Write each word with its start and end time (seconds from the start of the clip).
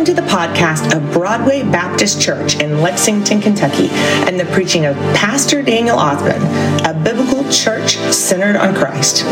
Welcome 0.00 0.16
to 0.16 0.22
the 0.22 0.28
podcast 0.28 0.96
of 0.96 1.12
Broadway 1.12 1.62
Baptist 1.62 2.22
Church 2.22 2.58
in 2.58 2.80
Lexington, 2.80 3.38
Kentucky, 3.38 3.88
and 3.90 4.40
the 4.40 4.46
preaching 4.46 4.86
of 4.86 4.96
Pastor 5.14 5.60
Daniel 5.60 5.98
Ausbun, 5.98 6.40
a 6.88 6.94
biblical 7.04 7.44
church 7.52 7.96
centered 8.10 8.56
on 8.56 8.74
Christ. 8.74 9.24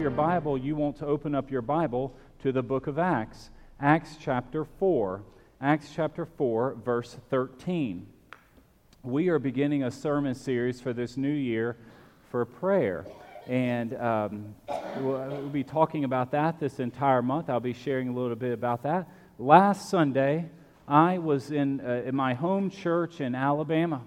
Your 0.00 0.08
Bible, 0.08 0.56
you 0.56 0.76
want 0.76 0.96
to 0.96 1.04
open 1.04 1.34
up 1.34 1.50
your 1.50 1.60
Bible 1.60 2.16
to 2.38 2.52
the 2.52 2.62
book 2.62 2.86
of 2.86 2.98
Acts, 2.98 3.50
Acts 3.80 4.16
chapter 4.18 4.64
4. 4.64 5.22
Acts 5.60 5.90
chapter 5.94 6.24
4, 6.24 6.76
verse 6.82 7.18
13. 7.28 8.06
We 9.02 9.28
are 9.28 9.38
beginning 9.38 9.84
a 9.84 9.90
sermon 9.90 10.34
series 10.34 10.80
for 10.80 10.94
this 10.94 11.18
new 11.18 11.28
year 11.28 11.76
for 12.30 12.46
prayer. 12.46 13.04
And 13.46 13.94
um, 13.96 14.54
we'll 15.00 15.50
be 15.50 15.64
talking 15.64 16.04
about 16.04 16.30
that 16.30 16.58
this 16.58 16.80
entire 16.80 17.20
month. 17.20 17.50
I'll 17.50 17.60
be 17.60 17.74
sharing 17.74 18.08
a 18.08 18.12
little 18.12 18.36
bit 18.36 18.52
about 18.52 18.82
that. 18.84 19.06
Last 19.38 19.90
Sunday, 19.90 20.46
I 20.88 21.18
was 21.18 21.50
in, 21.50 21.80
uh, 21.80 22.02
in 22.06 22.16
my 22.16 22.32
home 22.32 22.70
church 22.70 23.20
in 23.20 23.34
Alabama, 23.34 24.00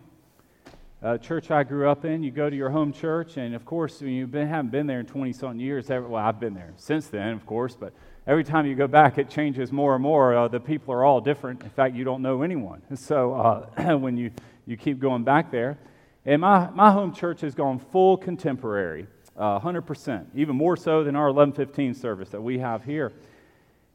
a 1.03 1.19
church 1.19 1.51
I 1.51 1.63
grew 1.63 1.87
up 1.87 2.03
in. 2.03 2.23
You 2.23 2.31
go 2.31 2.49
to 2.49 2.55
your 2.55 2.71
home 2.71 2.91
church, 2.91 3.37
and 3.37 3.53
of 3.53 3.63
course, 3.63 4.01
when 4.01 4.09
you 4.11 4.25
been, 4.25 4.47
haven't 4.47 4.71
been 4.71 4.87
there 4.87 5.01
in 5.01 5.05
20 5.05 5.33
something 5.33 5.59
years, 5.59 5.91
every, 5.91 6.09
well, 6.09 6.23
I've 6.23 6.39
been 6.39 6.55
there 6.55 6.73
since 6.77 7.05
then, 7.07 7.29
of 7.29 7.45
course, 7.45 7.75
but 7.75 7.93
every 8.25 8.43
time 8.43 8.65
you 8.65 8.73
go 8.73 8.87
back, 8.87 9.19
it 9.19 9.29
changes 9.29 9.71
more 9.71 9.93
and 9.93 10.01
more. 10.01 10.35
Uh, 10.35 10.47
the 10.47 10.59
people 10.59 10.95
are 10.95 11.05
all 11.05 11.21
different. 11.21 11.61
In 11.61 11.69
fact, 11.69 11.95
you 11.95 12.03
don't 12.03 12.23
know 12.23 12.41
anyone. 12.41 12.81
So 12.95 13.35
uh, 13.35 13.97
when 13.97 14.17
you, 14.17 14.31
you 14.65 14.77
keep 14.77 14.99
going 14.99 15.23
back 15.23 15.51
there, 15.51 15.77
and 16.25 16.41
my, 16.41 16.71
my 16.71 16.89
home 16.89 17.13
church 17.13 17.41
has 17.41 17.53
gone 17.53 17.77
full 17.77 18.17
contemporary 18.17 19.07
uh, 19.37 19.59
100%, 19.59 20.25
even 20.35 20.55
more 20.55 20.75
so 20.75 21.03
than 21.03 21.15
our 21.15 21.27
1115 21.27 21.93
service 21.93 22.29
that 22.29 22.41
we 22.41 22.59
have 22.59 22.83
here. 22.83 23.13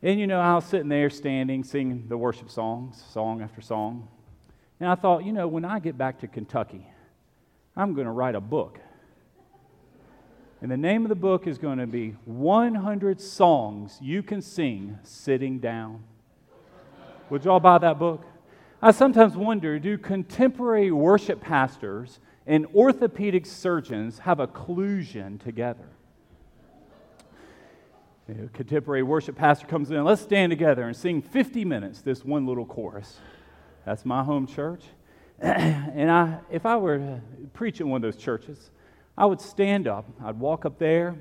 And 0.03 0.19
you 0.19 0.27
know, 0.27 0.41
I 0.41 0.55
was 0.55 0.65
sitting 0.65 0.89
there 0.89 1.11
standing, 1.11 1.65
singing 1.65 2.07
the 2.09 2.17
worship 2.17 2.51
songs, 2.51 3.03
song 3.13 3.43
after 3.43 3.61
song. 3.61 4.09
And 4.81 4.89
I 4.89 4.95
thought, 4.95 5.25
you 5.25 5.33
know, 5.33 5.47
when 5.47 5.65
I 5.65 5.79
get 5.79 5.97
back 5.97 6.21
to 6.21 6.27
Kentucky, 6.27 6.87
I'm 7.77 7.95
going 7.95 8.07
to 8.07 8.13
write 8.13 8.35
a 8.35 8.41
book. 8.41 8.81
And 10.61 10.71
the 10.71 10.77
name 10.77 11.05
of 11.05 11.09
the 11.09 11.17
book 11.17 11.47
is 11.47 11.59
going 11.59 11.79
to 11.79 11.87
be 11.87 12.17
100 12.25 13.21
Songs 13.21 13.99
You 14.01 14.23
Can 14.23 14.43
Sing 14.43 14.99
Sitting 15.03 15.59
Down. 15.59 16.05
Would 17.31 17.45
y'all 17.45 17.61
buy 17.61 17.79
that 17.79 17.99
book? 17.99 18.25
I 18.81 18.91
sometimes 18.91 19.37
wonder 19.37 19.79
do 19.79 19.97
contemporary 19.97 20.91
worship 20.91 21.41
pastors 21.41 22.19
and 22.47 22.67
orthopedic 22.75 23.47
surgeons 23.47 24.21
have 24.21 24.41
a 24.41 24.47
collusion 24.47 25.39
together. 25.39 25.89
A 28.29 28.49
contemporary 28.49 29.03
worship 29.03 29.37
pastor 29.37 29.67
comes 29.67 29.91
in, 29.91 30.03
let's 30.05 30.23
stand 30.23 30.51
together 30.51 30.85
and 30.85 30.97
sing 30.97 31.21
50 31.21 31.65
minutes, 31.65 32.03
this 32.03 32.25
one 32.25 32.47
little 32.47 32.65
chorus. 32.65 33.19
That's 33.85 34.05
my 34.05 34.23
home 34.23 34.47
church. 34.47 34.85
and 35.41 36.11
I, 36.11 36.39
if 36.51 36.65
I 36.65 36.77
were 36.77 36.99
to 36.99 37.21
preach 37.53 37.81
in 37.81 37.89
one 37.89 38.03
of 38.03 38.03
those 38.03 38.23
churches, 38.23 38.71
I 39.19 39.27
would 39.27 39.41
stand 39.41 39.89
up, 39.89 40.09
I'd 40.25 40.39
walk 40.39 40.65
up 40.65 40.79
there 40.79 41.17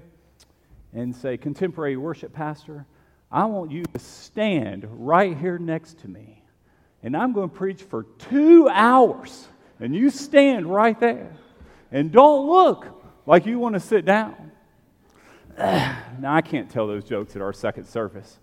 and 0.93 1.15
say, 1.15 1.37
Contemporary 1.37 1.97
worship 1.97 2.33
pastor, 2.33 2.85
I 3.31 3.45
want 3.45 3.71
you 3.71 3.83
to 3.83 3.99
stand 3.99 4.85
right 4.89 5.35
here 5.37 5.57
next 5.57 5.99
to 5.99 6.07
me. 6.07 6.43
And 7.03 7.17
I'm 7.17 7.33
going 7.33 7.49
to 7.49 7.55
preach 7.55 7.81
for 7.81 8.03
two 8.19 8.69
hours 8.69 9.47
and 9.81 9.95
you 9.95 10.09
stand 10.09 10.67
right 10.67 10.97
there 10.99 11.35
and 11.91 12.11
don't 12.11 12.47
look 12.47 13.03
like 13.25 13.45
you 13.45 13.59
want 13.59 13.73
to 13.73 13.79
sit 13.79 14.05
down. 14.05 14.51
now, 15.57 16.33
I 16.33 16.41
can't 16.41 16.69
tell 16.69 16.87
those 16.87 17.03
jokes 17.03 17.35
at 17.35 17.41
our 17.41 17.51
second 17.51 17.85
service, 17.85 18.39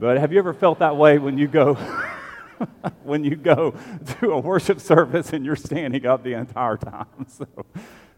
but 0.00 0.18
have 0.18 0.32
you 0.32 0.38
ever 0.38 0.52
felt 0.52 0.80
that 0.80 0.96
way 0.96 1.18
when 1.18 1.38
you 1.38 1.46
go? 1.46 1.74
when 3.02 3.24
you 3.24 3.36
go 3.36 3.74
to 4.20 4.32
a 4.32 4.38
worship 4.38 4.80
service 4.80 5.32
and 5.32 5.44
you're 5.44 5.56
standing 5.56 6.06
up 6.06 6.22
the 6.22 6.34
entire 6.34 6.76
time. 6.76 7.06
So 7.28 7.46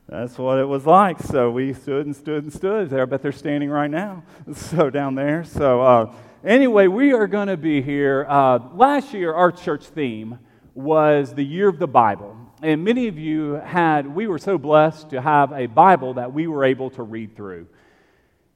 that's 0.08 0.38
what 0.38 0.58
it 0.58 0.64
was 0.64 0.86
like. 0.86 1.18
So 1.18 1.50
we 1.50 1.72
stood 1.72 2.06
and 2.06 2.14
stood 2.14 2.44
and 2.44 2.52
stood 2.52 2.90
there. 2.90 3.02
I 3.02 3.04
bet 3.06 3.22
they're 3.22 3.32
standing 3.32 3.70
right 3.70 3.90
now. 3.90 4.22
So 4.54 4.88
down 4.88 5.16
there. 5.16 5.42
So 5.42 5.82
uh, 5.82 6.12
anyway, 6.44 6.86
we 6.86 7.12
are 7.12 7.26
going 7.26 7.48
to 7.48 7.56
be 7.56 7.82
here. 7.82 8.24
Uh, 8.28 8.60
last 8.74 9.12
year, 9.12 9.34
our 9.34 9.50
church 9.50 9.86
theme 9.86 10.38
was 10.76 11.34
the 11.34 11.44
year 11.44 11.68
of 11.68 11.78
the 11.78 11.86
Bible. 11.86 12.36
And 12.62 12.84
many 12.84 13.08
of 13.08 13.18
you 13.18 13.54
had, 13.54 14.06
we 14.06 14.26
were 14.26 14.38
so 14.38 14.58
blessed 14.58 15.10
to 15.10 15.20
have 15.20 15.52
a 15.52 15.66
Bible 15.66 16.14
that 16.14 16.32
we 16.32 16.46
were 16.46 16.64
able 16.64 16.90
to 16.90 17.02
read 17.02 17.34
through. 17.34 17.66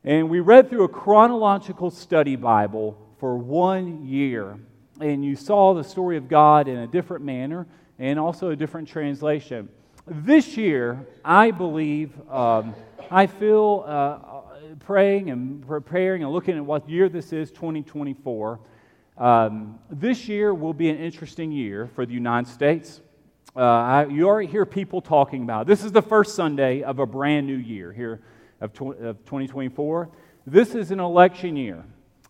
And 0.04 0.31
we 0.31 0.41
read 0.41 0.70
through 0.70 0.84
a 0.84 0.88
chronological 0.88 1.91
study 1.91 2.36
Bible 2.36 2.97
for 3.19 3.36
one 3.36 4.06
year. 4.06 4.58
And 5.00 5.25
you 5.25 5.34
saw 5.34 5.75
the 5.75 5.84
story 5.84 6.16
of 6.16 6.28
God 6.28 6.69
in 6.69 6.78
a 6.78 6.86
different 6.86 7.25
manner 7.25 7.66
and 7.98 8.19
also 8.19 8.50
a 8.50 8.56
different 8.56 8.88
translation. 8.88 9.69
This 10.06 10.56
year, 10.56 11.06
I 11.25 11.50
believe, 11.50 12.12
um, 12.31 12.75
I 13.10 13.26
feel 13.26 13.84
uh, 13.87 14.19
praying 14.81 15.31
and 15.31 15.66
preparing 15.66 16.22
and 16.22 16.32
looking 16.32 16.56
at 16.56 16.64
what 16.64 16.88
year 16.88 17.08
this 17.08 17.32
is, 17.32 17.50
2024. 17.50 18.60
Um, 19.16 19.78
this 19.91 20.28
year 20.28 20.54
will 20.54 20.72
be 20.72 20.88
an 20.88 20.98
interesting 20.98 21.53
year 21.53 21.91
for 21.94 22.06
the 22.06 22.12
United 22.12 22.50
States. 22.50 23.00
Uh, 23.54 23.60
I, 23.60 24.06
you 24.06 24.26
already 24.28 24.48
hear 24.48 24.65
people 24.65 25.00
talking 25.00 25.43
about 25.43 25.62
it. 25.62 25.66
this 25.66 25.84
is 25.84 25.93
the 25.93 26.03
first 26.03 26.34
Sunday 26.34 26.82
of 26.82 27.00
a 27.00 27.06
brand 27.06 27.47
new 27.47 27.56
year 27.56 27.93
here 27.93 28.20
of, 28.60 28.72
tw- 28.72 28.99
of 29.00 29.19
2024. 29.25 30.09
This 30.47 30.75
is 30.75 30.91
an 30.91 31.00
election 31.00 31.56
year, 31.56 31.84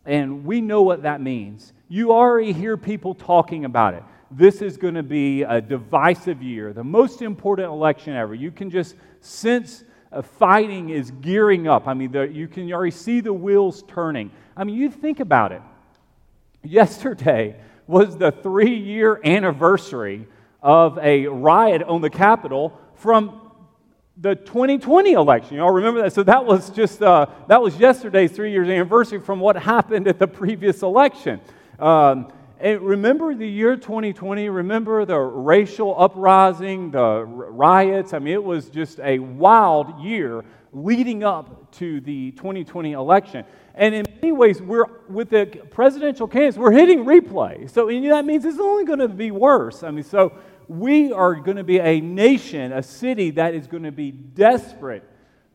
and 0.07 0.45
we 0.45 0.61
know 0.61 0.83
what 0.83 1.03
that 1.03 1.21
means. 1.21 1.73
You 1.89 2.13
already 2.13 2.53
hear 2.53 2.77
people 2.77 3.15
talking 3.15 3.65
about 3.65 3.95
it. 3.95 4.03
This 4.31 4.63
is 4.63 4.77
going 4.77 4.95
to 4.95 5.03
be 5.03 5.43
a 5.43 5.61
divisive 5.61 6.43
year, 6.43 6.73
the 6.73 6.85
most 6.85 7.21
important 7.21 7.69
election 7.69 8.15
ever. 8.15 8.35
You 8.35 8.51
can 8.51 8.71
just 8.71 8.95
sense 9.21 9.85
uh, 10.13 10.23
fighting 10.23 10.91
is 10.91 11.11
gearing 11.21 11.69
up. 11.69 11.87
I 11.87 11.95
mean, 11.95 12.13
the, 12.13 12.23
you 12.23 12.49
can 12.49 12.73
already 12.73 12.91
see 12.91 13.21
the 13.21 13.33
wheels 13.33 13.85
turning. 13.89 14.31
I 14.57 14.65
mean, 14.65 14.77
you 14.77 14.91
think 14.91 15.21
about 15.21 15.53
it. 15.53 15.63
Yesterday 16.63 17.57
was 17.87 18.17
the 18.17 18.31
three 18.31 18.75
year 18.75 19.21
anniversary 19.25 20.27
of 20.63 20.99
a 20.99 21.27
riot 21.27 21.83
on 21.83 22.01
the 22.01 22.11
Capitol 22.11 22.79
from 22.95 23.51
the 24.19 24.35
2020 24.35 25.13
election. 25.13 25.57
You 25.57 25.63
all 25.63 25.73
remember 25.73 26.03
that? 26.03 26.13
So 26.13 26.23
that 26.23 26.45
was 26.45 26.71
just 26.71 27.03
uh, 27.03 27.27
that 27.49 27.63
was 27.63 27.79
yesterday's 27.79 28.33
three 28.33 28.53
years 28.53 28.69
anniversary 28.69 29.21
from 29.21 29.41
what 29.41 29.57
happened 29.57 30.07
at 30.07 30.19
the 30.19 30.29
previous 30.29 30.83
election. 30.83 31.41
Um, 31.79 32.31
and 32.61 32.81
remember 32.83 33.35
the 33.35 33.49
year 33.49 33.77
2020? 33.77 34.49
Remember 34.49 35.05
the 35.05 35.19
racial 35.19 35.99
uprising, 35.99 36.91
the 36.91 37.25
riots? 37.25 38.13
I 38.13 38.19
mean, 38.19 38.35
it 38.35 38.45
was 38.45 38.69
just 38.69 39.01
a 39.01 39.19
wild 39.19 40.01
year 40.01 40.45
leading 40.73 41.25
up 41.25 41.73
to 41.73 42.01
the 42.01 42.33
2020 42.33 42.93
election. 42.93 43.45
And 43.75 43.95
in 43.95 44.05
many 44.21 44.33
ways, 44.33 44.61
we're 44.61 44.85
with 45.09 45.31
the 45.31 45.47
presidential 45.71 46.29
candidates, 46.29 46.59
we're 46.59 46.73
hitting 46.73 47.05
replay. 47.05 47.71
So 47.71 47.87
that 47.87 48.25
means 48.25 48.45
it's 48.45 48.59
only 48.59 48.85
going 48.85 48.99
to 48.99 49.09
be 49.09 49.31
worse. 49.31 49.83
I 49.83 49.91
mean, 49.91 50.05
so 50.05 50.33
we 50.69 51.13
are 51.13 51.35
going 51.35 51.57
to 51.57 51.65
be 51.65 51.81
a 51.81 52.01
nation, 52.01 52.73
a 52.73 52.83
city 52.83 53.31
that 53.33 53.55
is 53.55 53.67
going 53.67 53.85
to 53.85 53.93
be 53.93 54.11
desperate 54.11 55.03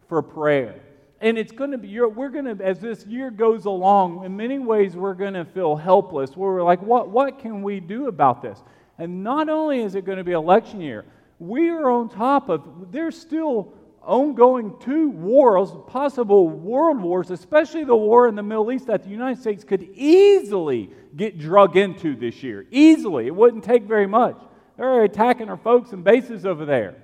for 0.08 0.22
prayer. 0.22 0.82
And 1.22 1.38
it's 1.38 1.52
going 1.52 1.72
to 1.72 1.78
be, 1.78 2.00
we're 2.02 2.30
going 2.30 2.58
to, 2.58 2.64
as 2.64 2.80
this 2.80 3.06
year 3.06 3.32
goes 3.32 3.66
along, 3.66 4.26
in 4.26 4.36
many 4.36 4.60
ways, 4.60 4.96
we're 4.96 5.14
going 5.14 5.34
to 5.34 5.46
feel 5.46 5.76
helpless. 5.76 6.36
We're 6.36 6.62
like, 6.62 6.82
what, 6.82 7.10
what 7.10 7.40
can 7.40 7.64
we 7.64 7.80
do 7.80 8.08
about 8.08 8.42
this? 8.42 8.62
And 8.98 9.24
not 9.24 9.50
only 9.50 9.80
is 9.80 9.96
it 9.96 10.06
going 10.06 10.18
to 10.18 10.24
be 10.24 10.34
election 10.34 10.82
year, 10.82 11.06
we 11.40 11.70
are 11.70 11.90
on 11.90 12.10
top 12.10 12.50
of, 12.50 12.92
there's 12.92 13.20
still 13.20 13.74
ongoing 14.02 14.76
two 14.80 15.10
wars, 15.10 15.70
possible 15.88 16.48
world 16.48 17.02
wars, 17.02 17.32
especially 17.32 17.84
the 17.84 17.96
war 17.96 18.28
in 18.28 18.36
the 18.36 18.44
Middle 18.44 18.72
East 18.72 18.88
that 18.88 19.04
the 19.04 19.10
United 19.10 19.42
States 19.42 19.64
could 19.64 19.84
easily 19.94 20.92
get 21.16 21.40
drug 21.40 21.78
into 21.78 22.16
this 22.16 22.44
year. 22.44 22.68
Easily. 22.72 23.28
It 23.28 23.36
wouldn't 23.36 23.64
take 23.64 23.84
very 23.84 24.08
much. 24.08 24.38
They're 24.78 25.04
attacking 25.04 25.50
our 25.50 25.58
folks 25.58 25.92
and 25.94 26.04
bases 26.04 26.46
over 26.46 26.66
there. 26.66 26.96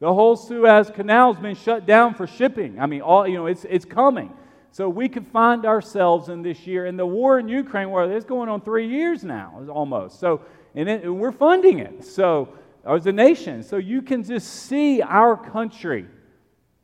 The 0.00 0.12
whole 0.12 0.36
Suez 0.36 0.90
Canal 0.90 1.34
has 1.34 1.42
been 1.42 1.56
shut 1.56 1.86
down 1.86 2.14
for 2.14 2.26
shipping. 2.26 2.78
I 2.78 2.86
mean, 2.86 3.00
all 3.00 3.26
you 3.26 3.34
know, 3.34 3.46
it's 3.46 3.64
it's 3.68 3.84
coming. 3.84 4.32
So 4.70 4.88
we 4.88 5.08
could 5.08 5.26
find 5.26 5.64
ourselves 5.66 6.28
in 6.28 6.42
this 6.42 6.66
year. 6.66 6.86
And 6.86 6.98
the 6.98 7.06
war 7.06 7.38
in 7.38 7.48
Ukraine, 7.48 7.90
where 7.90 8.10
it's 8.12 8.24
going 8.24 8.48
on 8.48 8.60
three 8.60 8.86
years 8.86 9.24
now, 9.24 9.64
almost. 9.70 10.20
So, 10.20 10.42
and, 10.74 10.88
it, 10.88 11.04
and 11.04 11.18
we're 11.18 11.32
funding 11.32 11.78
it. 11.78 12.04
So, 12.04 12.52
as 12.88 13.06
a 13.06 13.12
nation. 13.12 13.62
So 13.62 13.76
you 13.76 14.02
can 14.02 14.24
just 14.24 14.48
see 14.48 15.02
our 15.02 15.36
country 15.36 16.06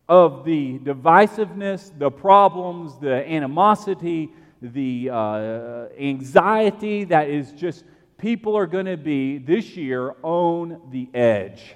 of 0.08 0.44
the 0.44 0.78
divisiveness, 0.80 1.96
the 1.98 2.10
problems, 2.10 2.98
the 3.00 3.26
animosity, 3.30 4.30
the 4.60 5.10
uh, 5.10 5.86
anxiety 5.98 7.04
that 7.04 7.28
is 7.28 7.52
just, 7.52 7.84
people 8.18 8.56
are 8.56 8.66
going 8.66 8.86
to 8.86 8.96
be 8.96 9.38
this 9.38 9.76
year 9.76 10.14
on 10.22 10.80
the 10.90 11.08
edge. 11.14 11.74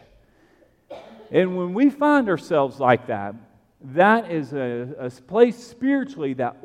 And 1.31 1.57
when 1.57 1.75
we 1.75 1.91
find 1.91 2.29
ourselves 2.29 2.81
like 2.81 3.07
that, 3.09 3.35
that 3.81 4.31
is 4.31 4.53
a, 4.53 4.95
a 4.99 5.11
place 5.11 5.57
spiritually 5.57 6.35
that 6.35 6.57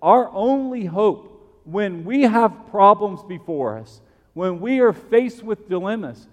our 0.00 0.30
only 0.30 0.84
hope 0.84 1.62
when 1.64 2.04
we 2.04 2.22
have 2.22 2.66
problems 2.70 3.22
before 3.22 3.78
us, 3.78 4.00
when 4.34 4.60
we 4.60 4.80
are 4.80 4.92
faced 4.92 5.42
with 5.42 5.68
dilemmas, 5.68 6.28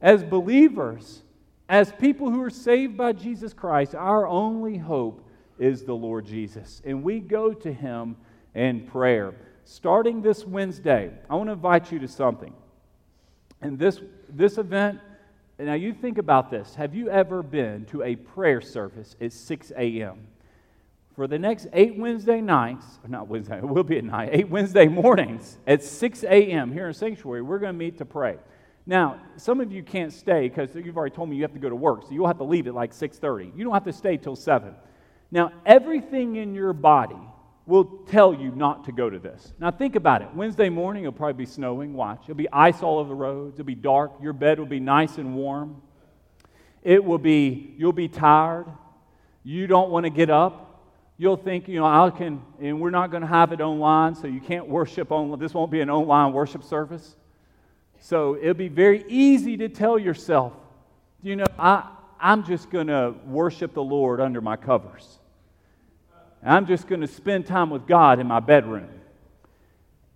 as 0.00 0.22
believers, 0.22 1.22
as 1.68 1.92
people 1.92 2.30
who 2.30 2.42
are 2.42 2.50
saved 2.50 2.96
by 2.96 3.12
Jesus 3.12 3.52
Christ, 3.52 3.94
our 3.94 4.26
only 4.26 4.76
hope 4.76 5.26
is 5.58 5.84
the 5.84 5.94
Lord 5.94 6.26
Jesus. 6.26 6.82
And 6.84 7.02
we 7.02 7.20
go 7.20 7.52
to 7.52 7.72
him 7.72 8.16
in 8.54 8.86
prayer. 8.86 9.34
Starting 9.64 10.22
this 10.22 10.44
Wednesday, 10.44 11.12
I 11.30 11.34
want 11.36 11.48
to 11.48 11.52
invite 11.52 11.92
you 11.92 11.98
to 12.00 12.08
something. 12.08 12.52
And 13.60 13.78
this, 13.78 14.00
this 14.28 14.58
event, 14.58 14.98
now 15.58 15.74
you 15.74 15.92
think 15.92 16.18
about 16.18 16.50
this. 16.50 16.74
Have 16.74 16.94
you 16.94 17.08
ever 17.08 17.42
been 17.42 17.84
to 17.86 18.02
a 18.02 18.16
prayer 18.16 18.60
service 18.60 19.16
at 19.20 19.32
6 19.32 19.72
a.m.? 19.76 20.26
For 21.14 21.26
the 21.26 21.38
next 21.38 21.66
eight 21.74 21.96
Wednesday 21.96 22.40
nights, 22.40 22.86
not 23.06 23.28
Wednesday, 23.28 23.58
it 23.58 23.68
will 23.68 23.84
be 23.84 23.98
at 23.98 24.04
night, 24.04 24.30
eight 24.32 24.48
Wednesday 24.48 24.88
mornings 24.88 25.58
at 25.66 25.82
6 25.82 26.24
a.m. 26.24 26.72
here 26.72 26.88
in 26.88 26.94
Sanctuary, 26.94 27.42
we're 27.42 27.58
going 27.58 27.74
to 27.74 27.78
meet 27.78 27.98
to 27.98 28.04
pray. 28.04 28.38
Now, 28.86 29.20
some 29.36 29.60
of 29.60 29.70
you 29.70 29.82
can't 29.82 30.12
stay 30.12 30.48
because 30.48 30.74
you've 30.74 30.96
already 30.96 31.14
told 31.14 31.28
me 31.28 31.36
you 31.36 31.42
have 31.42 31.52
to 31.52 31.60
go 31.60 31.68
to 31.68 31.76
work, 31.76 32.02
so 32.02 32.08
you'll 32.10 32.26
have 32.26 32.38
to 32.38 32.44
leave 32.44 32.66
at 32.66 32.74
like 32.74 32.92
6:30. 32.92 33.56
You 33.56 33.64
don't 33.64 33.74
have 33.74 33.84
to 33.84 33.92
stay 33.92 34.16
till 34.16 34.34
7. 34.34 34.74
Now, 35.30 35.52
everything 35.64 36.36
in 36.36 36.54
your 36.54 36.72
body 36.72 37.20
will 37.66 37.84
tell 38.08 38.34
you 38.34 38.50
not 38.52 38.84
to 38.84 38.92
go 38.92 39.08
to 39.08 39.18
this. 39.18 39.52
Now, 39.58 39.70
think 39.70 39.94
about 39.94 40.22
it. 40.22 40.28
Wednesday 40.34 40.68
morning, 40.68 41.04
it'll 41.04 41.12
probably 41.12 41.44
be 41.44 41.46
snowing. 41.46 41.94
Watch. 41.94 42.24
It'll 42.24 42.34
be 42.34 42.50
ice 42.52 42.82
all 42.82 42.98
over 42.98 43.10
the 43.10 43.14
roads. 43.14 43.54
It'll 43.54 43.66
be 43.66 43.74
dark. 43.74 44.12
Your 44.20 44.32
bed 44.32 44.58
will 44.58 44.66
be 44.66 44.80
nice 44.80 45.18
and 45.18 45.36
warm. 45.36 45.80
It 46.82 47.04
will 47.04 47.18
be, 47.18 47.74
you'll 47.78 47.92
be 47.92 48.08
tired. 48.08 48.66
You 49.44 49.66
don't 49.66 49.90
want 49.90 50.04
to 50.04 50.10
get 50.10 50.30
up. 50.30 50.68
You'll 51.18 51.36
think, 51.36 51.68
you 51.68 51.78
know, 51.78 51.86
I 51.86 52.10
can, 52.10 52.42
and 52.60 52.80
we're 52.80 52.90
not 52.90 53.12
going 53.12 53.20
to 53.20 53.28
have 53.28 53.52
it 53.52 53.60
online, 53.60 54.16
so 54.16 54.26
you 54.26 54.40
can't 54.40 54.66
worship 54.66 55.12
online. 55.12 55.38
this 55.38 55.54
won't 55.54 55.70
be 55.70 55.80
an 55.80 55.90
online 55.90 56.32
worship 56.32 56.64
service. 56.64 57.14
So 58.00 58.36
it'll 58.36 58.54
be 58.54 58.68
very 58.68 59.04
easy 59.06 59.56
to 59.58 59.68
tell 59.68 59.96
yourself, 59.96 60.52
you 61.22 61.36
know, 61.36 61.44
I, 61.56 61.88
I'm 62.18 62.44
just 62.44 62.70
going 62.70 62.88
to 62.88 63.14
worship 63.24 63.74
the 63.74 63.82
Lord 63.82 64.20
under 64.20 64.40
my 64.40 64.56
covers. 64.56 65.20
I'm 66.44 66.66
just 66.66 66.88
going 66.88 67.00
to 67.00 67.06
spend 67.06 67.46
time 67.46 67.70
with 67.70 67.86
God 67.86 68.18
in 68.18 68.26
my 68.26 68.40
bedroom. 68.40 68.88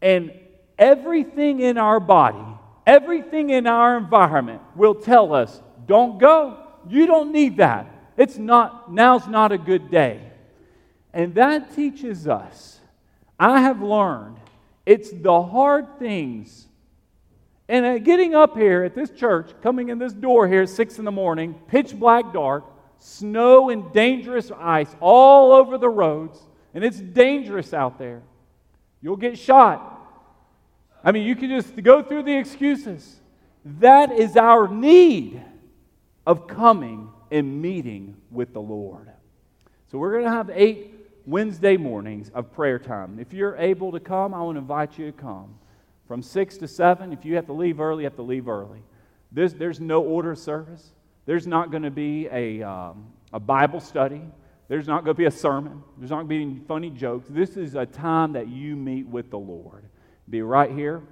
And 0.02 0.32
everything 0.78 1.61
in 1.61 1.78
our 1.78 2.00
body, 2.00 2.44
everything 2.87 3.50
in 3.50 3.67
our 3.67 3.96
environment 3.96 4.61
will 4.75 4.94
tell 4.94 5.34
us, 5.34 5.61
don't 5.87 6.19
go. 6.19 6.58
You 6.88 7.06
don't 7.06 7.32
need 7.32 7.58
that. 7.58 7.87
It's 8.17 8.38
not, 8.38 8.93
now's 8.93 9.26
not 9.28 9.52
a 9.52 9.58
good 9.58 9.90
day. 9.90 10.20
And 11.12 11.34
that 11.37 11.75
teaches 11.75 12.26
us, 12.26 12.81
I 13.38 13.61
have 13.61 13.81
learned, 13.82 14.38
it's 14.84 15.11
the 15.11 15.43
hard 15.43 15.99
things 15.99 16.67
and 17.69 17.84
uh, 17.84 17.99
getting 17.99 18.34
up 18.34 18.56
here 18.56 18.84
at 18.84 18.94
this 18.94 19.11
church, 19.11 19.50
coming 19.62 19.88
in 19.88 19.99
this 19.99 20.12
door 20.12 20.46
here 20.46 20.62
at 20.62 20.69
6 20.69 20.99
in 20.99 21.05
the 21.05 21.11
morning, 21.11 21.55
pitch 21.69 21.99
black 21.99 22.32
dark, 22.32 22.64
snow 22.98 23.70
and 23.70 23.93
dangerous 23.93 24.50
ice 24.50 24.94
all 25.00 25.52
over 25.52 25.78
the 25.78 25.88
roads, 25.88 26.38
and 26.75 26.84
it's 26.84 27.00
dangerous 27.00 27.72
out 27.72 27.98
there. 27.98 28.22
You'll 29.00 29.16
get 29.16 29.38
shot. 29.38 29.93
I 31.04 31.12
mean, 31.12 31.25
you 31.25 31.37
can 31.37 31.48
just 31.48 31.82
go 31.82 32.02
through 32.02 32.25
the 32.25 32.37
excuses. 32.37 33.20
That 33.64 34.12
is 34.12 34.37
our 34.37 34.69
need 34.69 35.43
of 36.26 36.48
coming 36.48 37.10
and 37.31 37.62
meeting 37.62 38.16
with 38.31 38.52
the 38.52 38.60
Lord. 38.60 39.10
So 39.90 39.99
we're 39.99 40.12
going 40.12 40.25
to 40.25 40.31
have 40.31 40.50
eight 40.52 40.94
Wednesday 41.26 41.76
mornings 41.76 42.31
of 42.31 42.52
prayer 42.52 42.78
time. 42.78 43.19
If 43.20 43.32
you're 43.32 43.56
able 43.56 43.92
to 43.92 44.00
come, 44.00 44.34
I 44.34 44.40
want 44.42 44.56
to 44.56 44.60
invite 44.60 44.99
you 44.99 45.06
to 45.06 45.12
come 45.12 45.54
from 46.06 46.22
6 46.22 46.56
to 46.58 46.69
7. 46.69 47.12
If 47.12 47.25
you 47.25 47.37
have 47.37 47.46
to 47.46 47.52
leave 47.52 47.81
early, 47.81 48.02
you 48.02 48.06
have 48.06 48.16
to 48.16 48.22
leave 48.22 48.49
early. 48.49 48.82
There's, 49.32 49.54
there's 49.54 49.81
no 49.81 50.02
order 50.02 50.32
of 50.32 50.38
service. 50.38 50.92
There's 51.26 51.46
not 51.46 51.70
going 51.70 51.82
to 51.82 51.90
be 51.90 52.28
a, 52.31 52.62
um, 52.62 53.08
a 53.32 53.40
Bible 53.40 53.81
study. 53.81 54.23
There's 54.69 54.87
not 54.87 55.05
going 55.05 55.14
to 55.14 55.19
be 55.19 55.26
a 55.26 55.31
sermon. 55.31 55.82
There's 55.99 56.11
not 56.11 56.26
going 56.26 56.26
to 56.26 56.28
be 56.28 56.43
any 56.43 56.61
funny 56.67 56.90
jokes. 56.90 57.26
This 57.28 57.56
is 57.56 57.75
a 57.75 57.84
time 57.84 58.32
that 58.32 58.49
you 58.49 58.76
meet 58.76 59.06
with 59.06 59.31
the 59.31 59.38
Lord. 59.38 59.84
Be 60.31 60.43
right 60.43 60.70
here 60.70 61.02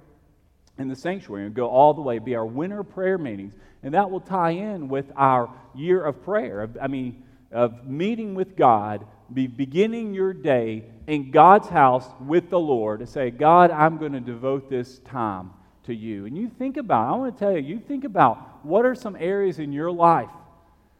in 0.77 0.87
the 0.87 0.95
sanctuary 0.95 1.45
and 1.45 1.53
go 1.53 1.67
all 1.67 1.93
the 1.93 2.01
way. 2.01 2.19
Be 2.19 2.35
our 2.35 2.45
winter 2.45 2.83
prayer 2.83 3.17
meetings. 3.17 3.53
And 3.83 3.93
that 3.93 4.09
will 4.09 4.21
tie 4.21 4.51
in 4.51 4.87
with 4.87 5.11
our 5.15 5.49
year 5.73 6.03
of 6.03 6.23
prayer. 6.23 6.69
I 6.81 6.87
mean, 6.87 7.23
of 7.51 7.85
meeting 7.85 8.35
with 8.35 8.55
God, 8.55 9.05
be 9.33 9.47
beginning 9.47 10.13
your 10.13 10.33
day 10.33 10.85
in 11.07 11.31
God's 11.31 11.67
house 11.67 12.07
with 12.19 12.49
the 12.49 12.59
Lord 12.59 12.99
and 12.99 13.09
say, 13.09 13.31
God, 13.31 13.71
I'm 13.71 13.97
going 13.97 14.13
to 14.13 14.19
devote 14.19 14.69
this 14.69 14.99
time 14.99 15.51
to 15.85 15.95
you. 15.95 16.25
And 16.25 16.37
you 16.37 16.49
think 16.49 16.77
about, 16.77 17.13
I 17.13 17.17
want 17.17 17.35
to 17.35 17.39
tell 17.39 17.51
you, 17.51 17.59
you 17.59 17.79
think 17.79 18.03
about 18.03 18.65
what 18.65 18.85
are 18.85 18.95
some 18.95 19.15
areas 19.19 19.59
in 19.59 19.71
your 19.71 19.91
life, 19.91 20.29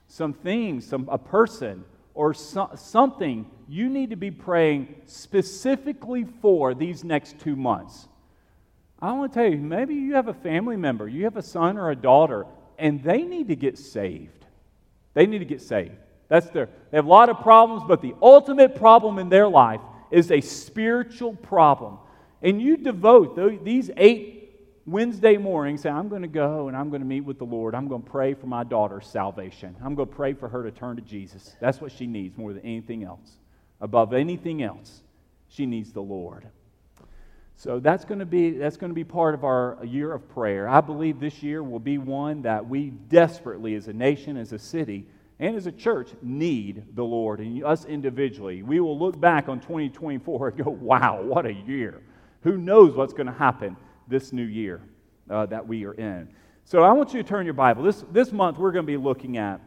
some 0.08 0.34
things, 0.34 0.86
some, 0.86 1.08
a 1.12 1.18
person, 1.18 1.84
or 2.14 2.34
so, 2.34 2.70
something 2.76 3.46
you 3.68 3.90
need 3.90 4.12
to 4.12 4.16
be 4.16 4.32
praying 4.32 4.96
specifically 5.06 6.26
for 6.42 6.74
these 6.74 7.04
next 7.04 7.40
two 7.40 7.56
months. 7.56 8.08
I 9.00 9.12
want 9.14 9.34
to 9.34 9.40
tell 9.40 9.52
you, 9.52 9.58
maybe 9.58 9.96
you 9.96 10.16
have 10.16 10.28
a 10.28 10.34
family 10.34 10.78
member, 10.78 11.08
you 11.08 11.26
have 11.26 11.38
a 11.38 11.42
son 11.42 11.78
or 11.78 11.92
a 11.92 11.96
daughter, 11.96 12.46
and 12.78 13.04
they 13.04 13.24
need 13.24 13.50
to 13.50 13.56
get 13.56 13.78
saved. 13.78 14.46
They 15.14 15.26
need 15.26 15.40
to 15.40 15.46
get 15.46 15.62
saved. 15.62 15.96
That's 16.28 16.50
their, 16.50 16.70
they 16.92 16.98
have 16.98 17.06
a 17.06 17.10
lot 17.10 17.30
of 17.30 17.40
problems, 17.42 17.84
but 17.88 18.02
the 18.02 18.16
ultimate 18.22 18.76
problem 18.76 19.20
in 19.20 19.30
their 19.30 19.48
life 19.48 19.82
is 20.12 20.32
a 20.32 20.42
spiritual 20.42 21.36
problem. 21.36 21.98
And 22.42 22.62
you 22.62 22.78
devote 22.78 23.64
these 23.64 23.92
eight 23.98 24.45
Wednesday 24.88 25.36
morning 25.38 25.78
say, 25.78 25.90
I'm 25.90 26.10
going 26.10 26.22
to 26.22 26.28
go 26.28 26.68
and 26.68 26.78
I'm 26.78 26.90
going 26.90 27.02
to 27.02 27.08
meet 27.08 27.22
with 27.22 27.40
the 27.40 27.46
Lord. 27.46 27.74
I'm 27.74 27.88
going 27.88 28.04
to 28.04 28.10
pray 28.10 28.36
for 28.36 28.46
my 28.46 28.64
daughter's 28.64 29.08
salvation. 29.08 29.76
I'm 29.84 29.96
going 29.96 30.08
to 30.08 30.16
pray 30.16 30.34
for 30.34 30.48
her 30.48 30.62
to 30.62 30.70
turn 30.70 30.96
to 30.98 31.02
Jesus. 31.02 31.56
That's 31.60 31.82
what 31.82 31.92
she 31.92 32.06
needs 32.06 32.38
more 32.38 32.54
than 32.54 32.64
anything 32.64 33.04
else. 33.04 33.40
Above 33.82 34.14
anything 34.14 34.62
else, 34.62 35.02
she 35.50 35.66
needs 35.66 35.92
the 35.92 36.02
Lord. 36.02 36.48
So 37.58 37.80
that's 37.80 38.06
going 38.06 38.20
to 38.20 38.26
be 38.26 38.52
that's 38.52 38.78
going 38.78 38.92
to 38.92 38.96
be 38.96 39.04
part 39.04 39.34
of 39.34 39.44
our 39.44 39.80
year 39.84 40.14
of 40.14 40.30
prayer. 40.30 40.68
I 40.68 40.82
believe 40.82 41.20
this 41.20 41.42
year 41.42 41.64
will 41.64 41.80
be 41.80 41.98
one 41.98 42.44
that 42.44 42.68
we 42.68 42.90
desperately 42.90 43.76
as 43.76 43.88
a 43.88 43.94
nation, 43.94 44.38
as 44.38 44.52
a 44.52 44.60
city, 44.60 45.08
and 45.40 45.56
as 45.56 45.66
a 45.66 45.72
church 45.72 46.10
need 46.22 46.96
the 46.96 47.04
Lord 47.04 47.40
and 47.40 47.64
us 47.64 47.86
individually. 47.86 48.62
We 48.62 48.80
will 48.82 49.00
look 49.00 49.20
back 49.20 49.50
on 49.50 49.62
2024 49.62 50.50
and 50.50 50.64
go, 50.64 50.70
wow, 50.70 51.22
what 51.24 51.46
a 51.46 51.54
year. 51.54 52.02
Who 52.44 52.58
knows 52.58 52.96
what's 52.96 53.14
going 53.14 53.28
to 53.28 53.34
happen 53.34 53.78
this 54.08 54.34
new 54.34 54.44
year 54.44 54.82
uh, 55.30 55.46
that 55.48 55.68
we 55.68 55.86
are 55.86 55.94
in? 55.94 56.30
So 56.66 56.84
I 56.84 56.92
want 56.94 57.14
you 57.14 57.22
to 57.22 57.28
turn 57.28 57.46
your 57.46 57.54
Bible. 57.54 57.84
This, 57.84 58.04
this 58.12 58.32
month 58.32 58.58
we're 58.58 58.72
going 58.72 58.86
to 58.86 58.92
be 58.92 58.98
looking 58.98 59.38
at 59.38 59.62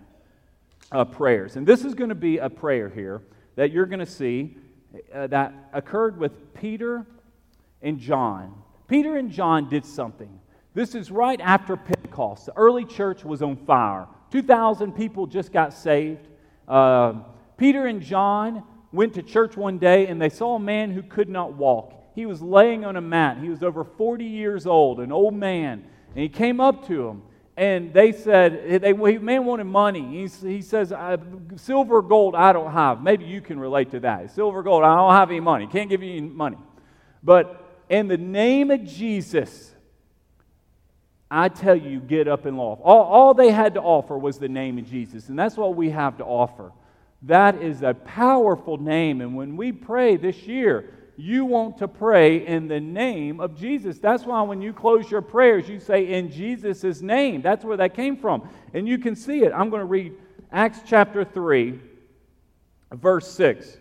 uh, 0.90 1.04
prayers. 1.04 1.56
And 1.56 1.66
this 1.66 1.84
is 1.84 1.94
going 1.94 2.08
to 2.08 2.14
be 2.14 2.38
a 2.38 2.48
prayer 2.48 2.88
here 2.88 3.22
that 3.56 3.72
you're 3.72 3.86
going 3.86 4.00
to 4.00 4.06
see 4.06 4.56
uh, 5.14 5.26
that 5.28 5.52
occurred 5.72 6.18
with 6.18 6.54
Peter 6.54 7.06
and 7.82 7.98
John. 7.98 8.54
Peter 8.88 9.16
and 9.16 9.30
John 9.30 9.68
did 9.68 9.84
something. 9.84 10.40
This 10.74 10.94
is 10.94 11.10
right 11.10 11.40
after 11.40 11.76
Pentecost. 11.76 12.46
The 12.46 12.56
early 12.56 12.84
church 12.84 13.24
was 13.24 13.42
on 13.42 13.56
fire. 13.56 14.06
2,000 14.30 14.92
people 14.92 15.26
just 15.26 15.52
got 15.52 15.72
saved. 15.72 16.26
Uh, 16.66 17.14
Peter 17.56 17.86
and 17.86 18.00
John 18.00 18.62
went 18.92 19.14
to 19.14 19.22
church 19.22 19.56
one 19.56 19.78
day 19.78 20.06
and 20.06 20.20
they 20.20 20.28
saw 20.28 20.56
a 20.56 20.60
man 20.60 20.90
who 20.90 21.02
could 21.02 21.28
not 21.28 21.54
walk. 21.54 21.94
He 22.18 22.26
was 22.26 22.42
laying 22.42 22.84
on 22.84 22.96
a 22.96 23.00
mat. 23.00 23.38
He 23.38 23.48
was 23.48 23.62
over 23.62 23.84
40 23.84 24.24
years 24.24 24.66
old, 24.66 24.98
an 24.98 25.12
old 25.12 25.34
man. 25.34 25.84
And 26.16 26.18
he 26.20 26.28
came 26.28 26.60
up 26.60 26.88
to 26.88 27.06
him 27.06 27.22
and 27.56 27.94
they 27.94 28.10
said, 28.10 28.82
they, 28.82 28.92
the 28.92 29.18
man 29.18 29.44
wanted 29.44 29.66
money. 29.66 30.26
He, 30.28 30.48
he 30.48 30.60
says, 30.60 30.92
Silver, 31.54 32.02
gold, 32.02 32.34
I 32.34 32.52
don't 32.52 32.72
have. 32.72 33.04
Maybe 33.04 33.24
you 33.24 33.40
can 33.40 33.60
relate 33.60 33.92
to 33.92 34.00
that. 34.00 34.32
Silver, 34.32 34.64
gold, 34.64 34.82
I 34.82 34.96
don't 34.96 35.12
have 35.12 35.30
any 35.30 35.38
money. 35.38 35.68
Can't 35.68 35.88
give 35.88 36.02
you 36.02 36.10
any 36.10 36.22
money. 36.22 36.56
But 37.22 37.64
in 37.88 38.08
the 38.08 38.18
name 38.18 38.72
of 38.72 38.82
Jesus, 38.82 39.72
I 41.30 41.48
tell 41.48 41.76
you, 41.76 42.00
get 42.00 42.26
up 42.26 42.46
and 42.46 42.58
walk. 42.58 42.80
All, 42.82 43.04
all 43.04 43.32
they 43.32 43.52
had 43.52 43.74
to 43.74 43.80
offer 43.80 44.18
was 44.18 44.40
the 44.40 44.48
name 44.48 44.76
of 44.78 44.90
Jesus, 44.90 45.28
and 45.28 45.38
that's 45.38 45.56
what 45.56 45.76
we 45.76 45.90
have 45.90 46.18
to 46.18 46.24
offer. 46.24 46.72
That 47.22 47.62
is 47.62 47.82
a 47.82 47.94
powerful 47.94 48.76
name, 48.76 49.20
and 49.20 49.36
when 49.36 49.56
we 49.56 49.70
pray 49.70 50.16
this 50.16 50.42
year, 50.42 50.94
you 51.20 51.44
want 51.44 51.78
to 51.78 51.88
pray 51.88 52.46
in 52.46 52.68
the 52.68 52.78
name 52.78 53.40
of 53.40 53.58
Jesus. 53.58 53.98
That's 53.98 54.24
why 54.24 54.40
when 54.42 54.62
you 54.62 54.72
close 54.72 55.10
your 55.10 55.20
prayers, 55.20 55.68
you 55.68 55.80
say 55.80 56.12
in 56.12 56.30
Jesus' 56.30 57.02
name. 57.02 57.42
That's 57.42 57.64
where 57.64 57.76
that 57.76 57.94
came 57.94 58.16
from. 58.16 58.48
And 58.72 58.86
you 58.86 58.98
can 58.98 59.16
see 59.16 59.42
it. 59.42 59.52
I'm 59.52 59.68
going 59.68 59.80
to 59.80 59.86
read 59.86 60.14
Acts 60.52 60.78
chapter 60.86 61.24
3, 61.24 61.80
verse 62.92 63.28
6. 63.32 63.78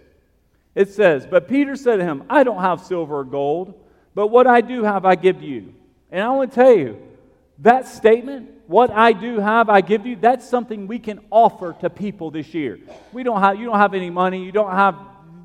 It 0.74 0.90
says, 0.90 1.28
But 1.28 1.48
Peter 1.48 1.76
said 1.76 1.98
to 1.98 2.04
him, 2.04 2.24
I 2.28 2.44
don't 2.44 2.62
have 2.62 2.82
silver 2.82 3.20
or 3.20 3.24
gold, 3.24 3.86
but 4.16 4.28
what 4.28 4.48
I 4.48 4.62
do 4.62 4.84
have 4.84 5.06
I 5.06 5.14
give 5.14 5.40
to 5.40 5.46
you. 5.46 5.76
And 6.12 6.24
I 6.24 6.30
want 6.32 6.52
to 6.52 6.56
tell 6.56 6.76
you, 6.76 7.00
that 7.60 7.88
statement, 7.88 8.50
what 8.66 8.90
I 8.90 9.14
do 9.14 9.40
have, 9.40 9.70
I 9.70 9.82
give 9.82 10.08
you, 10.08 10.16
that's 10.16 10.50
something 10.50 10.88
we 10.88 10.98
can 10.98 11.20
offer 11.30 11.76
to 11.82 11.90
people 11.92 12.32
this 12.32 12.56
year. 12.56 12.80
We 13.14 13.22
don't 13.22 13.42
have, 13.42 13.60
you 13.60 13.66
don't 13.66 13.78
have 13.78 13.94
any 13.94 14.10
money, 14.10 14.44
you 14.44 14.52
don't 14.52 14.72
have, 14.72 14.96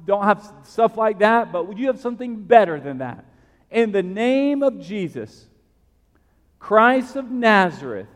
don't 0.05 0.25
have 0.25 0.53
stuff 0.65 0.97
like 0.97 1.21
that, 1.21 1.53
but 1.53 1.67
would 1.67 1.79
you 1.79 1.87
have 1.87 2.01
something 2.01 2.43
better 2.43 2.81
than 2.81 2.99
that. 2.99 3.25
In 3.71 3.93
the 3.93 4.03
name 4.03 4.63
of 4.63 4.81
Jesus, 4.81 5.47
Christ 6.59 7.17
of 7.17 7.31
Nazareth, 7.31 8.09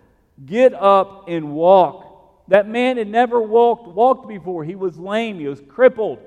get 0.44 0.74
up 0.74 1.28
and 1.28 1.52
walk. 1.52 2.44
That 2.48 2.68
man 2.68 2.96
had 2.96 3.08
never 3.08 3.40
walked, 3.40 3.88
walked 3.88 4.28
before. 4.28 4.64
He 4.64 4.74
was 4.74 4.98
lame, 4.98 5.38
he 5.38 5.48
was 5.48 5.62
crippled. 5.68 6.18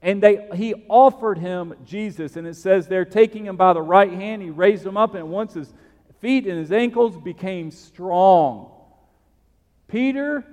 And 0.00 0.20
they, 0.20 0.48
he 0.54 0.74
offered 0.88 1.38
him 1.38 1.74
Jesus. 1.84 2.36
And 2.36 2.46
it 2.46 2.56
says 2.56 2.88
they're 2.88 3.04
taking 3.04 3.46
him 3.46 3.56
by 3.56 3.72
the 3.72 3.82
right 3.82 4.12
hand. 4.12 4.42
He 4.42 4.50
raised 4.50 4.84
him 4.84 4.96
up, 4.96 5.14
and 5.14 5.30
once 5.30 5.54
his 5.54 5.72
feet 6.20 6.46
and 6.46 6.58
his 6.58 6.72
ankles 6.72 7.16
became 7.16 7.70
strong. 7.70 8.70
Peter 9.86 10.44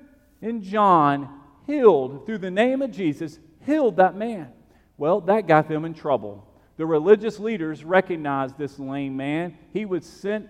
and 0.41 0.61
John 0.61 1.39
healed 1.65 2.25
through 2.25 2.39
the 2.39 2.51
name 2.51 2.81
of 2.81 2.91
Jesus, 2.91 3.39
healed 3.65 3.97
that 3.97 4.15
man. 4.15 4.49
Well, 4.97 5.21
that 5.21 5.47
got 5.47 5.67
them 5.67 5.85
in 5.85 5.93
trouble. 5.93 6.45
The 6.77 6.85
religious 6.85 7.39
leaders 7.39 7.83
recognized 7.83 8.57
this 8.57 8.79
lame 8.79 9.17
man. 9.17 9.57
He 9.73 9.85
was 9.85 10.05
sent 10.05 10.47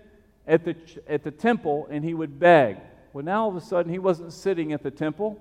at 0.48 0.64
the, 0.66 0.76
at 1.08 1.24
the 1.24 1.32
temple 1.32 1.88
and 1.90 2.04
he 2.04 2.14
would 2.14 2.40
beg. 2.40 2.78
Well, 3.14 3.24
now 3.24 3.44
all 3.44 3.50
of 3.50 3.56
a 3.56 3.62
sudden, 3.62 3.92
he 3.92 4.00
wasn't 4.00 4.34
sitting 4.34 4.74
at 4.74 4.84
the 4.84 4.92
temple. 4.92 5.40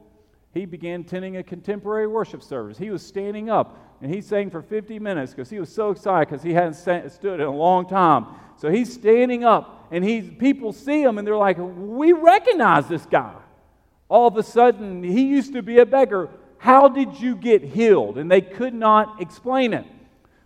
He 0.55 0.65
began 0.65 1.01
attending 1.01 1.37
a 1.37 1.43
contemporary 1.43 2.07
worship 2.07 2.43
service. 2.43 2.79
He 2.79 2.91
was 2.91 3.05
standing 3.05 3.51
up 3.51 3.97
and 4.01 4.13
he 4.13 4.21
sang 4.21 4.51
for 4.51 4.63
50 4.63 4.99
minutes 4.99 5.33
because 5.33 5.51
he 5.51 5.61
was 5.61 5.73
so 5.73 5.91
excited 5.91 6.29
because 6.29 6.43
he 6.43 6.53
hadn't 6.53 6.75
stood 6.75 7.41
in 7.41 7.47
a 7.47 7.55
long 7.55 7.87
time. 7.87 8.27
So 8.57 8.71
he's 8.71 8.93
standing 8.93 9.45
up 9.45 9.89
and 9.91 10.05
he's, 10.05 10.31
people 10.39 10.73
see 10.73 11.03
him 11.03 11.19
and 11.19 11.27
they're 11.27 11.37
like, 11.37 11.59
We 11.59 12.13
recognize 12.13 12.89
this 12.89 13.05
guy. 13.07 13.35
All 14.09 14.27
of 14.27 14.37
a 14.37 14.43
sudden, 14.43 15.03
he 15.03 15.27
used 15.27 15.53
to 15.53 15.63
be 15.63 15.79
a 15.79 15.87
beggar. 15.87 16.31
How 16.59 16.89
did 16.89 17.21
you 17.21 17.37
get 17.37 17.63
healed? 17.63 18.19
And 18.19 18.31
they 18.31 18.41
could 18.41 18.75
not 18.75 19.23
explain 19.23 19.73
it. 19.73 19.87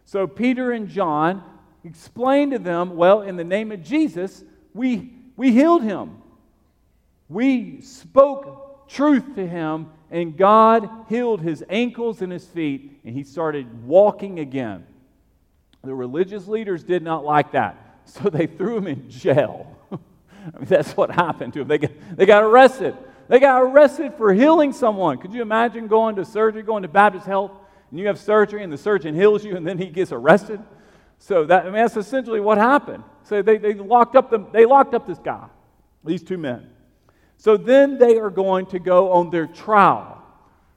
So 0.04 0.26
Peter 0.26 0.72
and 0.72 0.88
John 0.88 1.42
explained 1.84 2.52
to 2.52 2.58
them, 2.58 2.96
Well, 2.96 3.22
in 3.22 3.36
the 3.36 3.44
name 3.44 3.72
of 3.72 3.82
Jesus, 3.82 4.44
we, 4.74 5.14
we 5.36 5.52
healed 5.52 5.82
him. 5.82 6.18
We 7.28 7.80
spoke 7.80 8.88
truth 8.88 9.36
to 9.36 9.46
him, 9.46 9.88
and 10.10 10.36
God 10.36 10.88
healed 11.08 11.40
his 11.40 11.64
ankles 11.70 12.20
and 12.20 12.30
his 12.30 12.44
feet, 12.44 13.00
and 13.04 13.14
he 13.14 13.24
started 13.24 13.86
walking 13.86 14.38
again. 14.38 14.86
The 15.82 15.94
religious 15.94 16.46
leaders 16.46 16.84
did 16.84 17.02
not 17.02 17.24
like 17.24 17.52
that, 17.52 18.00
so 18.04 18.28
they 18.28 18.46
threw 18.46 18.76
him 18.76 18.86
in 18.86 19.10
jail. 19.10 19.74
I 19.92 20.58
mean, 20.58 20.66
that's 20.66 20.96
what 20.96 21.10
happened 21.10 21.54
to 21.54 21.62
him. 21.62 21.68
They 21.68 21.78
got, 21.78 21.90
they 22.12 22.26
got 22.26 22.44
arrested. 22.44 22.96
They 23.28 23.40
got 23.40 23.62
arrested 23.62 24.14
for 24.14 24.32
healing 24.32 24.72
someone. 24.72 25.18
Could 25.18 25.32
you 25.32 25.42
imagine 25.42 25.86
going 25.86 26.16
to 26.16 26.24
surgery, 26.24 26.62
going 26.62 26.82
to 26.82 26.88
Baptist 26.88 27.26
Health, 27.26 27.52
and 27.90 27.98
you 27.98 28.06
have 28.06 28.18
surgery, 28.18 28.62
and 28.62 28.72
the 28.72 28.78
surgeon 28.78 29.14
heals 29.14 29.44
you, 29.44 29.56
and 29.56 29.66
then 29.66 29.78
he 29.78 29.86
gets 29.86 30.12
arrested? 30.12 30.60
So 31.18 31.44
that, 31.46 31.62
I 31.62 31.64
mean, 31.66 31.74
that's 31.74 31.96
essentially 31.96 32.40
what 32.40 32.58
happened. 32.58 33.04
So 33.24 33.42
they, 33.42 33.58
they, 33.58 33.74
locked 33.74 34.16
up 34.16 34.30
the, 34.30 34.38
they 34.52 34.66
locked 34.66 34.94
up 34.94 35.06
this 35.06 35.18
guy, 35.18 35.46
these 36.04 36.22
two 36.22 36.38
men. 36.38 36.68
So 37.36 37.56
then 37.56 37.98
they 37.98 38.18
are 38.18 38.30
going 38.30 38.66
to 38.66 38.78
go 38.78 39.12
on 39.12 39.30
their 39.30 39.46
trial, 39.46 40.22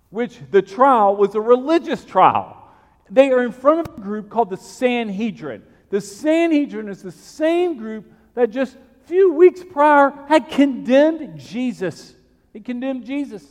which 0.10 0.40
the 0.52 0.62
trial 0.62 1.16
was 1.16 1.36
a 1.36 1.42
religious 1.42 2.04
trial. 2.06 2.66
They 3.10 3.32
are 3.32 3.44
in 3.44 3.52
front 3.52 3.88
of 3.88 3.98
a 3.98 4.02
group 4.02 4.30
called 4.30 4.50
the 4.50 4.58
Sanhedrin. 4.58 5.64
The 5.90 6.02
Sanhedrin 6.02 6.90
is 6.90 7.04
the 7.04 7.12
same 7.12 7.78
group 7.78 8.12
that 8.34 8.50
just 8.50 8.76
a 8.76 9.08
few 9.08 9.34
weeks 9.34 9.62
prior 9.64 10.12
had 10.28 10.50
condemned 10.50 11.40
Jesus. 11.40 12.15
They 12.56 12.62
condemned 12.62 13.06
Jesus. 13.06 13.46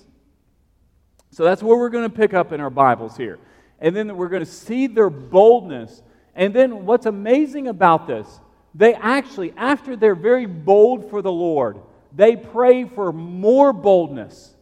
So 1.31 1.45
that's 1.45 1.63
where 1.63 1.77
we're 1.77 1.91
going 1.91 2.11
to 2.11 2.17
pick 2.17 2.33
up 2.33 2.53
in 2.53 2.61
our 2.63 2.71
Bibles 2.71 3.19
here. 3.19 3.39
And 3.79 3.95
then 3.95 4.17
we're 4.17 4.31
going 4.31 4.43
to 4.43 4.51
see 4.51 4.87
their 4.87 5.11
boldness. 5.11 6.03
And 6.35 6.55
then 6.55 6.87
what's 6.87 7.05
amazing 7.05 7.69
about 7.69 8.07
this, 8.07 8.27
they 8.75 8.95
actually, 8.95 9.53
after 9.59 9.95
they're 9.95 10.15
very 10.15 10.47
bold 10.47 11.11
for 11.11 11.21
the 11.21 11.31
Lord, 11.31 11.81
they 12.17 12.35
pray 12.35 12.87
for 12.87 13.13
more 13.13 13.75
boldness. 13.75 14.55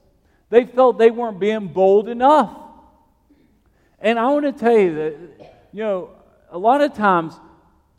They 0.50 0.64
felt 0.64 0.98
they 0.98 1.12
weren't 1.12 1.38
being 1.38 1.68
bold 1.68 2.08
enough. 2.08 2.52
And 4.00 4.18
I 4.18 4.26
want 4.32 4.46
to 4.46 4.52
tell 4.52 4.76
you 4.76 4.94
that, 4.96 5.14
you 5.72 5.84
know, 5.84 6.10
a 6.50 6.58
lot 6.58 6.80
of 6.80 6.94
times 6.94 7.38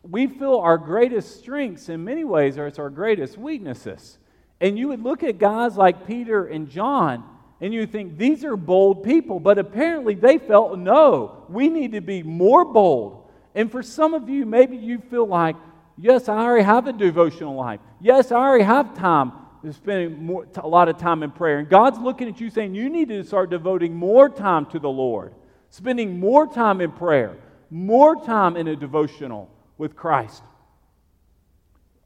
we 0.04 0.28
feel 0.28 0.58
our 0.58 0.78
greatest 0.78 1.40
strengths 1.40 1.88
in 1.88 2.04
many 2.04 2.26
ways 2.26 2.58
are 2.58 2.68
it's 2.68 2.80
our 2.80 2.90
greatest 2.90 3.38
weaknesses. 3.38 4.18
And 4.62 4.78
you 4.78 4.90
would 4.90 5.04
look 5.04 5.24
at 5.24 5.38
guys 5.40 5.76
like 5.76 6.08
Peter 6.08 6.46
and 6.46 6.70
John 6.70 7.24
and 7.64 7.74
you 7.74 7.86
think 7.86 8.18
these 8.18 8.44
are 8.44 8.58
bold 8.58 9.04
people, 9.04 9.40
but 9.40 9.58
apparently 9.58 10.16
they 10.16 10.38
felt 10.38 10.78
no, 10.78 11.46
we 11.48 11.70
need 11.70 11.94
to 11.94 12.02
be 12.02 12.22
more 12.22 12.66
bold. 12.66 13.30
And 13.56 13.72
for 13.72 13.82
some 13.82 14.14
of 14.14 14.28
you, 14.28 14.46
maybe 14.46 14.76
you 14.76 15.00
feel 15.10 15.26
like, 15.26 15.56
yes, 15.98 16.28
I 16.28 16.38
already 16.40 16.66
have 16.66 16.88
a 16.88 16.94
devotional 16.94 17.56
life. 17.56 17.80
Yes, 18.02 18.34
I 18.34 18.36
already 18.36 18.66
have 18.66 18.98
time 18.98 19.32
spending 19.72 20.26
more, 20.26 20.46
a 20.56 20.68
lot 20.68 20.90
of 20.90 20.98
time 20.98 21.24
in 21.24 21.32
prayer. 21.32 21.60
And 21.60 21.70
God's 21.70 22.00
looking 22.00 22.28
at 22.28 22.42
you 22.42 22.50
saying, 22.50 22.76
you 22.76 22.90
need 22.90 23.08
to 23.08 23.24
start 23.24 23.50
devoting 23.50 23.96
more 23.96 24.28
time 24.28 24.66
to 24.68 24.80
the 24.80 24.90
Lord, 24.90 25.34
spending 25.70 26.20
more 26.20 26.46
time 26.46 26.82
in 26.82 26.92
prayer, 26.92 27.38
more 27.70 28.22
time 28.26 28.58
in 28.58 28.68
a 28.68 28.76
devotional 28.76 29.50
with 29.78 29.96
Christ. 29.96 30.44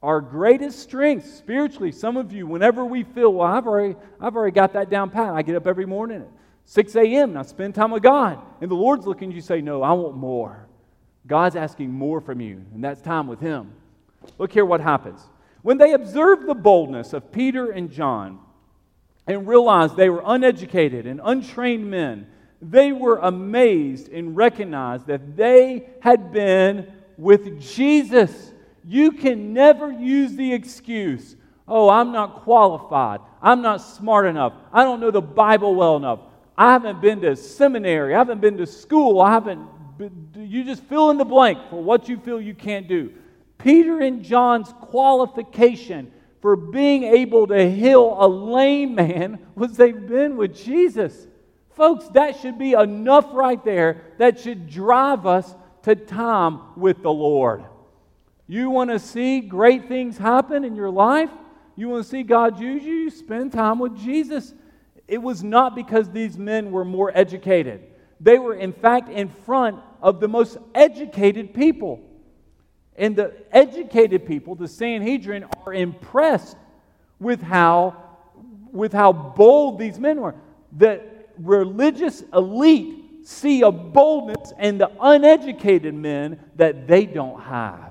Our 0.02 0.20
greatest 0.20 0.78
strength 0.78 1.26
spiritually, 1.26 1.90
some 1.90 2.16
of 2.16 2.32
you, 2.32 2.46
whenever 2.46 2.84
we 2.84 3.02
feel, 3.02 3.32
well, 3.32 3.48
I've 3.48 3.66
already, 3.66 3.96
I've 4.20 4.36
already 4.36 4.54
got 4.54 4.74
that 4.74 4.90
down 4.90 5.10
pat. 5.10 5.34
I 5.34 5.42
get 5.42 5.56
up 5.56 5.66
every 5.66 5.86
morning 5.86 6.22
at 6.22 6.28
6 6.66 6.94
a.m. 6.96 7.30
and 7.30 7.38
I 7.38 7.42
spend 7.42 7.74
time 7.74 7.90
with 7.90 8.02
God. 8.02 8.40
And 8.60 8.70
the 8.70 8.76
Lord's 8.76 9.06
looking 9.06 9.30
at 9.30 9.34
you 9.34 9.40
say, 9.40 9.60
No, 9.60 9.82
I 9.82 9.92
want 9.92 10.16
more. 10.16 10.68
God's 11.26 11.56
asking 11.56 11.92
more 11.92 12.20
from 12.20 12.40
you, 12.40 12.64
and 12.72 12.82
that's 12.82 13.02
time 13.02 13.26
with 13.26 13.40
Him. 13.40 13.72
Look 14.38 14.52
here 14.52 14.64
what 14.64 14.80
happens. 14.80 15.20
When 15.62 15.78
they 15.78 15.92
observed 15.92 16.46
the 16.46 16.54
boldness 16.54 17.12
of 17.12 17.32
Peter 17.32 17.70
and 17.70 17.90
John 17.90 18.38
and 19.26 19.46
realized 19.46 19.96
they 19.96 20.08
were 20.08 20.22
uneducated 20.24 21.06
and 21.06 21.20
untrained 21.22 21.90
men, 21.90 22.28
they 22.62 22.92
were 22.92 23.18
amazed 23.18 24.08
and 24.08 24.36
recognized 24.36 25.06
that 25.06 25.36
they 25.36 25.88
had 26.00 26.32
been 26.32 26.90
with 27.16 27.60
Jesus. 27.60 28.47
You 28.88 29.12
can 29.12 29.52
never 29.52 29.92
use 29.92 30.34
the 30.34 30.54
excuse, 30.54 31.36
oh, 31.68 31.90
I'm 31.90 32.10
not 32.10 32.44
qualified. 32.44 33.20
I'm 33.42 33.60
not 33.60 33.82
smart 33.82 34.24
enough. 34.24 34.54
I 34.72 34.82
don't 34.82 34.98
know 34.98 35.10
the 35.10 35.20
Bible 35.20 35.74
well 35.74 35.98
enough. 35.98 36.20
I 36.56 36.72
haven't 36.72 37.02
been 37.02 37.20
to 37.20 37.36
seminary. 37.36 38.14
I 38.14 38.18
haven't 38.18 38.40
been 38.40 38.56
to 38.56 38.66
school. 38.66 39.20
I 39.20 39.30
haven't. 39.32 39.68
You 40.34 40.64
just 40.64 40.82
fill 40.84 41.10
in 41.10 41.18
the 41.18 41.26
blank 41.26 41.58
for 41.68 41.82
what 41.82 42.08
you 42.08 42.16
feel 42.16 42.40
you 42.40 42.54
can't 42.54 42.88
do. 42.88 43.12
Peter 43.58 44.00
and 44.00 44.24
John's 44.24 44.72
qualification 44.80 46.10
for 46.40 46.56
being 46.56 47.02
able 47.02 47.46
to 47.48 47.70
heal 47.70 48.16
a 48.18 48.26
lame 48.26 48.94
man 48.94 49.38
was 49.54 49.76
they've 49.76 50.08
been 50.08 50.38
with 50.38 50.56
Jesus. 50.56 51.26
Folks, 51.76 52.08
that 52.14 52.40
should 52.40 52.58
be 52.58 52.72
enough 52.72 53.26
right 53.34 53.62
there 53.66 54.00
that 54.16 54.40
should 54.40 54.70
drive 54.70 55.26
us 55.26 55.54
to 55.82 55.94
time 55.94 56.60
with 56.74 57.02
the 57.02 57.12
Lord. 57.12 57.64
You 58.48 58.70
want 58.70 58.88
to 58.90 58.98
see 58.98 59.40
great 59.40 59.88
things 59.88 60.16
happen 60.16 60.64
in 60.64 60.74
your 60.74 60.90
life? 60.90 61.30
You 61.76 61.90
want 61.90 62.02
to 62.02 62.08
see 62.08 62.22
God 62.22 62.58
use 62.58 62.82
you? 62.82 63.10
Spend 63.10 63.52
time 63.52 63.78
with 63.78 63.96
Jesus. 63.96 64.54
It 65.06 65.18
was 65.18 65.44
not 65.44 65.76
because 65.76 66.10
these 66.10 66.38
men 66.38 66.72
were 66.72 66.84
more 66.84 67.12
educated. 67.14 67.82
They 68.20 68.38
were, 68.38 68.54
in 68.54 68.72
fact, 68.72 69.10
in 69.10 69.28
front 69.28 69.78
of 70.02 70.18
the 70.18 70.28
most 70.28 70.56
educated 70.74 71.52
people. 71.52 72.00
And 72.96 73.14
the 73.14 73.34
educated 73.52 74.26
people, 74.26 74.54
the 74.54 74.66
Sanhedrin, 74.66 75.44
are 75.64 75.74
impressed 75.74 76.56
with 77.20 77.42
how, 77.42 77.96
with 78.72 78.92
how 78.92 79.12
bold 79.12 79.78
these 79.78 80.00
men 80.00 80.20
were. 80.20 80.34
The 80.76 81.02
religious 81.38 82.24
elite 82.32 83.26
see 83.28 83.60
a 83.60 83.70
boldness 83.70 84.52
in 84.58 84.78
the 84.78 84.90
uneducated 85.00 85.94
men 85.94 86.40
that 86.56 86.86
they 86.88 87.04
don't 87.04 87.40
have. 87.42 87.87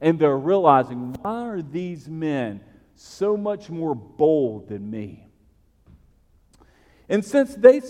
And 0.00 0.18
they're 0.18 0.36
realizing, 0.36 1.14
why 1.20 1.46
are 1.48 1.62
these 1.62 2.08
men 2.08 2.60
so 2.94 3.36
much 3.36 3.68
more 3.68 3.94
bold 3.94 4.68
than 4.68 4.90
me? 4.90 5.26
And 7.08 7.24
since 7.24 7.54
they, 7.54 7.82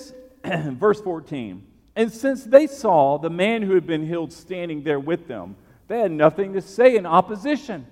verse 0.45 1.00
14, 1.00 1.67
and 1.95 2.12
since 2.12 2.45
they 2.45 2.67
saw 2.67 3.19
the 3.19 3.31
man 3.31 3.62
who 3.62 3.75
had 3.75 3.87
been 3.87 4.07
healed 4.07 4.33
standing 4.33 4.83
there 4.83 5.00
with 5.00 5.29
them, 5.29 5.57
they 5.88 6.00
had 6.00 6.12
nothing 6.12 6.52
to 6.55 6.62
say 6.62 6.97
in 6.97 7.05
opposition. 7.05 7.87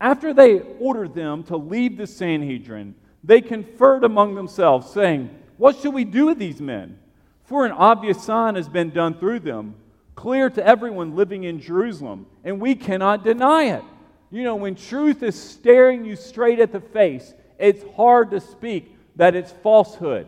After 0.00 0.34
they 0.34 0.60
ordered 0.80 1.14
them 1.14 1.44
to 1.44 1.56
leave 1.56 1.96
the 1.96 2.06
Sanhedrin, 2.06 2.96
they 3.22 3.40
conferred 3.40 4.04
among 4.04 4.34
themselves, 4.34 4.90
saying, 4.90 5.30
What 5.56 5.76
should 5.76 5.94
we 5.94 6.04
do 6.04 6.26
with 6.26 6.38
these 6.38 6.60
men? 6.60 6.98
For 7.44 7.64
an 7.64 7.72
obvious 7.72 8.22
sign 8.22 8.56
has 8.56 8.68
been 8.68 8.90
done 8.90 9.14
through 9.14 9.40
them, 9.40 9.76
clear 10.14 10.50
to 10.50 10.66
everyone 10.66 11.16
living 11.16 11.44
in 11.44 11.60
Jerusalem, 11.60 12.26
and 12.44 12.60
we 12.60 12.74
cannot 12.74 13.24
deny 13.24 13.64
it. 13.64 13.84
You 14.30 14.44
know, 14.44 14.56
when 14.56 14.74
truth 14.74 15.22
is 15.22 15.38
staring 15.40 16.04
you 16.04 16.16
straight 16.16 16.60
at 16.60 16.72
the 16.72 16.80
face, 16.80 17.34
it's 17.58 17.84
hard 17.96 18.30
to 18.30 18.40
speak 18.40 18.96
that 19.16 19.34
it's 19.34 19.52
falsehood. 19.52 20.26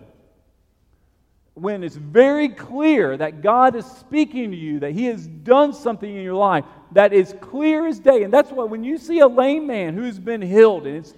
when 1.55 1.85
it's 1.85 1.95
very 1.97 2.49
clear 2.49 3.17
that 3.17 3.41
God 3.41 3.76
is 3.76 3.87
speaking 3.87 4.50
to 4.50 4.57
you, 4.57 4.81
that 4.81 4.91
He 4.91 5.05
has 5.07 5.26
done 5.26 5.73
something 5.73 6.12
in 6.12 6.23
your 6.23 6.35
life 6.35 6.64
that 6.93 7.12
is 7.12 7.35
clear 7.41 7.87
as 7.87 8.00
day. 8.00 8.25
And 8.25 8.33
that's 8.33 8.50
what, 8.50 8.71
when 8.71 8.83
you 8.83 8.99
see 8.99 9.21
a 9.21 9.29
lame 9.29 9.67
man 9.67 9.95
who's 9.95 10.19
been 10.19 10.43
healed 10.43 10.87
and 10.87 10.97
it's 10.97 11.14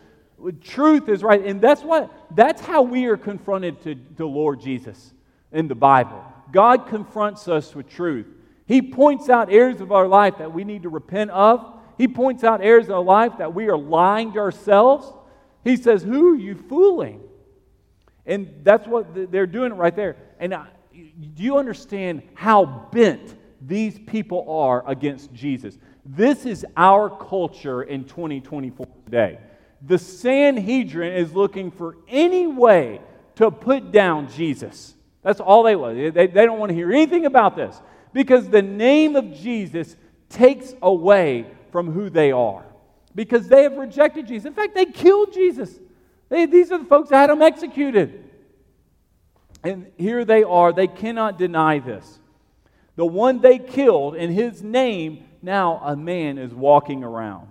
truth 0.62 1.08
is 1.08 1.22
right, 1.22 1.44
and 1.44 1.60
that's 1.60 1.82
what, 1.82 2.12
that's 2.36 2.60
how 2.60 2.82
we 2.82 3.06
are 3.06 3.16
confronted 3.16 3.80
to 3.82 3.96
the 4.16 4.26
Lord 4.26 4.60
Jesus 4.60 5.14
in 5.52 5.66
the 5.68 5.74
Bible. 5.74 6.22
God 6.52 6.86
confronts 6.86 7.48
us 7.48 7.74
with 7.74 7.88
truth. 7.88 8.26
He 8.66 8.82
points 8.82 9.28
out 9.28 9.52
areas 9.52 9.80
of 9.80 9.92
our 9.92 10.08
life 10.08 10.38
that 10.38 10.52
we 10.52 10.64
need 10.64 10.82
to 10.82 10.88
repent 10.88 11.30
of. 11.30 11.74
He 11.96 12.08
points 12.08 12.44
out 12.44 12.60
areas 12.60 12.88
of 12.88 12.96
our 12.96 13.02
life 13.02 13.38
that 13.38 13.54
we 13.54 13.68
are 13.68 13.78
lying 13.78 14.32
to 14.32 14.38
ourselves. 14.40 15.12
He 15.64 15.76
says, 15.76 16.02
Who 16.02 16.34
are 16.34 16.36
you 16.36 16.56
fooling? 16.56 17.20
And 18.26 18.60
that's 18.64 18.86
what 18.86 19.30
they're 19.30 19.46
doing 19.46 19.72
right 19.74 19.94
there. 19.94 20.16
And 20.40 20.54
do 20.92 21.42
you 21.42 21.58
understand 21.58 22.22
how 22.34 22.88
bent 22.92 23.36
these 23.60 23.98
people 24.00 24.50
are 24.50 24.88
against 24.88 25.32
Jesus? 25.32 25.78
This 26.04 26.44
is 26.44 26.66
our 26.76 27.08
culture 27.08 27.82
in 27.82 28.04
2024 28.04 28.86
today. 29.04 29.38
The 29.82 29.98
Sanhedrin 29.98 31.12
is 31.12 31.32
looking 31.32 31.70
for 31.70 31.98
any 32.08 32.48
way 32.48 33.00
to 33.36 33.50
put 33.50 33.92
down 33.92 34.28
Jesus. 34.30 34.94
That's 35.22 35.40
all 35.40 35.62
they 35.62 35.76
want. 35.76 35.96
They, 35.96 36.26
they 36.26 36.46
don't 36.46 36.58
want 36.58 36.70
to 36.70 36.74
hear 36.74 36.90
anything 36.90 37.26
about 37.26 37.54
this 37.54 37.80
because 38.12 38.48
the 38.48 38.62
name 38.62 39.16
of 39.16 39.34
Jesus 39.34 39.96
takes 40.28 40.74
away 40.82 41.46
from 41.70 41.92
who 41.92 42.10
they 42.10 42.32
are 42.32 42.64
because 43.16 43.48
they 43.48 43.62
have 43.64 43.76
rejected 43.76 44.28
Jesus. 44.28 44.46
In 44.46 44.52
fact, 44.52 44.74
they 44.74 44.84
killed 44.84 45.32
Jesus. 45.32 45.74
They, 46.28 46.46
these 46.46 46.70
are 46.70 46.78
the 46.78 46.84
folks 46.84 47.08
that 47.10 47.16
had 47.16 47.30
him 47.30 47.42
executed. 47.42 48.22
And 49.64 49.90
here 49.96 50.24
they 50.24 50.42
are. 50.42 50.72
They 50.72 50.86
cannot 50.86 51.38
deny 51.38 51.78
this. 51.78 52.20
The 52.94 53.06
one 53.06 53.40
they 53.40 53.58
killed, 53.58 54.16
in 54.16 54.30
his 54.30 54.62
name, 54.62 55.24
now 55.42 55.80
a 55.82 55.96
man 55.96 56.38
is 56.38 56.52
walking 56.54 57.02
around. 57.02 57.48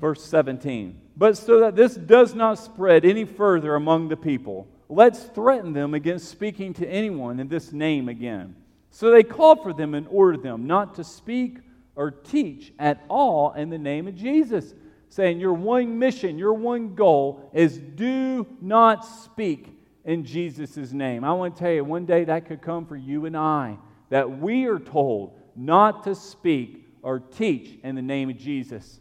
Verse 0.00 0.22
17. 0.24 1.00
But 1.16 1.38
so 1.38 1.60
that 1.60 1.74
this 1.74 1.94
does 1.94 2.34
not 2.34 2.58
spread 2.58 3.04
any 3.04 3.24
further 3.24 3.74
among 3.74 4.08
the 4.08 4.16
people, 4.16 4.68
let's 4.88 5.22
threaten 5.24 5.72
them 5.72 5.94
against 5.94 6.28
speaking 6.28 6.74
to 6.74 6.86
anyone 6.86 7.40
in 7.40 7.48
this 7.48 7.72
name 7.72 8.08
again. 8.08 8.54
So 8.96 9.10
they 9.10 9.24
called 9.24 9.62
for 9.62 9.74
them 9.74 9.92
and 9.92 10.08
ordered 10.08 10.42
them 10.42 10.66
not 10.66 10.94
to 10.94 11.04
speak 11.04 11.58
or 11.96 12.10
teach 12.10 12.72
at 12.78 13.04
all 13.10 13.52
in 13.52 13.68
the 13.68 13.76
name 13.76 14.08
of 14.08 14.16
Jesus, 14.16 14.72
saying, 15.10 15.38
Your 15.38 15.52
one 15.52 15.98
mission, 15.98 16.38
your 16.38 16.54
one 16.54 16.94
goal 16.94 17.50
is 17.52 17.76
do 17.76 18.46
not 18.62 19.04
speak 19.04 19.78
in 20.06 20.24
Jesus' 20.24 20.92
name. 20.92 21.24
I 21.24 21.34
want 21.34 21.54
to 21.54 21.60
tell 21.60 21.72
you, 21.72 21.84
one 21.84 22.06
day 22.06 22.24
that 22.24 22.46
could 22.46 22.62
come 22.62 22.86
for 22.86 22.96
you 22.96 23.26
and 23.26 23.36
I, 23.36 23.76
that 24.08 24.38
we 24.40 24.64
are 24.64 24.78
told 24.78 25.38
not 25.54 26.04
to 26.04 26.14
speak 26.14 26.88
or 27.02 27.18
teach 27.18 27.78
in 27.84 27.96
the 27.96 28.02
name 28.02 28.30
of 28.30 28.38
Jesus. 28.38 28.98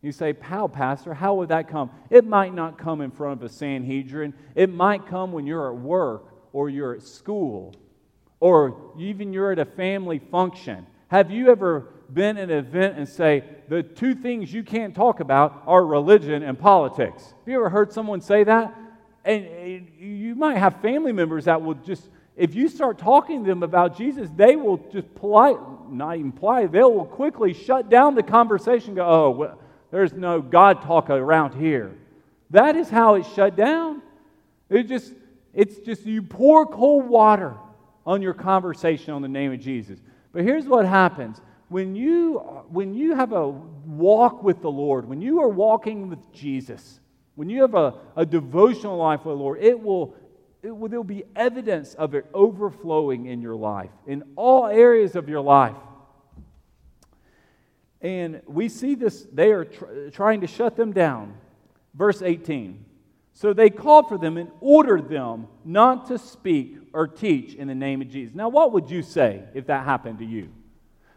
You 0.00 0.12
say, 0.12 0.32
How, 0.40 0.68
Pastor? 0.68 1.12
How 1.12 1.34
would 1.34 1.48
that 1.48 1.66
come? 1.66 1.90
It 2.08 2.24
might 2.24 2.54
not 2.54 2.78
come 2.78 3.00
in 3.00 3.10
front 3.10 3.42
of 3.42 3.50
a 3.50 3.52
Sanhedrin. 3.52 4.32
It 4.54 4.72
might 4.72 5.08
come 5.08 5.32
when 5.32 5.44
you're 5.44 5.74
at 5.74 5.80
work 5.80 6.32
or 6.52 6.70
you're 6.70 6.94
at 6.94 7.02
school 7.02 7.74
or 8.40 8.92
even 8.98 9.32
you're 9.32 9.52
at 9.52 9.58
a 9.58 9.64
family 9.64 10.18
function. 10.18 10.86
Have 11.08 11.30
you 11.30 11.50
ever 11.50 11.88
been 12.12 12.36
at 12.36 12.50
an 12.50 12.58
event 12.58 12.96
and 12.96 13.08
say, 13.08 13.44
the 13.68 13.82
two 13.82 14.14
things 14.14 14.52
you 14.52 14.62
can't 14.62 14.94
talk 14.94 15.20
about 15.20 15.62
are 15.66 15.84
religion 15.84 16.42
and 16.42 16.58
politics? 16.58 17.22
Have 17.22 17.48
you 17.48 17.56
ever 17.56 17.68
heard 17.68 17.92
someone 17.92 18.20
say 18.20 18.44
that? 18.44 18.74
And 19.24 19.90
you 19.98 20.34
might 20.34 20.56
have 20.56 20.80
family 20.80 21.12
members 21.12 21.44
that 21.46 21.60
will 21.60 21.74
just, 21.74 22.08
if 22.36 22.54
you 22.54 22.68
start 22.68 22.98
talking 22.98 23.44
to 23.44 23.48
them 23.48 23.62
about 23.62 23.96
Jesus, 23.96 24.30
they 24.34 24.56
will 24.56 24.78
just 24.90 25.12
polite, 25.16 25.58
not 25.90 26.16
even 26.16 26.32
polite, 26.32 26.72
they 26.72 26.82
will 26.82 27.04
quickly 27.04 27.52
shut 27.52 27.90
down 27.90 28.14
the 28.14 28.22
conversation 28.22 28.94
go, 28.94 29.06
oh, 29.06 29.30
well, 29.30 29.58
there's 29.90 30.12
no 30.12 30.40
God 30.40 30.82
talk 30.82 31.10
around 31.10 31.54
here. 31.54 31.94
That 32.50 32.76
is 32.76 32.88
how 32.88 33.16
it's 33.16 33.30
shut 33.34 33.56
down. 33.56 34.00
It 34.70 34.84
just, 34.84 35.12
it's 35.52 35.78
just 35.78 36.06
you 36.06 36.22
pour 36.22 36.66
cold 36.66 37.06
water 37.06 37.54
on 38.08 38.22
your 38.22 38.32
conversation 38.32 39.12
on 39.12 39.20
the 39.20 39.28
name 39.28 39.52
of 39.52 39.60
Jesus. 39.60 40.00
But 40.32 40.42
here's 40.42 40.64
what 40.64 40.86
happens 40.86 41.42
when 41.68 41.94
you, 41.94 42.38
when 42.70 42.94
you 42.94 43.14
have 43.14 43.32
a 43.32 43.46
walk 43.50 44.42
with 44.42 44.62
the 44.62 44.70
Lord, 44.70 45.06
when 45.06 45.20
you 45.20 45.42
are 45.42 45.48
walking 45.48 46.08
with 46.08 46.32
Jesus, 46.32 47.00
when 47.34 47.50
you 47.50 47.60
have 47.60 47.74
a, 47.74 47.92
a 48.16 48.24
devotional 48.24 48.96
life 48.96 49.26
with 49.26 49.36
the 49.36 49.42
Lord, 49.42 49.58
it 49.60 49.78
will, 49.78 50.16
it 50.62 50.74
will, 50.74 50.88
there'll 50.88 51.04
be 51.04 51.24
evidence 51.36 51.92
of 51.92 52.14
it 52.14 52.24
overflowing 52.32 53.26
in 53.26 53.42
your 53.42 53.56
life, 53.56 53.90
in 54.06 54.24
all 54.36 54.66
areas 54.66 55.14
of 55.14 55.28
your 55.28 55.42
life. 55.42 55.76
And 58.00 58.40
we 58.46 58.70
see 58.70 58.94
this, 58.94 59.26
they 59.30 59.52
are 59.52 59.66
tr- 59.66 60.08
trying 60.12 60.40
to 60.40 60.46
shut 60.46 60.76
them 60.76 60.94
down. 60.94 61.34
Verse 61.92 62.22
18. 62.22 62.86
So 63.38 63.52
they 63.52 63.70
called 63.70 64.08
for 64.08 64.18
them 64.18 64.36
and 64.36 64.50
ordered 64.60 65.08
them 65.08 65.46
not 65.64 66.08
to 66.08 66.18
speak 66.18 66.76
or 66.92 67.06
teach 67.06 67.54
in 67.54 67.68
the 67.68 67.74
name 67.74 68.02
of 68.02 68.08
Jesus. 68.08 68.34
Now, 68.34 68.48
what 68.48 68.72
would 68.72 68.90
you 68.90 69.00
say 69.00 69.44
if 69.54 69.66
that 69.68 69.84
happened 69.84 70.18
to 70.18 70.24
you? 70.24 70.48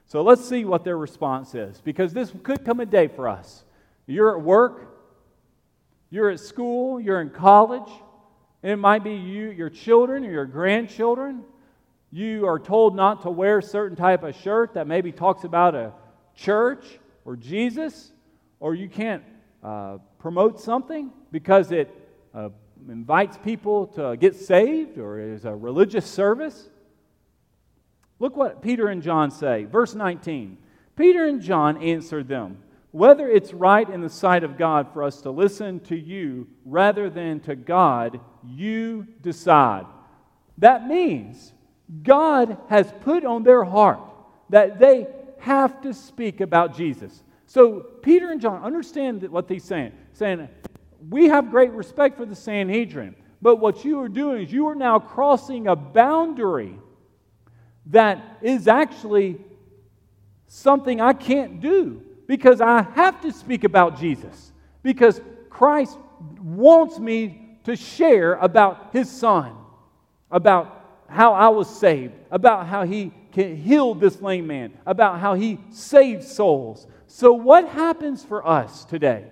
So 0.05 0.21
let's 0.21 0.47
see 0.47 0.63
what 0.63 0.83
their 0.83 0.99
response 0.99 1.55
is, 1.55 1.81
because 1.81 2.13
this 2.13 2.31
could 2.43 2.63
come 2.63 2.79
a 2.79 2.85
day 2.85 3.07
for 3.07 3.27
us. 3.27 3.63
You're 4.05 4.37
at 4.37 4.43
work, 4.43 4.99
you're 6.11 6.29
at 6.29 6.39
school, 6.39 6.99
you're 6.99 7.21
in 7.21 7.31
college. 7.31 7.91
And 8.61 8.71
it 8.71 8.75
might 8.75 9.03
be 9.03 9.15
you, 9.15 9.49
your 9.49 9.71
children, 9.71 10.23
or 10.23 10.29
your 10.29 10.45
grandchildren. 10.45 11.43
You 12.11 12.45
are 12.45 12.59
told 12.59 12.95
not 12.95 13.23
to 13.23 13.31
wear 13.31 13.57
a 13.57 13.63
certain 13.63 13.97
type 13.97 14.21
of 14.21 14.35
shirt 14.35 14.75
that 14.75 14.85
maybe 14.85 15.11
talks 15.11 15.43
about 15.43 15.73
a 15.73 15.91
church 16.35 16.85
or 17.25 17.35
Jesus, 17.35 18.11
or 18.59 18.75
you 18.75 18.89
can't 18.89 19.23
uh, 19.63 19.97
promote 20.19 20.59
something 20.59 21.11
because 21.31 21.71
it 21.71 21.89
uh, 22.33 22.49
invites 22.89 23.37
people 23.37 23.87
to 23.87 24.15
get 24.17 24.35
saved 24.35 24.97
or 24.97 25.19
is 25.19 25.45
a 25.45 25.55
religious 25.55 26.05
service. 26.05 26.69
Look 28.19 28.35
what 28.35 28.61
Peter 28.61 28.87
and 28.87 29.01
John 29.01 29.31
say. 29.31 29.65
Verse 29.65 29.95
19 29.95 30.57
Peter 30.95 31.25
and 31.25 31.41
John 31.41 31.81
answered 31.81 32.27
them 32.27 32.57
whether 32.91 33.27
it's 33.29 33.53
right 33.53 33.89
in 33.89 34.01
the 34.01 34.09
sight 34.09 34.43
of 34.43 34.57
God 34.57 34.91
for 34.93 35.03
us 35.03 35.21
to 35.21 35.31
listen 35.31 35.79
to 35.81 35.95
you 35.97 36.47
rather 36.65 37.09
than 37.09 37.39
to 37.41 37.55
God, 37.55 38.19
you 38.43 39.07
decide. 39.21 39.85
That 40.57 40.87
means 40.87 41.53
God 42.03 42.57
has 42.69 42.93
put 43.01 43.25
on 43.25 43.43
their 43.43 43.63
heart 43.63 44.01
that 44.49 44.77
they 44.77 45.07
have 45.39 45.81
to 45.81 45.93
speak 45.93 46.41
about 46.41 46.75
Jesus. 46.75 47.23
So 47.47 47.79
Peter 47.79 48.31
and 48.31 48.41
John 48.41 48.61
understand 48.61 49.23
what 49.29 49.49
he's 49.49 49.63
saying. 49.63 49.93
Saying, 50.13 50.49
we 51.09 51.27
have 51.27 51.51
great 51.51 51.71
respect 51.71 52.17
for 52.17 52.25
the 52.25 52.35
Sanhedrin, 52.35 53.15
but 53.41 53.57
what 53.57 53.83
you 53.83 53.99
are 54.01 54.09
doing 54.09 54.43
is 54.43 54.51
you 54.51 54.67
are 54.67 54.75
now 54.75 54.99
crossing 54.99 55.67
a 55.67 55.75
boundary 55.75 56.77
that 57.87 58.37
is 58.41 58.67
actually 58.67 59.39
something 60.47 61.01
I 61.01 61.13
can't 61.13 61.59
do 61.59 62.03
because 62.27 62.61
I 62.61 62.83
have 62.83 63.21
to 63.21 63.31
speak 63.31 63.63
about 63.63 63.99
Jesus, 63.99 64.51
because 64.83 65.19
Christ 65.49 65.97
wants 66.39 66.99
me 66.99 67.57
to 67.63 67.75
share 67.75 68.35
about 68.35 68.89
his 68.93 69.09
son, 69.09 69.55
about 70.29 71.03
how 71.07 71.33
I 71.33 71.49
was 71.49 71.69
saved, 71.69 72.13
about 72.29 72.67
how 72.67 72.85
he 72.85 73.11
healed 73.33 73.99
this 73.99 74.21
lame 74.21 74.47
man, 74.47 74.77
about 74.85 75.19
how 75.19 75.33
he 75.33 75.59
saved 75.71 76.23
souls. 76.23 76.87
So, 77.07 77.33
what 77.33 77.67
happens 77.67 78.23
for 78.23 78.47
us 78.47 78.85
today? 78.85 79.25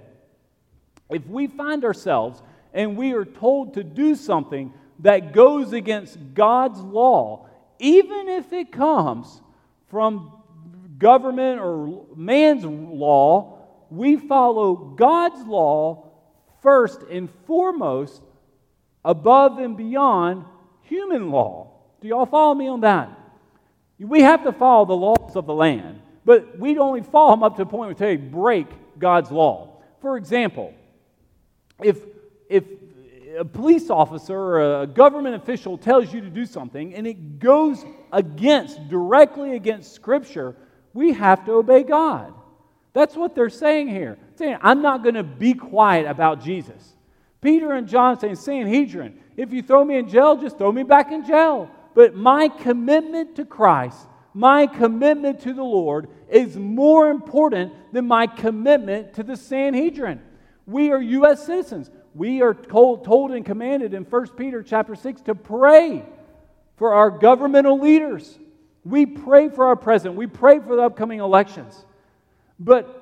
If 1.10 1.26
we 1.28 1.48
find 1.48 1.84
ourselves 1.84 2.42
and 2.74 2.96
we 2.98 3.14
are 3.14 3.26
told 3.26 3.74
to 3.74 3.84
do 3.84 4.16
something 4.16 4.74
that 5.00 5.34
goes 5.34 5.74
against 5.74 6.18
God's 6.34 6.80
law, 6.80 7.48
even 7.80 8.28
if 8.28 8.52
it 8.54 8.72
comes 8.72 9.42
from 9.90 10.32
government 10.98 11.60
or 11.62 12.06
man's 12.16 12.66
law, 12.66 13.58
we 13.90 14.18
follow 14.18 14.76
God's 14.76 15.42
law 15.48 16.12
first 16.62 17.02
and 17.04 17.30
foremost, 17.48 18.22
above 19.04 19.60
and 19.60 19.78
beyond 19.78 20.46
human 20.84 21.32
law. 21.32 21.72
Do 22.02 22.08
y'all 22.08 22.26
follow 22.26 22.54
me 22.54 22.68
on 22.68 22.82
that? 22.82 23.10
We 23.98 24.22
have 24.22 24.44
to 24.44 24.52
follow 24.52 24.86
the 24.86 24.94
laws 24.94 25.36
of 25.36 25.46
the 25.46 25.54
land, 25.54 26.02
but 26.26 26.60
we 26.60 26.78
only 26.78 27.02
follow 27.02 27.32
them 27.32 27.44
up 27.44 27.56
to 27.56 27.64
the 27.64 27.70
point 27.70 28.00
where 28.00 28.10
they 28.10 28.18
break 28.18 28.68
God's 29.00 29.32
law. 29.32 29.82
For 30.02 30.18
example, 30.18 30.74
if, 31.82 31.98
if 32.50 32.66
a 33.38 33.46
police 33.46 33.90
officer 33.90 34.38
or 34.38 34.82
a 34.82 34.88
government 34.88 35.36
official 35.36 35.78
tells 35.78 36.14
you 36.14 36.22
to 36.22 36.30
do 36.30 36.46
something 36.46 36.94
and 36.94 37.08
it 37.08 37.40
goes 37.40 37.86
against, 38.12 38.90
directly 38.90 39.56
against 39.56 39.94
Scripture, 39.94 40.56
we 40.94 41.14
have 41.14 41.46
to 41.46 41.54
obey 41.54 41.84
God. 41.84 42.34
That's 42.94 43.16
what 43.16 43.36
they're 43.36 43.50
saying 43.50 43.88
here. 43.88 44.18
Saying, 44.36 44.58
I'm 44.62 44.82
not 44.82 45.04
going 45.04 45.16
to 45.16 45.24
be 45.24 45.54
quiet 45.54 46.08
about 46.08 46.44
Jesus. 46.44 46.96
Peter 47.42 47.72
and 47.74 47.88
John 47.88 48.20
saying, 48.20 48.36
Sanhedrin, 48.36 49.20
If 49.38 49.54
you 49.54 49.62
throw 49.62 49.86
me 49.86 49.96
in 49.96 50.10
jail, 50.10 50.36
just 50.36 50.58
throw 50.58 50.72
me 50.72 50.84
back 50.84 51.12
in 51.12 51.26
jail. 51.26 51.70
But 51.94 52.16
my 52.16 52.50
commitment 52.50 53.36
to 53.38 53.46
Christ, 53.46 53.98
my 54.34 54.68
commitment 54.68 55.42
to 55.42 55.54
the 55.54 55.64
Lord, 55.64 56.10
is 56.30 56.58
more 56.58 57.10
important 57.10 57.74
than 57.94 58.08
my 58.08 58.28
commitment 58.28 59.14
to 59.14 59.24
the 59.24 59.38
Sanhedrin. 59.38 60.22
We 60.70 60.92
are 60.92 61.02
U.S. 61.02 61.46
citizens. 61.46 61.90
We 62.14 62.44
are 62.44 62.54
told, 62.54 63.04
told 63.04 63.32
and 63.32 63.44
commanded 63.44 63.96
in 63.96 64.04
1 64.04 64.28
Peter 64.30 64.62
chapter 64.62 64.94
6 64.96 65.22
to 65.24 65.34
pray 65.34 66.06
for 66.78 66.94
our 66.94 67.10
governmental 67.10 67.80
leaders. 67.80 68.38
We 68.86 69.08
pray 69.08 69.50
for 69.50 69.66
our 69.66 69.76
president. 69.76 70.16
We 70.16 70.28
pray 70.28 70.60
for 70.60 70.76
the 70.76 70.84
upcoming 70.84 71.20
elections. 71.20 71.84
But 72.60 72.96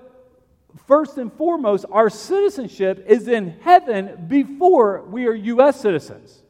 first 0.87 1.17
and 1.17 1.31
foremost, 1.33 1.85
our 1.91 2.09
citizenship 2.09 3.03
is 3.05 3.27
in 3.27 3.59
heaven 3.61 4.27
before 4.29 5.03
we 5.03 5.27
are 5.27 5.33
U.S. 5.33 5.81
citizens. 5.81 6.41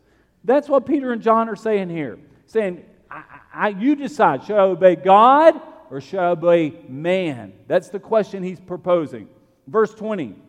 That's 0.44 0.70
what 0.70 0.86
Peter 0.86 1.12
and 1.12 1.22
John 1.22 1.50
are 1.50 1.56
saying 1.56 1.90
here. 1.90 2.20
Saying, 2.46 2.86
I, 3.10 3.24
I, 3.52 3.68
you 3.70 3.96
decide, 3.96 4.44
should 4.44 4.56
I 4.56 4.62
obey 4.62 4.96
God 4.96 5.60
or 5.90 6.00
should 6.00 6.20
I 6.20 6.28
obey 6.28 6.76
man? 6.88 7.54
That's 7.68 7.90
the 7.90 8.00
question 8.00 8.44
he's 8.44 8.60
proposing. 8.60 9.28
Verse 9.66 9.96
20. 9.96 10.44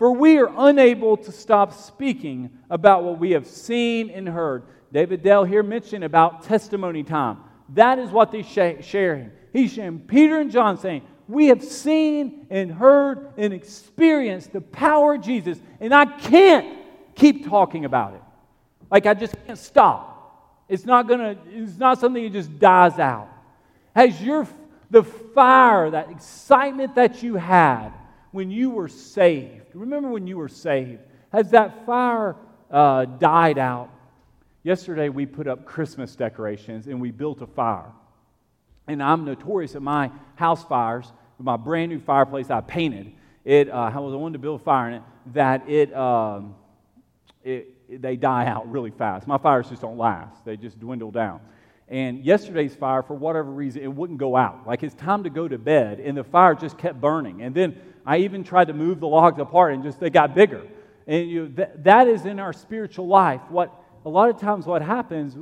For 0.00 0.10
we 0.10 0.38
are 0.38 0.50
unable 0.56 1.18
to 1.18 1.30
stop 1.30 1.74
speaking 1.74 2.48
about 2.70 3.04
what 3.04 3.18
we 3.18 3.32
have 3.32 3.46
seen 3.46 4.08
and 4.08 4.26
heard. 4.26 4.62
David 4.90 5.22
Dell 5.22 5.44
here 5.44 5.62
mentioned 5.62 6.04
about 6.04 6.42
testimony 6.42 7.02
time. 7.02 7.36
That 7.74 7.98
is 7.98 8.08
what 8.08 8.32
they're 8.32 8.42
sharing. 8.42 9.30
He's 9.52 9.74
sharing 9.74 9.98
Peter 9.98 10.40
and 10.40 10.50
John 10.50 10.78
saying, 10.78 11.02
We 11.28 11.48
have 11.48 11.62
seen 11.62 12.46
and 12.48 12.72
heard 12.72 13.34
and 13.36 13.52
experienced 13.52 14.54
the 14.54 14.62
power 14.62 15.16
of 15.16 15.20
Jesus, 15.20 15.60
and 15.80 15.94
I 15.94 16.06
can't 16.06 16.78
keep 17.14 17.46
talking 17.46 17.84
about 17.84 18.14
it. 18.14 18.22
Like 18.90 19.04
I 19.04 19.12
just 19.12 19.34
can't 19.46 19.58
stop. 19.58 20.64
It's 20.66 20.86
not 20.86 21.08
gonna, 21.08 21.36
it's 21.50 21.76
not 21.76 22.00
something 22.00 22.24
that 22.24 22.32
just 22.32 22.58
dies 22.58 22.98
out. 22.98 23.28
Has 23.94 24.18
your 24.22 24.48
the 24.88 25.02
fire, 25.02 25.90
that 25.90 26.10
excitement 26.10 26.94
that 26.94 27.22
you 27.22 27.34
had 27.34 27.92
when 28.32 28.50
you 28.50 28.70
were 28.70 28.88
saved, 28.88 29.74
remember 29.74 30.08
when 30.08 30.26
you 30.26 30.36
were 30.36 30.48
saved, 30.48 31.00
has 31.32 31.50
that 31.50 31.86
fire 31.86 32.36
uh, 32.70 33.04
died 33.04 33.58
out? 33.58 33.90
Yesterday, 34.62 35.08
we 35.08 35.26
put 35.26 35.46
up 35.46 35.64
Christmas 35.64 36.14
decorations 36.14 36.86
and 36.86 37.00
we 37.00 37.10
built 37.10 37.40
a 37.40 37.46
fire. 37.46 37.90
And 38.86 39.02
I'm 39.02 39.24
notorious 39.24 39.74
at 39.74 39.82
my 39.82 40.10
house 40.34 40.64
fires, 40.64 41.12
my 41.38 41.56
brand 41.56 41.90
new 41.90 42.00
fireplace 42.00 42.50
I 42.50 42.60
painted. 42.60 43.12
It, 43.44 43.70
uh, 43.70 43.90
I 43.94 43.98
was 43.98 44.12
the 44.12 44.18
one 44.18 44.32
to 44.34 44.38
build 44.38 44.60
a 44.60 44.64
fire 44.64 44.88
in 44.88 44.94
it, 44.94 45.02
that 45.32 45.68
it, 45.68 45.94
um, 45.94 46.54
it, 47.42 48.02
they 48.02 48.16
die 48.16 48.46
out 48.46 48.70
really 48.70 48.90
fast. 48.90 49.26
My 49.26 49.38
fires 49.38 49.68
just 49.70 49.82
don't 49.82 49.96
last, 49.96 50.44
they 50.44 50.56
just 50.56 50.78
dwindle 50.78 51.10
down. 51.10 51.40
And 51.88 52.24
yesterday's 52.24 52.74
fire, 52.74 53.02
for 53.02 53.14
whatever 53.14 53.50
reason, 53.50 53.82
it 53.82 53.92
wouldn't 53.92 54.20
go 54.20 54.36
out. 54.36 54.66
Like 54.66 54.84
it's 54.84 54.94
time 54.94 55.24
to 55.24 55.30
go 55.30 55.48
to 55.48 55.58
bed, 55.58 55.98
and 55.98 56.16
the 56.16 56.22
fire 56.22 56.54
just 56.54 56.78
kept 56.78 57.00
burning. 57.00 57.42
And 57.42 57.52
then 57.52 57.80
I 58.04 58.18
even 58.18 58.44
tried 58.44 58.68
to 58.68 58.74
move 58.74 59.00
the 59.00 59.08
logs 59.08 59.38
apart, 59.38 59.74
and 59.74 59.82
just 59.82 60.00
they 60.00 60.10
got 60.10 60.34
bigger. 60.34 60.66
And 61.06 61.28
you, 61.28 61.48
th- 61.48 61.70
that 61.78 62.08
is 62.08 62.24
in 62.24 62.38
our 62.38 62.52
spiritual 62.52 63.06
life. 63.06 63.40
What 63.48 63.74
a 64.04 64.08
lot 64.08 64.30
of 64.30 64.38
times 64.38 64.66
what 64.66 64.82
happens, 64.82 65.36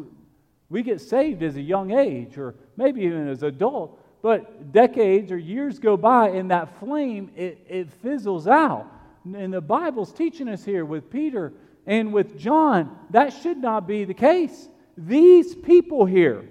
we 0.69 0.83
get 0.83 1.01
saved 1.01 1.43
as 1.43 1.57
a 1.57 1.63
young 1.63 1.93
age 1.93 2.37
or 2.39 2.55
maybe 2.77 3.03
even 3.03 3.29
as 3.29 3.43
an 3.43 3.49
adult, 3.49 4.01
but 4.23 4.73
decades 4.73 5.31
or 5.31 5.39
years 5.39 5.79
go 5.79 5.97
by 5.97 6.31
and 6.31 6.51
that 6.51 6.79
flame, 6.81 7.31
it, 7.37 7.65
it 7.69 7.91
fizzles 8.03 8.47
out. 8.47 8.87
And 9.25 9.53
the 9.53 9.61
Bible's 9.61 10.13
teaching 10.13 10.49
us 10.49 10.65
here 10.65 10.85
with 10.85 11.11
Peter 11.11 11.53
and 11.87 12.13
with 12.13 12.39
John, 12.39 12.97
that 13.11 13.33
should 13.33 13.59
not 13.59 13.87
be 13.87 14.05
the 14.05 14.15
case. 14.15 14.69
These 14.97 15.55
people 15.55 16.05
here, 16.05 16.49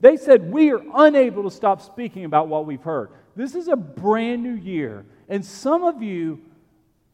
they 0.00 0.16
said, 0.16 0.50
We 0.50 0.72
are 0.72 0.82
unable 0.94 1.42
to 1.44 1.50
stop 1.50 1.82
speaking 1.82 2.24
about 2.24 2.48
what 2.48 2.66
we've 2.66 2.82
heard. 2.82 3.10
This 3.34 3.54
is 3.54 3.68
a 3.68 3.76
brand 3.76 4.42
new 4.42 4.54
year. 4.54 5.04
And 5.28 5.44
some 5.44 5.84
of 5.84 6.02
you, 6.02 6.40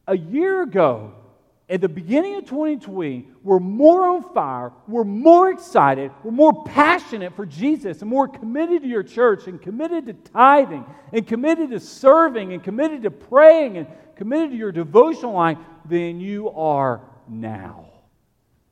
a 0.06 0.16
year 0.16 0.62
ago, 0.62 1.14
at 1.68 1.80
the 1.80 1.88
beginning 1.88 2.34
of 2.34 2.44
2020 2.44 3.28
we're 3.42 3.58
more 3.58 4.06
on 4.06 4.34
fire, 4.34 4.72
we're 4.86 5.04
more 5.04 5.50
excited, 5.50 6.10
we're 6.22 6.30
more 6.30 6.64
passionate 6.64 7.34
for 7.34 7.46
Jesus, 7.46 8.02
and 8.02 8.10
more 8.10 8.28
committed 8.28 8.82
to 8.82 8.88
your 8.88 9.02
church, 9.02 9.46
and 9.46 9.60
committed 9.60 10.06
to 10.06 10.12
tithing, 10.12 10.84
and 11.12 11.26
committed 11.26 11.70
to 11.70 11.80
serving, 11.80 12.52
and 12.52 12.62
committed 12.62 13.02
to 13.02 13.10
praying, 13.10 13.78
and 13.78 13.86
committed 14.16 14.50
to 14.50 14.56
your 14.56 14.72
devotional 14.72 15.32
life 15.32 15.58
than 15.88 16.20
you 16.20 16.50
are 16.50 17.00
now. 17.26 17.86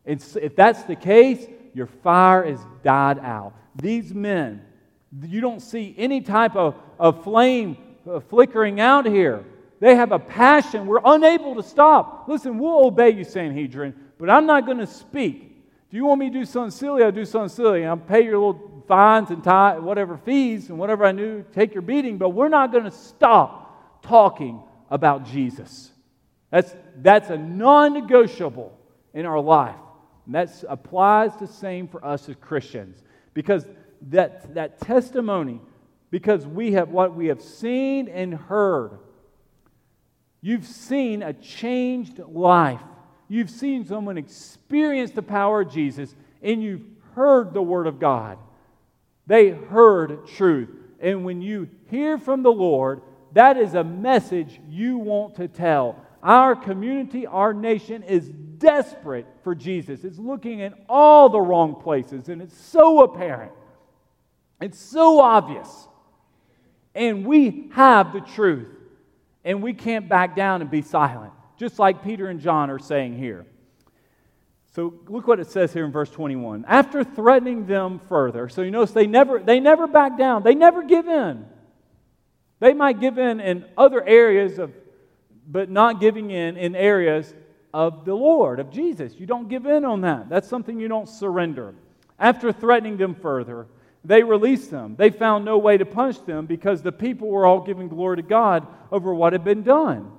And 0.04 0.24
if 0.40 0.54
that's 0.54 0.82
the 0.84 0.96
case, 0.96 1.46
your 1.74 1.86
fire 1.86 2.44
is 2.44 2.60
died 2.82 3.18
out. 3.20 3.54
These 3.76 4.12
men, 4.12 4.62
you 5.22 5.40
don't 5.40 5.60
see 5.60 5.94
any 5.96 6.20
type 6.20 6.54
of, 6.54 6.74
of 6.98 7.24
flame 7.24 7.76
Uh, 8.10 8.18
flickering 8.18 8.80
out 8.80 9.06
here. 9.06 9.44
They 9.78 9.94
have 9.94 10.10
a 10.10 10.18
passion. 10.18 10.86
We're 10.86 11.00
unable 11.04 11.54
to 11.54 11.62
stop. 11.62 12.24
Listen, 12.26 12.58
we'll 12.58 12.86
obey 12.86 13.10
you, 13.10 13.22
Sanhedrin, 13.22 13.94
but 14.18 14.28
I'm 14.28 14.46
not 14.46 14.66
going 14.66 14.78
to 14.78 14.86
speak. 14.86 15.64
Do 15.90 15.96
you 15.96 16.06
want 16.06 16.18
me 16.18 16.28
to 16.28 16.40
do 16.40 16.44
something 16.44 16.72
silly, 16.72 17.04
I'll 17.04 17.12
do 17.12 17.24
something 17.24 17.54
silly. 17.54 17.86
I'll 17.86 17.96
pay 17.96 18.24
your 18.24 18.38
little 18.38 18.84
fines 18.88 19.30
and 19.30 19.44
tie, 19.44 19.78
whatever 19.78 20.16
fees 20.16 20.70
and 20.70 20.78
whatever 20.78 21.04
I 21.04 21.12
knew, 21.12 21.44
take 21.52 21.72
your 21.72 21.82
beating, 21.82 22.18
but 22.18 22.30
we're 22.30 22.48
not 22.48 22.72
going 22.72 22.82
to 22.84 22.90
stop 22.90 24.02
talking 24.02 24.60
about 24.90 25.24
Jesus. 25.24 25.92
That's, 26.50 26.74
that's 26.96 27.30
a 27.30 27.38
non 27.38 27.92
negotiable 27.92 28.76
in 29.14 29.24
our 29.24 29.40
life. 29.40 29.76
And 30.26 30.34
that 30.34 30.64
applies 30.68 31.36
the 31.36 31.46
same 31.46 31.86
for 31.86 32.04
us 32.04 32.28
as 32.28 32.34
Christians. 32.40 33.04
Because 33.34 33.66
that, 34.08 34.52
that 34.54 34.80
testimony, 34.80 35.60
because 36.10 36.46
we 36.46 36.72
have 36.72 36.90
what 36.90 37.14
we 37.14 37.26
have 37.26 37.42
seen 37.42 38.08
and 38.08 38.34
heard, 38.34 38.98
You've 40.42 40.66
seen 40.66 41.22
a 41.22 41.32
changed 41.32 42.18
life. 42.18 42.80
You've 43.28 43.50
seen 43.50 43.84
someone 43.84 44.18
experience 44.18 45.10
the 45.10 45.22
power 45.22 45.60
of 45.62 45.70
Jesus, 45.70 46.14
and 46.42 46.62
you've 46.62 46.86
heard 47.14 47.52
the 47.52 47.62
Word 47.62 47.86
of 47.86 48.00
God. 48.00 48.38
They 49.26 49.50
heard 49.50 50.26
truth. 50.26 50.70
And 51.00 51.24
when 51.24 51.42
you 51.42 51.68
hear 51.90 52.18
from 52.18 52.42
the 52.42 52.52
Lord, 52.52 53.02
that 53.32 53.56
is 53.56 53.74
a 53.74 53.84
message 53.84 54.60
you 54.68 54.98
want 54.98 55.36
to 55.36 55.46
tell. 55.46 55.96
Our 56.22 56.56
community, 56.56 57.26
our 57.26 57.54
nation 57.54 58.02
is 58.02 58.28
desperate 58.28 59.26
for 59.44 59.54
Jesus. 59.54 60.04
It's 60.04 60.18
looking 60.18 60.60
in 60.60 60.74
all 60.88 61.28
the 61.28 61.40
wrong 61.40 61.80
places, 61.80 62.28
and 62.28 62.42
it's 62.42 62.58
so 62.58 63.02
apparent. 63.02 63.52
It's 64.60 64.78
so 64.78 65.20
obvious. 65.20 65.88
And 66.94 67.24
we 67.24 67.70
have 67.72 68.12
the 68.12 68.20
truth 68.20 68.68
and 69.44 69.62
we 69.62 69.72
can't 69.72 70.08
back 70.08 70.36
down 70.36 70.60
and 70.60 70.70
be 70.70 70.82
silent, 70.82 71.32
just 71.56 71.78
like 71.78 72.04
Peter 72.04 72.28
and 72.28 72.40
John 72.40 72.70
are 72.70 72.78
saying 72.78 73.16
here. 73.16 73.46
So 74.72 74.94
look 75.08 75.26
what 75.26 75.40
it 75.40 75.50
says 75.50 75.72
here 75.72 75.84
in 75.84 75.92
verse 75.92 76.10
21. 76.10 76.64
After 76.68 77.02
threatening 77.02 77.66
them 77.66 78.00
further, 78.08 78.48
so 78.48 78.62
you 78.62 78.70
notice 78.70 78.92
they 78.92 79.06
never 79.06 79.40
they 79.40 79.58
never 79.58 79.86
back 79.86 80.16
down. 80.16 80.42
They 80.42 80.54
never 80.54 80.84
give 80.84 81.08
in. 81.08 81.44
They 82.60 82.72
might 82.72 83.00
give 83.00 83.18
in 83.18 83.40
in 83.40 83.64
other 83.76 84.06
areas 84.06 84.58
of 84.58 84.72
but 85.48 85.68
not 85.68 86.00
giving 86.00 86.30
in 86.30 86.56
in 86.56 86.76
areas 86.76 87.34
of 87.74 88.04
the 88.04 88.14
Lord, 88.14 88.60
of 88.60 88.70
Jesus. 88.70 89.14
You 89.18 89.26
don't 89.26 89.48
give 89.48 89.66
in 89.66 89.84
on 89.84 90.02
that. 90.02 90.28
That's 90.28 90.48
something 90.48 90.78
you 90.78 90.88
don't 90.88 91.08
surrender. 91.08 91.74
After 92.18 92.52
threatening 92.52 92.96
them 92.96 93.14
further, 93.14 93.66
they 94.04 94.22
released 94.22 94.70
them. 94.70 94.96
They 94.96 95.10
found 95.10 95.44
no 95.44 95.58
way 95.58 95.76
to 95.76 95.84
punish 95.84 96.18
them 96.18 96.46
because 96.46 96.82
the 96.82 96.92
people 96.92 97.28
were 97.28 97.44
all 97.44 97.60
giving 97.60 97.88
glory 97.88 98.16
to 98.16 98.22
God 98.22 98.66
over 98.90 99.12
what 99.12 99.32
had 99.32 99.44
been 99.44 99.62
done. 99.62 100.10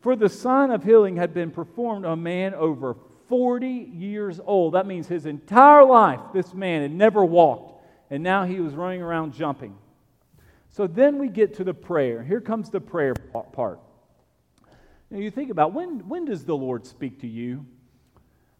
For 0.00 0.16
the 0.16 0.28
sign 0.28 0.70
of 0.70 0.84
healing 0.84 1.16
had 1.16 1.32
been 1.32 1.50
performed 1.50 2.04
on 2.04 2.12
a 2.12 2.22
man 2.22 2.54
over 2.54 2.96
40 3.28 3.68
years 3.68 4.40
old. 4.44 4.74
That 4.74 4.86
means 4.86 5.06
his 5.06 5.26
entire 5.26 5.84
life, 5.84 6.20
this 6.32 6.52
man 6.54 6.82
had 6.82 6.92
never 6.92 7.24
walked, 7.24 7.82
and 8.10 8.22
now 8.22 8.44
he 8.44 8.60
was 8.60 8.74
running 8.74 9.02
around 9.02 9.34
jumping. 9.34 9.76
So 10.70 10.86
then 10.86 11.18
we 11.18 11.28
get 11.28 11.54
to 11.54 11.64
the 11.64 11.74
prayer. 11.74 12.22
Here 12.22 12.40
comes 12.40 12.70
the 12.70 12.80
prayer 12.80 13.14
part. 13.14 13.80
Now 15.10 15.18
you 15.18 15.30
think 15.30 15.50
about 15.50 15.72
when, 15.72 16.08
when 16.08 16.24
does 16.24 16.44
the 16.44 16.56
Lord 16.56 16.86
speak 16.86 17.20
to 17.20 17.28
you? 17.28 17.66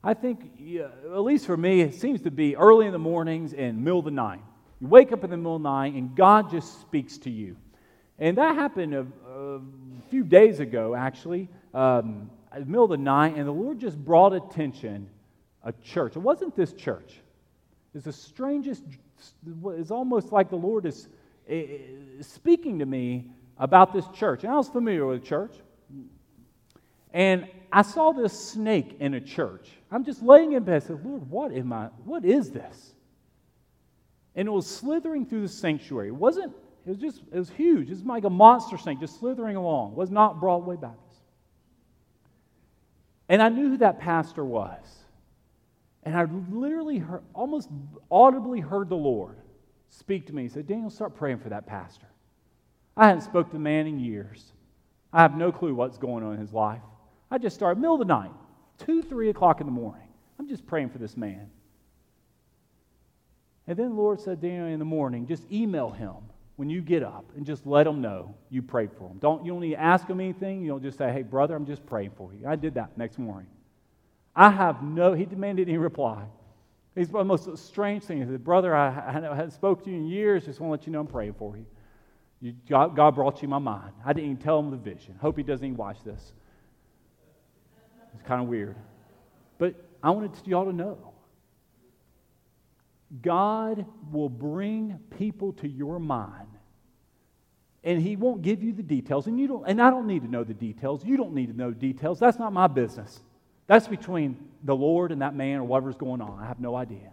I 0.07 0.15
think, 0.15 0.53
yeah, 0.61 0.87
at 1.13 1.19
least 1.23 1.47
for 1.47 1.57
me, 1.57 1.81
it 1.81 1.95
seems 1.95 2.21
to 2.23 2.31
be 2.31 2.55
early 2.55 2.87
in 2.87 2.93
the 2.93 2.99
mornings 2.99 3.53
and 3.53 3.83
middle 3.83 3.99
of 3.99 4.05
the 4.05 4.13
night. 4.13 4.41
You 4.81 4.87
wake 4.87 5.11
up 5.11 5.25
in 5.25 5.31
the 5.31 5.37
middle 5.37 5.57
of 5.57 5.63
the 5.65 5.69
night 5.69 5.95
and 5.95 6.15
God 6.15 6.49
just 6.49 6.81
speaks 6.81 7.19
to 7.19 7.31
you. 7.31 7.57
And 8.17 8.39
that 8.39 8.55
happened 8.55 8.95
a, 8.95 9.05
a 9.29 9.61
few 10.09 10.23
days 10.23 10.61
ago, 10.61 10.95
actually, 10.95 11.49
um, 11.75 12.31
the 12.55 12.65
middle 12.65 12.85
of 12.85 12.91
the 12.91 12.97
night, 12.99 13.35
and 13.35 13.49
the 13.49 13.53
Lord 13.53 13.81
just 13.81 13.99
brought 13.99 14.33
attention 14.33 15.09
a 15.65 15.73
church. 15.73 16.15
It 16.15 16.21
wasn't 16.21 16.55
this 16.55 16.73
church. 16.73 17.15
It's 17.93 18.05
the 18.05 18.13
strangest, 18.13 18.85
it's 19.45 19.91
almost 19.91 20.31
like 20.31 20.51
the 20.51 20.57
Lord 20.57 20.87
is 20.87 21.09
speaking 22.21 22.79
to 22.79 22.87
me 22.87 23.33
about 23.59 23.93
this 23.93 24.07
church. 24.15 24.45
And 24.45 24.53
I 24.53 24.57
was 24.57 24.69
familiar 24.69 25.05
with 25.05 25.23
the 25.23 25.27
church. 25.27 25.57
And 27.13 27.49
I 27.73 27.83
saw 27.83 28.13
this 28.13 28.33
snake 28.33 28.97
in 29.01 29.15
a 29.15 29.21
church. 29.21 29.71
I'm 29.91 30.05
just 30.05 30.23
laying 30.23 30.53
in 30.53 30.65
bed. 30.65 30.83
I 30.83 30.87
said, 30.87 31.05
Lord, 31.05 31.29
what 31.31 31.53
am 31.53 31.73
I? 31.73 31.87
What 32.05 32.25
is 32.25 32.51
this? 32.51 32.95
And 34.35 34.47
it 34.47 34.51
was 34.51 34.67
slithering 34.67 35.27
through 35.27 35.43
the 35.43 35.49
sanctuary. 35.49 36.09
It 36.09 36.15
wasn't, 36.15 36.53
it 36.87 36.91
was 36.91 36.99
just, 36.99 37.23
it 37.33 37.39
was 37.39 37.51
huge. 37.51 37.89
It 37.89 37.95
was 37.95 38.03
like 38.03 38.25
a 38.25 38.31
monster 38.31 38.79
snake 38.79 39.01
just 39.01 39.19
slithering 39.19 39.57
along. 39.57 39.93
It 39.93 39.99
was 39.99 40.11
not 40.11 40.41
Broadway 40.41 40.77
Baptist. 40.77 41.03
And 43.29 43.43
I 43.43 43.49
knew 43.49 43.71
who 43.71 43.77
that 43.79 43.99
pastor 43.99 44.45
was. 44.45 44.85
And 46.03 46.17
I 46.17 46.25
literally 46.51 46.99
heard, 46.99 47.23
almost 47.35 47.69
audibly 48.11 48.61
heard 48.61 48.89
the 48.89 48.97
Lord 48.97 49.37
speak 49.91 50.27
to 50.27 50.35
me. 50.35 50.45
He 50.45 50.49
said, 50.49 50.67
Daniel, 50.67 50.91
start 50.91 51.17
praying 51.17 51.39
for 51.39 51.49
that 51.49 51.67
pastor. 51.67 52.07
I 52.97 53.09
hadn't 53.09 53.23
spoke 53.23 53.49
to 53.49 53.53
the 53.55 53.59
man 53.59 53.87
in 53.87 53.99
years. 53.99 54.53
I 55.13 55.23
have 55.23 55.37
no 55.37 55.51
clue 55.51 55.75
what's 55.75 55.99
going 55.99 56.23
on 56.23 56.35
in 56.35 56.41
his 56.41 56.53
life. 56.53 56.83
I 57.31 57.39
just 57.39 57.57
started 57.57 57.81
middle 57.81 57.95
of 57.95 58.01
the 58.01 58.05
night, 58.05 58.33
two, 58.79 59.03
three 59.03 59.31
o'clock 59.31 59.61
in 59.61 59.67
the 59.67 59.73
morning. 59.73 60.09
I'm 60.39 60.49
just 60.49 60.67
praying 60.67 60.91
for 60.91 60.99
this 60.99 61.17
man. 61.17 61.51
And 63.67 63.77
then 63.77 63.91
the 63.91 63.95
Lord 63.95 64.21
said, 64.21 64.41
Daniel, 64.41 64.67
in 64.67 64.79
the 64.79 64.85
morning, 64.85 65.27
just 65.27 65.51
email 65.51 65.91
him 65.91 66.15
when 66.57 66.71
you 66.71 66.81
get 66.81 67.03
up 67.03 67.25
and 67.37 67.45
just 67.45 67.67
let 67.67 67.87
him 67.87 68.01
know 68.01 68.35
you 68.49 68.63
prayed 68.63 68.91
for 68.97 69.09
him. 69.09 69.19
Don't, 69.19 69.45
you 69.45 69.53
don't 69.53 69.61
need 69.61 69.71
to 69.71 69.81
ask 69.81 70.07
him 70.07 70.21
anything. 70.21 70.63
You 70.63 70.69
don't 70.69 70.83
just 70.83 70.99
say, 70.99 71.13
hey, 71.13 71.23
brother, 71.23 71.57
I'm 71.57 71.67
just 71.67 71.85
praying 71.85 72.13
for 72.17 72.33
you. 72.33 72.47
I 72.47 72.57
did 72.57 72.75
that 72.75 72.97
next 72.97 73.19
morning. 73.19 73.49
I 74.35 74.51
have 74.51 74.83
no, 74.83 75.15
he 75.15 75.25
demanded 75.25 75.69
any 75.69 75.79
reply. 75.79 76.25
He's 76.95 77.11
the 77.11 77.25
most 77.25 77.59
strange 77.59 78.05
thing. 78.05 78.19
He 78.19 78.25
said, 78.25 78.45
brother, 78.45 78.75
I, 78.75 78.89
I 78.89 79.13
haven't 79.13 79.53
spoke 79.53 79.85
to 79.85 79.91
you 79.91 79.97
in 79.97 80.07
years. 80.07 80.47
Just 80.47 80.61
want 80.61 80.71
to 80.71 80.73
let 80.73 80.87
you 80.87 80.93
know 80.93 81.01
I'm 81.01 81.07
praying 81.07 81.35
for 81.35 81.57
you. 81.57 81.67
you 82.41 82.55
God, 82.69 82.97
God 82.97 83.15
brought 83.15 83.43
you 83.43 83.49
my 83.49 83.59
mind. 83.59 83.93
I 84.05 84.13
didn't 84.13 84.31
even 84.31 84.43
tell 84.43 84.59
him 84.59 84.71
the 84.71 84.77
vision. 84.79 85.15
Hope 85.21 85.37
he 85.37 85.43
doesn't 85.43 85.65
even 85.65 85.77
watch 85.77 85.99
this. 86.05 86.33
It's 88.19 88.27
kind 88.27 88.43
of 88.43 88.49
weird. 88.49 88.77
But 89.59 89.75
I 90.03 90.11
wanted 90.11 90.33
y'all 90.47 90.65
to 90.65 90.73
know 90.73 91.13
God 93.23 93.87
will 94.11 94.29
bring 94.29 94.99
people 95.17 95.53
to 95.55 95.69
your 95.69 96.01
mind. 96.01 96.49
And 97.85 98.03
he 98.03 98.17
won't 98.17 98.43
give 98.43 98.65
you 98.65 98.73
the 98.73 98.83
details. 98.83 99.29
And 99.29 99.39
you 99.39 99.47
don't 99.47 99.65
and 99.67 99.81
I 99.81 99.91
don't 99.91 100.07
need 100.07 100.23
to 100.23 100.29
know 100.29 100.43
the 100.43 100.55
details. 100.55 101.05
You 101.05 101.17
don't 101.17 101.35
need 101.35 101.47
to 101.47 101.57
know 101.57 101.71
details. 101.71 102.19
That's 102.19 102.39
not 102.39 102.53
my 102.53 102.67
business. 102.67 103.21
That's 103.69 103.87
between 103.87 104.37
the 104.65 104.75
Lord 104.75 105.13
and 105.13 105.23
that 105.23 105.35
man 105.35 105.61
or 105.61 105.65
whatever's 105.65 105.97
going 105.97 106.21
on. 106.21 106.41
I 106.41 106.47
have 106.47 106.59
no 106.59 106.75
idea. 106.75 107.11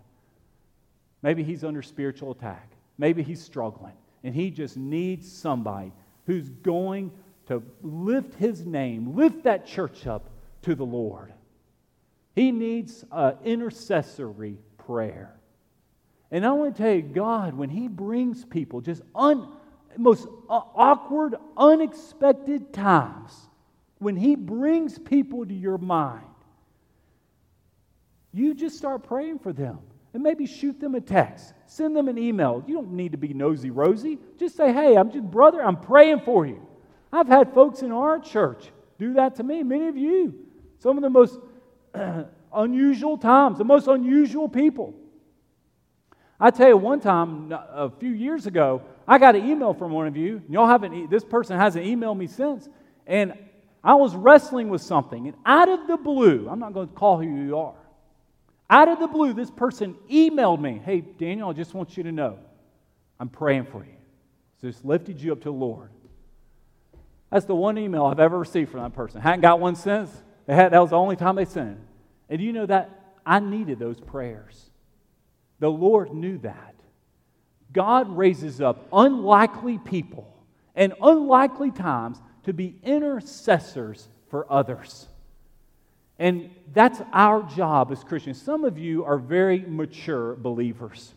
Maybe 1.22 1.44
he's 1.44 1.64
under 1.64 1.82
spiritual 1.82 2.32
attack. 2.32 2.72
Maybe 2.98 3.22
he's 3.22 3.42
struggling. 3.42 3.94
And 4.24 4.34
he 4.34 4.50
just 4.50 4.78
needs 4.78 5.32
somebody 5.32 5.92
who's 6.26 6.50
going 6.50 7.12
to 7.48 7.62
lift 7.82 8.36
his 8.36 8.66
name, 8.66 9.16
lift 9.16 9.44
that 9.44 9.66
church 9.68 10.08
up 10.08 10.30
to 10.64 10.76
the 10.76 10.86
Lord. 10.86 11.34
He 12.36 12.52
needs 12.52 13.06
an 13.12 13.38
intercessory 13.44 14.58
prayer. 14.78 15.36
And 16.32 16.46
I 16.46 16.52
want 16.54 16.76
to 16.76 16.84
tell 16.84 16.94
you, 16.94 17.04
God, 17.04 17.54
when 17.54 17.70
He 17.70 17.88
brings 17.88 18.44
people 18.44 18.82
just 18.82 19.04
un, 19.14 19.48
most 19.98 20.28
uh, 20.50 20.62
awkward, 20.76 21.36
unexpected 21.56 22.74
times, 22.74 23.32
when 24.00 24.16
He 24.16 24.36
brings 24.36 24.98
people 24.98 25.46
to 25.46 25.54
your 25.54 25.78
mind, 25.78 26.26
you 28.34 28.56
just 28.56 28.78
start 28.78 29.04
praying 29.04 29.40
for 29.40 29.54
them. 29.54 29.80
And 30.16 30.22
maybe 30.22 30.46
shoot 30.46 30.80
them 30.80 30.94
a 30.94 31.02
text, 31.02 31.54
send 31.66 31.96
them 31.96 32.08
an 32.08 32.20
email. 32.20 32.64
You 32.68 32.76
don't 32.76 32.92
need 32.92 33.14
to 33.14 33.18
be 33.18 33.34
nosy 33.34 33.72
rosy. 33.72 34.20
Just 34.38 34.56
say, 34.56 34.72
hey, 34.72 34.96
I'm 34.96 35.12
just, 35.12 35.24
brother, 35.24 35.64
I'm 35.64 35.78
praying 35.78 36.22
for 36.22 36.46
you. 36.46 36.68
I've 37.12 37.28
had 37.28 37.52
folks 37.54 37.82
in 37.82 37.92
our 37.92 38.20
church 38.20 38.72
do 39.00 39.14
that 39.14 39.36
to 39.38 39.44
me, 39.44 39.64
many 39.64 39.88
of 39.88 39.98
you. 39.98 40.36
Some 40.80 40.98
of 40.98 41.04
the 41.04 41.10
most 41.10 41.40
unusual 42.54 43.18
times, 43.18 43.58
the 43.58 43.64
most 43.64 43.88
unusual 43.88 44.48
people. 44.48 44.94
I 46.40 46.52
tell 46.52 46.68
you, 46.68 46.78
one 46.78 47.00
time 47.00 47.52
a 47.52 47.90
few 47.90 48.12
years 48.12 48.48
ago, 48.48 48.82
I 49.08 49.18
got 49.18 49.36
an 49.36 49.50
email 49.50 49.74
from 49.74 49.92
one 49.92 50.08
of 50.08 50.18
you. 50.18 50.42
Y'all 50.50 50.68
haven't. 50.68 51.10
This 51.10 51.24
person 51.24 51.58
hasn't 51.58 51.86
emailed 51.86 52.18
me 52.18 52.28
since, 52.28 52.68
and 53.08 53.34
I 53.84 53.96
was 53.96 54.16
wrestling 54.16 54.70
with 54.70 54.82
something, 54.82 55.28
and 55.28 55.38
out 55.46 55.70
of 55.70 55.88
the 55.88 55.98
blue, 55.98 56.48
I'm 56.50 56.60
not 56.60 56.74
going 56.74 56.88
to 56.88 56.94
call 56.94 57.18
who 57.18 57.28
you 57.28 57.58
are. 57.58 57.76
Out 58.70 58.88
of 58.88 59.00
the 59.00 59.08
blue, 59.08 59.34
this 59.34 59.52
person 59.52 59.96
emailed 60.10 60.60
me, 60.60 60.82
"Hey, 60.84 61.02
Daniel, 61.02 61.50
I 61.50 61.54
just 61.54 61.74
want 61.74 61.96
you 61.96 62.04
to 62.04 62.12
know, 62.12 62.40
I'm 63.20 63.30
praying 63.30 63.66
for 63.66 63.84
you. 63.84 63.96
So 64.62 64.68
just 64.68 64.84
lifted 64.84 65.22
you 65.22 65.32
up 65.32 65.40
to 65.40 65.46
the 65.46 65.52
Lord." 65.52 65.90
That's 67.30 67.46
the 67.46 67.56
one 67.56 67.78
email 67.78 68.06
I've 68.06 68.20
ever 68.20 68.38
received 68.38 68.72
from 68.72 68.82
that 68.82 68.94
person. 68.94 69.20
Hadn't 69.20 69.42
got 69.42 69.60
one 69.60 69.76
since. 69.76 70.10
Had, 70.48 70.74
that 70.74 70.80
was 70.80 70.90
the 70.90 70.98
only 70.98 71.16
time 71.16 71.36
they 71.36 71.46
it. 71.46 71.78
And 72.30 72.42
you 72.42 72.54
know 72.54 72.66
that 72.66 72.90
I 73.26 73.40
needed 73.40 73.80
those 73.80 74.00
prayers. 74.00 74.70
The 75.60 75.70
Lord 75.70 76.14
knew 76.14 76.38
that. 76.40 76.76
God 77.72 78.16
raises 78.16 78.62
up 78.62 78.88
unlikely 78.92 79.78
people 79.80 80.32
and 80.76 80.94
unlikely 81.02 81.72
times 81.72 82.20
to 82.44 82.54
be 82.54 82.76
intercessors 82.84 84.08
for 84.30 84.52
others. 84.52 85.08
And 86.20 86.52
that's 86.74 87.02
our 87.12 87.44
job 87.44 87.92
as 87.92 88.04
Christians. 88.04 88.42
Some 88.42 88.64
of 88.64 88.78
you 88.78 89.04
are 89.06 89.18
very 89.18 89.60
mature 89.60 90.36
believers. 90.36 91.14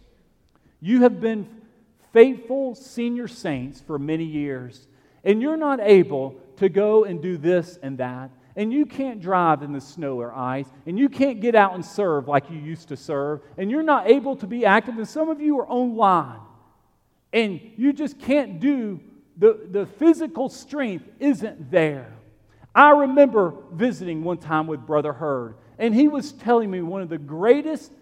You 0.81 1.03
have 1.03 1.21
been 1.21 1.49
faithful 2.13 2.75
senior 2.75 3.29
saints 3.29 3.81
for 3.81 3.99
many 3.99 4.25
years, 4.25 4.87
and 5.25 5.43
you're 5.43 5.57
not 5.57 5.81
able 5.81 6.37
to 6.57 6.69
go 6.69 7.05
and 7.05 7.21
do 7.21 7.37
this 7.37 7.79
and 7.83 7.99
that 7.99 8.31
and 8.57 8.73
you 8.73 8.87
can't 8.87 9.21
drive 9.21 9.63
in 9.63 9.73
the 9.73 9.81
snow 9.81 10.19
or 10.19 10.35
ice, 10.35 10.67
and 10.87 10.99
you 10.99 11.09
can't 11.09 11.41
get 11.41 11.55
out 11.55 11.75
and 11.75 11.85
serve 11.85 12.27
like 12.27 12.51
you 12.51 12.59
used 12.59 12.89
to 12.89 12.97
serve, 12.97 13.43
and 13.59 13.71
you're 13.71 13.83
not 13.83 14.09
able 14.09 14.35
to 14.37 14.47
be 14.47 14.65
active, 14.65 14.97
and 14.97 15.07
some 15.07 15.29
of 15.29 15.41
you 15.41 15.61
are 15.61 15.69
online, 15.69 16.41
and 17.33 17.61
you 17.77 17.93
just 17.93 18.19
can't 18.19 18.59
do 18.59 18.99
the, 19.37 19.69
the 19.71 19.85
physical 19.85 20.49
strength 20.49 21.05
isn't 21.21 21.71
there. 21.71 22.13
I 22.75 22.91
remember 22.91 23.55
visiting 23.73 24.25
one 24.25 24.39
time 24.39 24.67
with 24.67 24.87
Brother 24.87 25.13
Hurd, 25.13 25.57
and 25.79 25.95
he 25.95 26.09
was 26.09 26.33
telling 26.33 26.71
me 26.71 26.81
one 26.81 27.03
of 27.03 27.11
the 27.11 27.19
greatest 27.19 27.93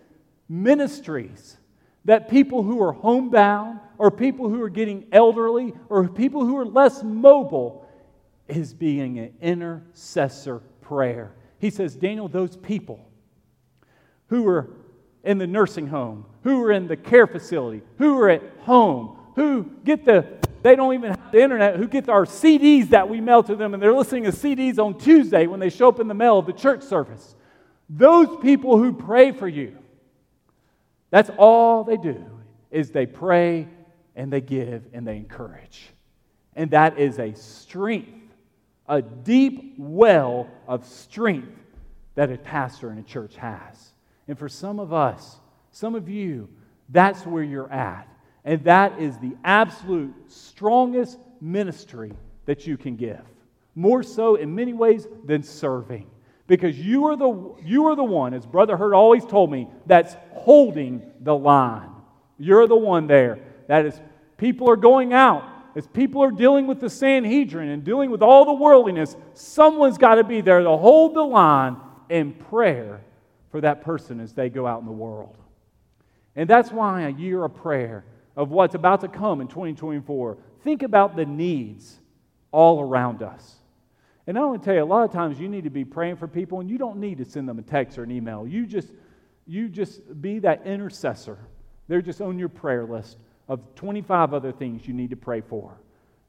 ministries 0.48 1.56
that 2.04 2.28
people 2.28 2.62
who 2.62 2.82
are 2.82 2.92
homebound, 2.92 3.80
or 3.98 4.10
people 4.10 4.48
who 4.48 4.62
are 4.62 4.68
getting 4.68 5.06
elderly, 5.10 5.72
or 5.88 6.06
people 6.08 6.44
who 6.44 6.56
are 6.58 6.66
less 6.66 7.02
mobile 7.02 7.88
is 8.48 8.74
being 8.74 9.18
an 9.18 9.34
intercessor 9.40 10.58
prayer. 10.80 11.32
He 11.58 11.70
says, 11.70 11.96
Daniel, 11.96 12.28
those 12.28 12.56
people 12.56 13.08
who 14.28 14.46
are 14.48 14.70
in 15.22 15.38
the 15.38 15.46
nursing 15.46 15.86
home, 15.86 16.26
who 16.42 16.62
are 16.62 16.72
in 16.72 16.86
the 16.86 16.96
care 16.96 17.26
facility, 17.26 17.82
who 17.98 18.18
are 18.18 18.28
at 18.28 18.42
home, 18.60 19.16
who 19.36 19.70
get 19.84 20.04
the, 20.04 20.26
they 20.62 20.76
don't 20.76 20.92
even 20.94 21.10
have 21.10 21.32
the 21.32 21.42
internet, 21.42 21.76
who 21.76 21.88
get 21.88 22.08
our 22.08 22.26
CDs 22.26 22.90
that 22.90 23.08
we 23.08 23.20
mail 23.20 23.42
to 23.42 23.56
them, 23.56 23.74
and 23.74 23.82
they're 23.82 23.94
listening 23.94 24.24
to 24.24 24.30
CDs 24.30 24.78
on 24.78 24.98
Tuesday 24.98 25.46
when 25.46 25.60
they 25.60 25.70
show 25.70 25.88
up 25.88 26.00
in 26.00 26.08
the 26.08 26.14
mail 26.14 26.38
of 26.38 26.46
the 26.46 26.52
church 26.52 26.82
service. 26.82 27.34
Those 27.88 28.28
people 28.42 28.78
who 28.78 28.92
pray 28.92 29.32
for 29.32 29.48
you, 29.48 29.76
that's 31.10 31.30
all 31.38 31.84
they 31.84 31.96
do 31.96 32.24
is 32.70 32.90
they 32.90 33.06
pray 33.06 33.68
and 34.16 34.32
they 34.32 34.40
give 34.40 34.84
and 34.92 35.06
they 35.06 35.16
encourage. 35.16 35.86
And 36.56 36.70
that 36.70 36.98
is 36.98 37.18
a 37.18 37.34
strength 37.34 38.23
a 38.88 39.02
deep 39.02 39.74
well 39.78 40.48
of 40.66 40.86
strength 40.86 41.58
that 42.14 42.30
a 42.30 42.38
pastor 42.38 42.90
in 42.92 42.98
a 42.98 43.02
church 43.02 43.36
has. 43.36 43.92
And 44.28 44.38
for 44.38 44.48
some 44.48 44.78
of 44.78 44.92
us, 44.92 45.36
some 45.70 45.94
of 45.94 46.08
you, 46.08 46.48
that's 46.88 47.26
where 47.26 47.42
you're 47.42 47.70
at. 47.72 48.08
And 48.44 48.62
that 48.64 48.98
is 49.00 49.16
the 49.18 49.36
absolute 49.42 50.14
strongest 50.28 51.18
ministry 51.40 52.12
that 52.46 52.66
you 52.66 52.76
can 52.76 52.96
give. 52.96 53.22
More 53.74 54.02
so 54.02 54.36
in 54.36 54.54
many 54.54 54.72
ways 54.72 55.06
than 55.24 55.42
serving. 55.42 56.06
Because 56.46 56.78
you 56.78 57.06
are 57.06 57.16
the, 57.16 57.54
you 57.64 57.86
are 57.86 57.96
the 57.96 58.04
one, 58.04 58.34
as 58.34 58.44
Brother 58.44 58.76
Hurd 58.76 58.94
always 58.94 59.24
told 59.24 59.50
me, 59.50 59.66
that's 59.86 60.14
holding 60.32 61.10
the 61.20 61.34
line. 61.34 61.88
You're 62.38 62.66
the 62.66 62.76
one 62.76 63.06
there. 63.06 63.38
That 63.66 63.86
is, 63.86 63.98
people 64.36 64.68
are 64.68 64.76
going 64.76 65.14
out 65.14 65.42
as 65.76 65.86
people 65.86 66.22
are 66.22 66.30
dealing 66.30 66.66
with 66.66 66.80
the 66.80 66.90
Sanhedrin 66.90 67.68
and 67.68 67.84
dealing 67.84 68.10
with 68.10 68.22
all 68.22 68.44
the 68.44 68.52
worldliness, 68.52 69.16
someone's 69.34 69.98
got 69.98 70.16
to 70.16 70.24
be 70.24 70.40
there 70.40 70.60
to 70.60 70.76
hold 70.76 71.14
the 71.14 71.22
line 71.22 71.76
in 72.08 72.32
prayer 72.32 73.00
for 73.50 73.60
that 73.60 73.82
person 73.82 74.20
as 74.20 74.32
they 74.32 74.48
go 74.48 74.66
out 74.66 74.80
in 74.80 74.86
the 74.86 74.92
world. 74.92 75.36
And 76.36 76.48
that's 76.48 76.70
why 76.70 77.02
a 77.02 77.10
year 77.10 77.44
of 77.44 77.54
prayer 77.54 78.04
of 78.36 78.50
what's 78.50 78.74
about 78.74 79.00
to 79.02 79.08
come 79.08 79.40
in 79.40 79.48
2024, 79.48 80.38
think 80.62 80.82
about 80.82 81.16
the 81.16 81.24
needs 81.24 81.98
all 82.50 82.80
around 82.80 83.22
us. 83.22 83.56
And 84.26 84.38
I 84.38 84.44
want 84.44 84.62
to 84.62 84.64
tell 84.64 84.74
you, 84.74 84.82
a 84.82 84.84
lot 84.84 85.04
of 85.04 85.12
times 85.12 85.38
you 85.38 85.48
need 85.48 85.64
to 85.64 85.70
be 85.70 85.84
praying 85.84 86.16
for 86.16 86.26
people, 86.26 86.60
and 86.60 86.70
you 86.70 86.78
don't 86.78 86.96
need 86.96 87.18
to 87.18 87.24
send 87.24 87.48
them 87.48 87.58
a 87.58 87.62
text 87.62 87.98
or 87.98 88.04
an 88.04 88.10
email. 88.10 88.46
You 88.46 88.66
just, 88.66 88.88
you 89.46 89.68
just 89.68 90.20
be 90.22 90.38
that 90.40 90.66
intercessor. 90.66 91.38
They're 91.88 92.02
just 92.02 92.20
on 92.20 92.38
your 92.38 92.48
prayer 92.48 92.84
list 92.84 93.18
of 93.48 93.60
25 93.74 94.34
other 94.34 94.52
things 94.52 94.86
you 94.86 94.94
need 94.94 95.10
to 95.10 95.16
pray 95.16 95.40
for. 95.40 95.76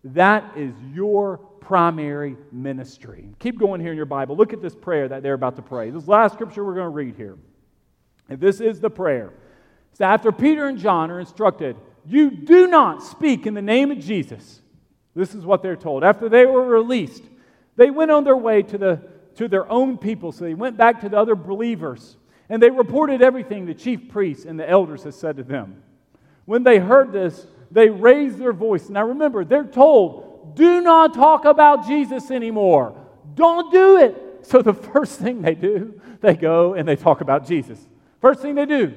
That 0.04 0.58
is 0.58 0.73
your 0.93 1.38
primary 1.38 2.38
ministry. 2.51 3.28
Keep 3.39 3.60
going 3.60 3.82
here 3.82 3.91
in 3.91 3.97
your 3.97 4.06
Bible. 4.06 4.36
Look 4.36 4.54
at 4.54 4.62
this 4.62 4.75
prayer 4.75 5.08
that 5.08 5.23
they're 5.23 5.34
about 5.34 5.56
to 5.56 5.62
pray. 5.62 5.89
This 5.89 6.08
last 6.08 6.34
scripture 6.34 6.63
we're 6.63 6.75
going 6.75 6.86
to 6.86 6.89
read 6.89 7.15
here. 7.15 7.38
And 8.30 8.39
this 8.39 8.62
is 8.62 8.80
the 8.80 8.89
prayer. 8.89 9.34
So 9.93 10.06
after 10.06 10.32
Peter 10.32 10.67
and 10.67 10.78
John 10.78 11.10
are 11.10 11.19
instructed, 11.19 11.75
you 12.06 12.30
do 12.30 12.67
not 12.67 13.01
speak 13.01 13.47
in 13.47 13.54
the 13.54 13.62
name 13.62 13.91
of 13.91 13.99
Jesus. 13.99 14.62
This 15.15 15.34
is 15.34 15.45
what 15.45 15.63
they're 15.63 15.75
told. 15.75 16.04
After 16.04 16.30
they 16.30 16.45
were 16.45 16.65
released, 16.65 17.23
they 17.75 17.89
went 17.89 18.12
on 18.12 18.23
their 18.23 18.38
way 18.38 18.62
to, 18.62 18.78
the, 18.78 19.01
to 19.36 19.47
their 19.47 19.69
own 19.71 19.97
people. 19.97 20.32
So 20.32 20.45
they 20.45 20.54
went 20.54 20.78
back 20.78 21.01
to 21.01 21.10
the 21.10 21.17
other 21.17 21.36
believers 21.36 22.17
and 22.49 22.62
they 22.62 22.69
reported 22.69 23.21
everything 23.21 23.65
the 23.65 23.73
chief 23.73 24.10
priests 24.10 24.45
and 24.45 24.60
the 24.60 24.69
elders 24.69 25.04
had 25.04 25.13
said 25.13 25.38
to 25.38 25.43
them. 25.43 25.82
When 26.45 26.63
they 26.63 26.79
heard 26.79 27.12
this, 27.12 27.45
they 27.71 27.89
raised 27.89 28.38
their 28.38 28.53
voice. 28.53 28.89
Now 28.89 29.08
remember, 29.08 29.43
they're 29.43 29.63
told, 29.63 30.55
do 30.55 30.81
not 30.81 31.13
talk 31.13 31.45
about 31.45 31.88
Jesus 31.88 32.31
anymore. 32.31 32.95
Don't 33.34 33.71
do 33.71 33.97
it. 33.97 34.45
So 34.45 34.62
the 34.62 34.73
first 34.93 35.19
thing 35.19 35.41
they 35.41 35.55
do, 35.55 35.99
they 36.21 36.36
go 36.36 36.73
and 36.73 36.88
they 36.88 36.95
talk 36.95 37.21
about 37.21 37.47
Jesus. 37.47 37.79
First 38.21 38.41
thing 38.41 38.55
they 38.55 38.65
do, 38.65 38.93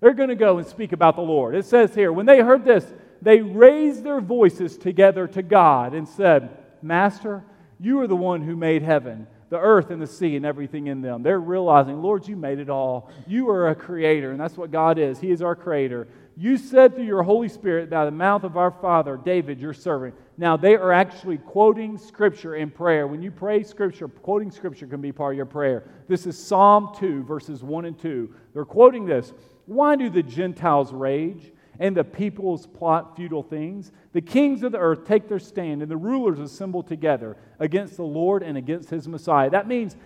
they're 0.00 0.14
going 0.14 0.28
to 0.28 0.34
go 0.34 0.58
and 0.58 0.66
speak 0.66 0.92
about 0.92 1.16
the 1.16 1.22
Lord. 1.22 1.54
It 1.54 1.64
says 1.64 1.94
here, 1.94 2.12
when 2.12 2.26
they 2.26 2.40
heard 2.40 2.64
this, 2.64 2.84
they 3.22 3.40
raised 3.40 4.02
their 4.02 4.20
voices 4.20 4.76
together 4.76 5.28
to 5.28 5.42
God 5.42 5.94
and 5.94 6.08
said, 6.08 6.50
Master, 6.82 7.44
you 7.80 8.00
are 8.00 8.08
the 8.08 8.16
one 8.16 8.42
who 8.42 8.56
made 8.56 8.82
heaven 8.82 9.28
the 9.52 9.58
earth 9.58 9.90
and 9.90 10.00
the 10.00 10.06
sea 10.06 10.34
and 10.34 10.46
everything 10.46 10.86
in 10.86 11.02
them. 11.02 11.22
They're 11.22 11.38
realizing, 11.38 12.00
Lord, 12.00 12.26
you 12.26 12.36
made 12.36 12.58
it 12.58 12.70
all. 12.70 13.10
You 13.26 13.50
are 13.50 13.68
a 13.68 13.74
creator, 13.74 14.30
and 14.30 14.40
that's 14.40 14.56
what 14.56 14.70
God 14.70 14.98
is. 14.98 15.20
He 15.20 15.30
is 15.30 15.42
our 15.42 15.54
creator. 15.54 16.08
You 16.36 16.56
said 16.56 16.94
through 16.94 17.04
your 17.04 17.22
Holy 17.22 17.48
Spirit 17.48 17.90
by 17.90 18.04
the 18.06 18.10
mouth 18.10 18.44
of 18.44 18.56
our 18.56 18.70
father, 18.70 19.20
David, 19.22 19.60
your 19.60 19.74
servant. 19.74 20.14
Now, 20.38 20.56
they 20.56 20.76
are 20.76 20.92
actually 20.92 21.36
quoting 21.36 21.98
Scripture 21.98 22.56
in 22.56 22.70
prayer. 22.70 23.06
When 23.06 23.22
you 23.22 23.30
pray 23.30 23.62
Scripture, 23.62 24.08
quoting 24.08 24.50
Scripture 24.50 24.86
can 24.86 25.00
be 25.00 25.12
part 25.12 25.34
of 25.34 25.36
your 25.36 25.46
prayer. 25.46 25.84
This 26.08 26.26
is 26.26 26.38
Psalm 26.38 26.94
2, 26.98 27.24
verses 27.24 27.62
1 27.62 27.84
and 27.84 27.98
2. 27.98 28.34
They're 28.54 28.64
quoting 28.64 29.04
this. 29.04 29.32
Why 29.66 29.94
do 29.96 30.08
the 30.08 30.22
Gentiles 30.22 30.92
rage? 30.92 31.52
and 31.78 31.96
the 31.96 32.04
peoples 32.04 32.66
plot 32.66 33.16
futile 33.16 33.42
things. 33.42 33.92
The 34.12 34.20
kings 34.20 34.62
of 34.62 34.72
the 34.72 34.78
earth 34.78 35.04
take 35.04 35.28
their 35.28 35.38
stand, 35.38 35.82
and 35.82 35.90
the 35.90 35.96
rulers 35.96 36.38
assemble 36.38 36.82
together 36.82 37.36
against 37.58 37.96
the 37.96 38.04
Lord 38.04 38.42
and 38.42 38.56
against 38.56 38.90
his 38.90 39.08
Messiah. 39.08 39.50
That 39.50 39.66
means, 39.66 39.96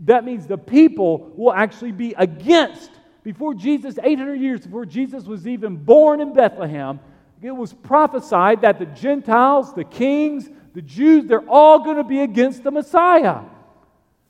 that 0.00 0.24
means 0.24 0.46
the 0.46 0.56
people 0.56 1.32
will 1.36 1.52
actually 1.52 1.92
be 1.92 2.14
against. 2.16 2.90
Before 3.26 3.54
Jesus, 3.54 3.98
800 4.00 4.34
years 4.36 4.60
before 4.60 4.86
Jesus 4.86 5.24
was 5.24 5.48
even 5.48 5.74
born 5.74 6.20
in 6.20 6.32
Bethlehem, 6.32 7.00
it 7.42 7.50
was 7.50 7.72
prophesied 7.72 8.60
that 8.60 8.78
the 8.78 8.86
Gentiles, 8.86 9.74
the 9.74 9.82
kings, 9.82 10.48
the 10.74 10.82
Jews, 10.82 11.24
they're 11.26 11.50
all 11.50 11.82
going 11.82 11.96
to 11.96 12.04
be 12.04 12.20
against 12.20 12.62
the 12.62 12.70
Messiah. 12.70 13.40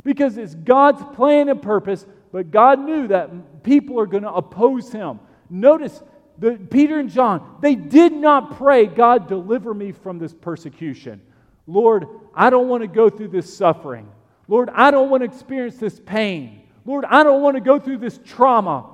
Because 0.02 0.38
it's 0.38 0.54
God's 0.54 1.02
plan 1.14 1.50
and 1.50 1.60
purpose, 1.60 2.06
but 2.32 2.50
God 2.50 2.78
knew 2.80 3.06
that 3.08 3.62
people 3.62 4.00
are 4.00 4.06
going 4.06 4.22
to 4.22 4.32
oppose 4.32 4.90
him. 4.90 5.20
Notice 5.50 6.02
the, 6.38 6.52
Peter 6.52 6.98
and 6.98 7.10
John, 7.10 7.58
they 7.60 7.74
did 7.74 8.14
not 8.14 8.56
pray, 8.56 8.86
God, 8.86 9.28
deliver 9.28 9.74
me 9.74 9.92
from 9.92 10.18
this 10.18 10.32
persecution. 10.32 11.20
Lord, 11.66 12.06
I 12.34 12.48
don't 12.48 12.68
want 12.68 12.80
to 12.80 12.88
go 12.88 13.10
through 13.10 13.28
this 13.28 13.54
suffering. 13.54 14.08
Lord, 14.48 14.70
I 14.72 14.90
don't 14.90 15.10
want 15.10 15.20
to 15.20 15.26
experience 15.26 15.76
this 15.76 16.00
pain. 16.00 16.62
Lord, 16.86 17.04
I 17.04 17.22
don't 17.24 17.42
want 17.42 17.56
to 17.56 17.60
go 17.60 17.78
through 17.78 17.98
this 17.98 18.18
trauma. 18.24 18.88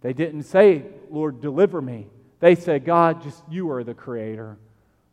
They 0.00 0.12
didn't 0.12 0.42
say, 0.42 0.84
Lord, 1.10 1.40
deliver 1.40 1.80
me. 1.80 2.08
They 2.40 2.54
said, 2.54 2.84
God, 2.84 3.22
just 3.22 3.42
you 3.48 3.70
are 3.70 3.82
the 3.82 3.94
creator. 3.94 4.58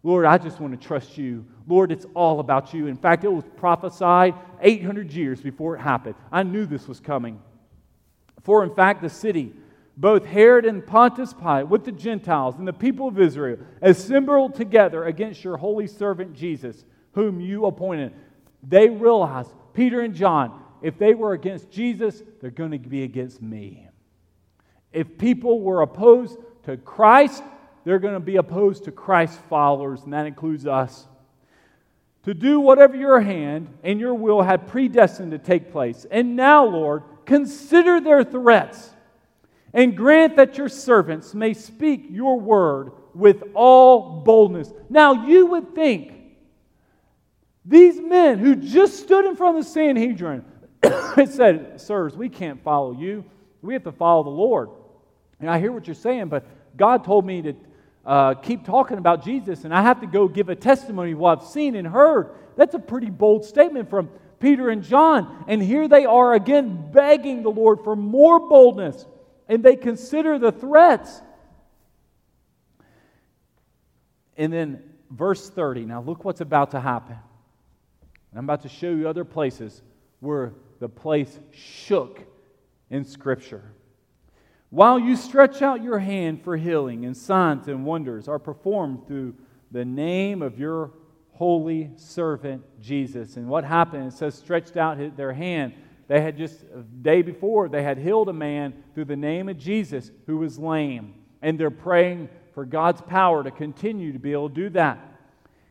Lord, 0.04 0.26
I 0.26 0.38
just 0.38 0.60
want 0.60 0.80
to 0.80 0.88
trust 0.88 1.18
you. 1.18 1.46
Lord, 1.68 1.92
it's 1.92 2.06
all 2.14 2.40
about 2.40 2.74
you. 2.74 2.88
In 2.88 2.98
fact, 2.98 3.24
it 3.24 3.32
was 3.32 3.44
prophesied 3.58 4.36
800 4.62 5.12
years 5.12 5.42
before 5.42 5.76
it 5.76 5.80
happened. 5.80 6.16
I 6.32 6.44
knew 6.44 6.66
this 6.66 6.88
was 6.88 7.00
coming. 7.00 7.40
For 8.44 8.64
in 8.64 8.74
fact, 8.76 9.02
the 9.02 9.10
city 9.10 9.54
both 9.98 10.26
Herod 10.26 10.66
and 10.66 10.86
Pontius 10.86 11.34
Pilate 11.34 11.68
with 11.68 11.86
the 11.86 11.92
Gentiles 11.92 12.56
and 12.58 12.68
the 12.68 12.74
people 12.74 13.08
of 13.08 13.20
Israel 13.20 13.60
assembled 13.82 14.56
together 14.56 15.06
against 15.06 15.44
your 15.44 15.58
holy 15.58 15.88
servant 15.88 16.34
Jesus, 16.34 16.84
whom 17.14 17.40
you 17.40 17.66
appointed. 17.66 18.14
They 18.62 18.90
realized, 18.90 19.52
Peter 19.74 20.02
and 20.02 20.14
John, 20.14 20.62
if 20.82 20.98
they 20.98 21.14
were 21.14 21.34
against 21.34 21.72
Jesus, 21.72 22.22
they're 22.42 22.52
going 22.52 22.72
to 22.72 22.80
be 22.80 23.04
against 23.04 23.42
me. 23.42 23.88
If 24.92 25.18
people 25.18 25.62
were 25.62 25.82
opposed 25.82 26.38
to 26.64 26.78
Christ, 26.78 27.44
they're 27.84 28.00
going 28.00 28.14
to 28.14 28.20
be 28.20 28.38
opposed 28.38 28.86
to 28.86 28.92
Christ's 28.92 29.40
followers, 29.50 30.04
and 30.04 30.14
that 30.14 30.26
includes 30.26 30.66
us. 30.66 31.08
To 32.24 32.34
do 32.34 32.60
whatever 32.60 32.96
your 32.96 33.22
hand 33.22 33.68
and 33.84 34.00
your 34.00 34.16
will 34.16 34.42
had 34.42 34.68
predestined 34.68 35.32
to 35.32 35.38
take 35.38 35.72
place. 35.72 36.06
And 36.10 36.36
now, 36.36 36.66
Lord, 36.66 37.04
consider 37.26 38.02
their 38.02 38.24
threats 38.24 38.90
and 39.74 39.96
grant 39.96 40.38
that 40.38 40.58
your 40.58 40.70
servants 40.70 41.36
may 41.36 41.54
speak 41.54 42.08
your 42.10 42.40
word 42.40 42.94
with 43.14 43.44
all 43.54 44.22
boldness. 44.22 44.72
Now, 44.90 45.28
you 45.28 45.46
would 45.48 45.76
think 45.76 46.14
these 47.64 48.00
men 48.00 48.40
who 48.40 48.56
just 48.56 49.00
stood 49.00 49.26
in 49.26 49.36
front 49.36 49.58
of 49.58 49.66
the 49.66 49.70
Sanhedrin 49.70 50.46
and 51.18 51.30
said, 51.30 51.82
Sirs, 51.82 52.16
we 52.16 52.30
can't 52.30 52.64
follow 52.64 52.94
you. 52.94 53.26
We 53.62 53.74
have 53.74 53.84
to 53.84 53.92
follow 53.92 54.24
the 54.24 54.30
Lord. 54.30 54.70
And 55.40 55.50
I 55.50 55.60
hear 55.60 55.72
what 55.72 55.88
you're 55.88 55.96
saying, 55.96 56.28
but 56.28 56.46
God 56.78 57.04
told 57.04 57.26
me 57.26 57.42
to 57.42 57.56
uh, 58.06 58.34
keep 58.36 58.66
talking 58.66 58.98
about 58.98 59.24
Jesus, 59.24 59.64
and 59.64 59.74
I 59.74 59.82
have 59.82 60.02
to 60.02 60.08
go 60.08 60.28
give 60.28 60.50
a 60.50 60.56
testimony 60.56 61.12
of 61.14 61.18
what 61.18 61.40
I've 61.40 61.48
seen 61.48 61.76
and 61.76 61.88
heard. 61.88 62.30
That's 62.56 62.76
a 62.76 62.80
pretty 62.80 63.10
bold 63.10 63.46
statement 63.46 63.90
from 63.90 64.10
Peter 64.40 64.70
and 64.70 64.84
John. 64.84 65.46
And 65.48 65.62
here 65.62 65.88
they 65.88 66.06
are 66.06 66.34
again 66.34 66.92
begging 66.92 67.44
the 67.44 67.50
Lord 67.50 67.80
for 67.84 67.96
more 67.96 68.40
boldness 68.40 69.06
and 69.48 69.64
they 69.64 69.76
consider 69.76 70.40
the 70.40 70.52
threats. 70.52 71.22
And 74.38 74.52
then 74.52 74.84
verse 75.10 75.50
30. 75.50 75.86
Now, 75.86 76.02
look 76.02 76.26
what's 76.26 76.42
about 76.42 76.72
to 76.72 76.80
happen. 76.80 77.18
I'm 78.36 78.44
about 78.44 78.64
to 78.64 78.70
show 78.70 78.90
you 78.90 79.08
other 79.08 79.24
places 79.24 79.82
where 80.20 80.54
the 80.80 80.90
place 80.90 81.40
shook 81.52 82.22
in 82.90 83.06
Scripture. 83.06 83.64
While 84.70 85.00
you 85.00 85.16
stretch 85.16 85.62
out 85.62 85.84
your 85.84 86.00
hand 86.00 86.44
for 86.44 86.58
healing, 86.58 87.06
and 87.06 87.16
signs 87.16 87.68
and 87.68 87.86
wonders 87.86 88.28
are 88.28 88.40
performed 88.40 89.08
through 89.08 89.36
the 89.72 89.86
name 89.86 90.42
of 90.42 90.60
your 90.60 90.92
holy 91.34 91.92
servant 91.96 92.64
Jesus. 92.82 93.38
And 93.38 93.48
what 93.48 93.64
happened? 93.64 94.08
It 94.08 94.14
says, 94.14 94.36
stretched 94.36 94.78
out 94.78 95.18
their 95.18 95.34
hand 95.34 95.74
they 96.08 96.22
had 96.22 96.38
just 96.38 96.64
a 96.64 96.82
day 96.82 97.22
before, 97.22 97.68
they 97.68 97.84
had 97.84 97.98
healed 97.98 98.30
a 98.30 98.34
man 98.34 98.74
through 98.94 99.06
the 99.06 99.16
name 99.16 99.50
of 99.50 99.58
Jesus 99.58 100.12
who 100.28 100.38
was 100.38 100.60
lame. 100.60 101.16
And 101.42 101.60
they're 101.60 101.72
praying 101.72 102.30
for 102.54 102.66
God's 102.66 103.02
power 103.02 103.44
to 103.44 103.52
continue 103.52 104.14
to 104.14 104.20
be 104.20 104.32
able 104.32 104.50
to 104.50 104.56
do 104.56 104.70
that. 104.72 105.00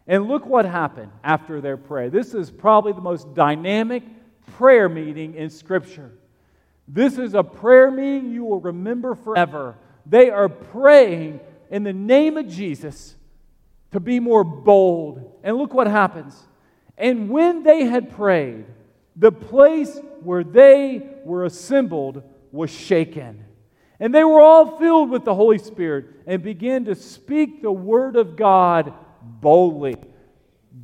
And 0.06 0.28
look 0.28 0.44
what 0.44 0.64
happened 0.64 1.12
after 1.22 1.60
their 1.60 1.76
prayer. 1.76 2.10
This 2.10 2.34
is 2.34 2.50
probably 2.50 2.92
the 2.92 3.00
most 3.00 3.32
dynamic 3.34 4.02
prayer 4.52 4.88
meeting 4.88 5.34
in 5.34 5.50
Scripture. 5.50 6.12
This 6.86 7.18
is 7.18 7.34
a 7.34 7.42
prayer 7.42 7.90
meeting 7.90 8.32
you 8.32 8.44
will 8.44 8.60
remember 8.60 9.14
forever. 9.14 9.76
They 10.06 10.30
are 10.30 10.48
praying 10.48 11.40
in 11.70 11.82
the 11.82 11.92
name 11.92 12.36
of 12.36 12.48
Jesus 12.48 13.14
to 13.92 14.00
be 14.00 14.20
more 14.20 14.44
bold. 14.44 15.40
And 15.42 15.56
look 15.56 15.72
what 15.72 15.86
happens. 15.86 16.36
And 16.98 17.30
when 17.30 17.62
they 17.62 17.84
had 17.84 18.14
prayed, 18.14 18.66
the 19.16 19.32
place 19.32 19.98
where 20.20 20.44
they 20.44 21.08
were 21.24 21.44
assembled 21.44 22.22
was 22.52 22.70
shaken. 22.70 23.44
And 24.00 24.14
they 24.14 24.24
were 24.24 24.40
all 24.40 24.78
filled 24.78 25.10
with 25.10 25.24
the 25.24 25.34
Holy 25.34 25.58
Spirit 25.58 26.06
and 26.26 26.42
began 26.42 26.84
to 26.86 26.94
speak 26.94 27.62
the 27.62 27.72
word 27.72 28.16
of 28.16 28.36
God 28.36 28.92
boldly. 29.22 29.96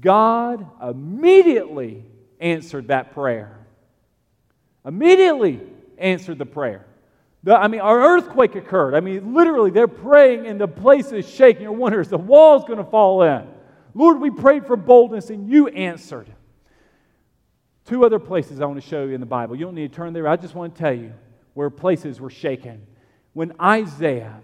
God 0.00 0.66
immediately 0.82 2.04
answered 2.40 2.88
that 2.88 3.12
prayer. 3.14 3.56
Immediately 4.84 5.60
answered 5.98 6.38
the 6.38 6.46
prayer. 6.46 6.86
The, 7.42 7.56
I 7.56 7.68
mean, 7.68 7.80
our 7.80 8.16
earthquake 8.16 8.54
occurred. 8.54 8.94
I 8.94 9.00
mean, 9.00 9.34
literally, 9.34 9.70
they're 9.70 9.88
praying 9.88 10.46
and 10.46 10.60
the 10.60 10.68
place 10.68 11.12
is 11.12 11.28
shaking. 11.28 11.62
You're 11.62 11.72
wondering, 11.72 12.06
the 12.08 12.18
wall's 12.18 12.64
going 12.64 12.78
to 12.78 12.84
fall 12.84 13.22
in? 13.22 13.46
Lord, 13.94 14.20
we 14.20 14.30
prayed 14.30 14.66
for 14.66 14.76
boldness 14.76 15.30
and 15.30 15.48
you 15.48 15.68
answered. 15.68 16.28
Two 17.86 18.04
other 18.04 18.18
places 18.18 18.60
I 18.60 18.66
want 18.66 18.80
to 18.80 18.86
show 18.86 19.04
you 19.04 19.14
in 19.14 19.20
the 19.20 19.26
Bible. 19.26 19.56
You 19.56 19.64
don't 19.64 19.74
need 19.74 19.90
to 19.90 19.96
turn 19.96 20.12
there. 20.12 20.28
I 20.28 20.36
just 20.36 20.54
want 20.54 20.74
to 20.74 20.80
tell 20.80 20.92
you 20.92 21.12
where 21.54 21.70
places 21.70 22.20
were 22.20 22.30
shaken. 22.30 22.86
When 23.32 23.52
Isaiah 23.60 24.40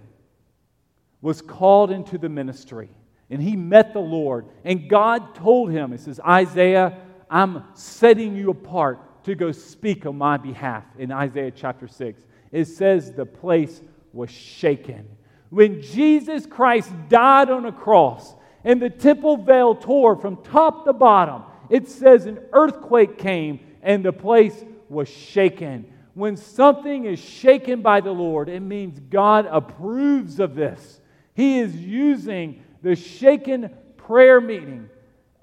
was 1.20 1.42
called 1.42 1.90
into 1.90 2.18
the 2.18 2.28
ministry 2.28 2.90
and 3.30 3.42
he 3.42 3.56
met 3.56 3.92
the 3.92 4.00
Lord, 4.00 4.46
and 4.64 4.88
God 4.88 5.34
told 5.34 5.70
him, 5.70 5.92
He 5.92 5.98
says, 5.98 6.18
Isaiah, 6.20 6.98
I'm 7.30 7.64
setting 7.74 8.36
you 8.36 8.50
apart 8.50 9.24
to 9.24 9.34
go 9.34 9.52
speak 9.52 10.06
on 10.06 10.16
my 10.16 10.36
behalf 10.36 10.84
in 10.98 11.10
Isaiah 11.10 11.50
chapter 11.50 11.88
6. 11.88 12.22
It 12.52 12.66
says 12.66 13.12
the 13.12 13.26
place 13.26 13.80
was 14.12 14.30
shaken. 14.30 15.08
When 15.50 15.82
Jesus 15.82 16.46
Christ 16.46 16.90
died 17.08 17.50
on 17.50 17.66
a 17.66 17.72
cross 17.72 18.34
and 18.66 18.82
the 18.82 18.90
temple 18.90 19.36
veil 19.36 19.76
tore 19.76 20.16
from 20.16 20.36
top 20.42 20.84
to 20.84 20.92
bottom. 20.92 21.44
It 21.70 21.88
says 21.88 22.26
an 22.26 22.40
earthquake 22.52 23.16
came 23.16 23.60
and 23.80 24.04
the 24.04 24.12
place 24.12 24.64
was 24.88 25.08
shaken. 25.08 25.86
When 26.14 26.36
something 26.36 27.04
is 27.04 27.20
shaken 27.20 27.80
by 27.80 28.00
the 28.00 28.10
Lord, 28.10 28.48
it 28.48 28.60
means 28.60 28.98
God 28.98 29.46
approves 29.48 30.40
of 30.40 30.56
this. 30.56 31.00
He 31.32 31.60
is 31.60 31.76
using 31.76 32.64
the 32.82 32.96
shaken 32.96 33.70
prayer 33.96 34.40
meeting 34.40 34.90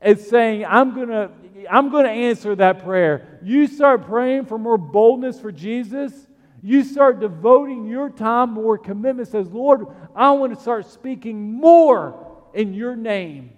as 0.01 0.27
saying, 0.27 0.65
I'm 0.65 0.93
going 0.93 1.07
to 1.07 1.31
I'm 1.69 1.89
going 1.89 2.05
to 2.05 2.11
answer 2.11 2.55
that 2.55 2.83
prayer. 2.83 3.39
You 3.43 3.67
start 3.67 4.05
praying 4.05 4.45
for 4.45 4.57
more 4.57 4.77
boldness 4.77 5.39
for 5.39 5.51
Jesus. 5.51 6.13
You 6.61 6.83
start 6.83 7.19
devoting 7.19 7.87
your 7.87 8.09
time, 8.09 8.51
more 8.51 8.77
commitment. 8.77 9.27
Says, 9.27 9.47
Lord, 9.49 9.87
I 10.15 10.31
want 10.31 10.55
to 10.55 10.61
start 10.61 10.85
speaking 10.85 11.53
more 11.53 12.41
in 12.53 12.73
your 12.73 12.95
name. 12.95 13.51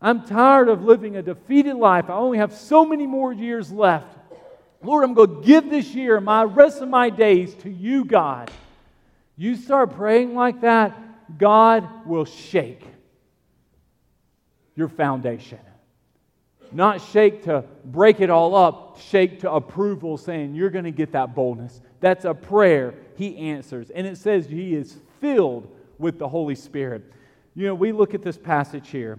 I'm 0.00 0.24
tired 0.24 0.68
of 0.68 0.82
living 0.82 1.16
a 1.16 1.22
defeated 1.22 1.74
life. 1.74 2.08
I 2.08 2.14
only 2.14 2.38
have 2.38 2.54
so 2.54 2.84
many 2.84 3.06
more 3.06 3.32
years 3.32 3.70
left. 3.70 4.16
Lord, 4.82 5.04
I'm 5.04 5.12
going 5.12 5.42
to 5.42 5.46
give 5.46 5.68
this 5.68 5.94
year, 5.94 6.20
my 6.20 6.44
rest 6.44 6.80
of 6.80 6.88
my 6.88 7.10
days 7.10 7.54
to 7.56 7.70
you, 7.70 8.04
God. 8.04 8.50
You 9.36 9.56
start 9.56 9.94
praying 9.94 10.34
like 10.34 10.62
that, 10.62 10.96
God 11.38 12.06
will 12.06 12.24
shake 12.24 12.84
your 14.74 14.88
foundation. 14.88 15.58
Not 16.72 17.00
shake 17.00 17.44
to 17.44 17.64
break 17.84 18.20
it 18.20 18.30
all 18.30 18.54
up, 18.54 19.00
shake 19.00 19.40
to 19.40 19.52
approval, 19.52 20.16
saying, 20.16 20.54
You're 20.54 20.70
going 20.70 20.84
to 20.84 20.90
get 20.90 21.12
that 21.12 21.34
boldness. 21.34 21.80
That's 22.00 22.24
a 22.24 22.34
prayer 22.34 22.94
he 23.16 23.36
answers. 23.36 23.90
And 23.90 24.06
it 24.06 24.16
says 24.16 24.46
he 24.46 24.74
is 24.74 24.96
filled 25.20 25.74
with 25.98 26.18
the 26.18 26.28
Holy 26.28 26.54
Spirit. 26.54 27.12
You 27.54 27.66
know, 27.66 27.74
we 27.74 27.92
look 27.92 28.14
at 28.14 28.22
this 28.22 28.38
passage 28.38 28.88
here 28.88 29.18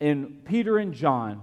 in 0.00 0.40
Peter 0.44 0.78
and 0.78 0.94
John. 0.94 1.42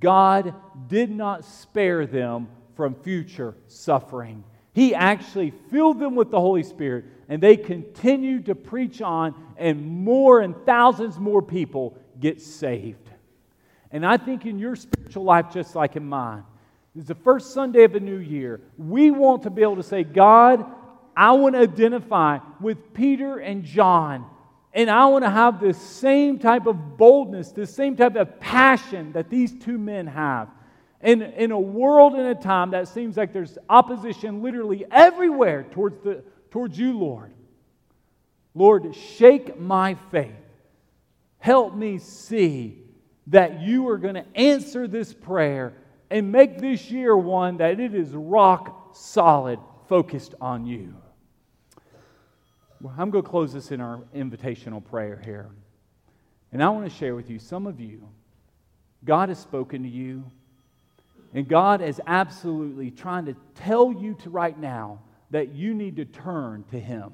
God 0.00 0.54
did 0.88 1.10
not 1.10 1.44
spare 1.44 2.06
them 2.06 2.48
from 2.74 2.94
future 2.94 3.54
suffering. 3.68 4.44
He 4.72 4.94
actually 4.94 5.52
filled 5.70 5.98
them 5.98 6.14
with 6.14 6.30
the 6.30 6.40
Holy 6.40 6.62
Spirit, 6.62 7.06
and 7.28 7.42
they 7.42 7.56
continued 7.56 8.46
to 8.46 8.54
preach 8.54 9.00
on, 9.00 9.34
and 9.56 9.86
more 9.86 10.40
and 10.40 10.54
thousands 10.66 11.18
more 11.18 11.40
people 11.40 11.96
get 12.20 12.42
saved. 12.42 13.05
And 13.90 14.04
I 14.04 14.16
think 14.16 14.46
in 14.46 14.58
your 14.58 14.76
spiritual 14.76 15.24
life, 15.24 15.46
just 15.52 15.74
like 15.74 15.96
in 15.96 16.04
mine, 16.04 16.44
it's 16.96 17.08
the 17.08 17.14
first 17.14 17.52
Sunday 17.52 17.84
of 17.84 17.94
a 17.94 18.00
new 18.00 18.16
year. 18.16 18.60
We 18.78 19.10
want 19.10 19.42
to 19.42 19.50
be 19.50 19.62
able 19.62 19.76
to 19.76 19.82
say, 19.82 20.02
God, 20.02 20.64
I 21.16 21.32
want 21.32 21.54
to 21.54 21.60
identify 21.60 22.38
with 22.60 22.94
Peter 22.94 23.38
and 23.38 23.64
John. 23.64 24.26
And 24.72 24.90
I 24.90 25.06
want 25.06 25.24
to 25.24 25.30
have 25.30 25.60
this 25.60 25.78
same 25.78 26.38
type 26.38 26.66
of 26.66 26.96
boldness, 26.96 27.52
this 27.52 27.74
same 27.74 27.96
type 27.96 28.16
of 28.16 28.40
passion 28.40 29.12
that 29.12 29.30
these 29.30 29.52
two 29.58 29.78
men 29.78 30.06
have. 30.06 30.48
And 31.00 31.22
in 31.22 31.50
a 31.50 31.60
world 31.60 32.14
and 32.14 32.26
a 32.26 32.34
time 32.34 32.70
that 32.70 32.88
seems 32.88 33.16
like 33.16 33.32
there's 33.32 33.58
opposition 33.68 34.42
literally 34.42 34.84
everywhere 34.90 35.64
towards, 35.70 36.02
the, 36.02 36.24
towards 36.50 36.78
you, 36.78 36.98
Lord. 36.98 37.32
Lord, 38.54 38.94
shake 38.94 39.58
my 39.58 39.94
faith. 40.10 40.32
Help 41.38 41.74
me 41.74 41.98
see 41.98 42.85
that 43.28 43.60
you 43.60 43.88
are 43.88 43.98
going 43.98 44.14
to 44.14 44.26
answer 44.36 44.86
this 44.86 45.12
prayer 45.12 45.74
and 46.10 46.30
make 46.30 46.58
this 46.58 46.90
year 46.90 47.16
one 47.16 47.56
that 47.56 47.80
it 47.80 47.94
is 47.94 48.10
rock 48.10 48.94
solid, 48.94 49.58
focused 49.88 50.34
on 50.40 50.64
you. 50.64 50.94
Well, 52.80 52.94
I'm 52.96 53.10
going 53.10 53.24
to 53.24 53.30
close 53.30 53.52
this 53.52 53.72
in 53.72 53.80
our 53.80 54.02
invitational 54.14 54.84
prayer 54.84 55.20
here. 55.24 55.48
And 56.52 56.62
I 56.62 56.68
want 56.68 56.90
to 56.90 56.96
share 56.96 57.14
with 57.14 57.28
you 57.28 57.38
some 57.38 57.66
of 57.66 57.80
you, 57.80 58.08
God 59.04 59.28
has 59.28 59.38
spoken 59.38 59.82
to 59.82 59.88
you, 59.88 60.30
and 61.34 61.48
God 61.48 61.82
is 61.82 62.00
absolutely 62.06 62.90
trying 62.90 63.26
to 63.26 63.36
tell 63.54 63.92
you 63.92 64.14
to 64.22 64.30
right 64.30 64.58
now 64.58 65.00
that 65.30 65.54
you 65.54 65.74
need 65.74 65.96
to 65.96 66.04
turn 66.04 66.64
to 66.70 66.78
Him. 66.78 67.12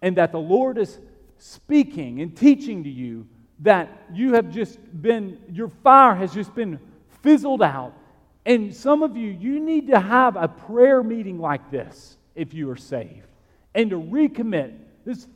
And 0.00 0.16
that 0.16 0.32
the 0.32 0.38
Lord 0.38 0.78
is 0.78 0.98
speaking 1.38 2.20
and 2.20 2.36
teaching 2.36 2.84
to 2.84 2.90
you 2.90 3.26
that 3.60 4.06
you 4.12 4.34
have 4.34 4.50
just 4.50 4.78
been, 5.02 5.38
your 5.50 5.68
fire 5.82 6.14
has 6.14 6.32
just 6.32 6.54
been 6.54 6.78
fizzled 7.22 7.62
out. 7.62 7.94
And 8.46 8.74
some 8.74 9.02
of 9.02 9.16
you, 9.16 9.30
you 9.30 9.60
need 9.60 9.88
to 9.88 10.00
have 10.00 10.36
a 10.36 10.48
prayer 10.48 11.02
meeting 11.02 11.38
like 11.38 11.70
this 11.70 12.16
if 12.34 12.54
you 12.54 12.70
are 12.70 12.76
saved. 12.76 13.26
And 13.74 13.90
to 13.90 14.00
recommit 14.00 14.74
this 15.04 15.26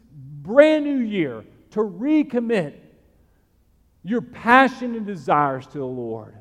brand 0.43 0.85
new 0.85 0.99
year, 0.99 1.45
to 1.73 1.81
recommit 1.81 2.75
your 4.03 4.21
passion 4.21 4.95
and 4.95 5.07
desires 5.07 5.67
to 5.69 5.79
the 5.79 5.85
Lord. 5.85 6.35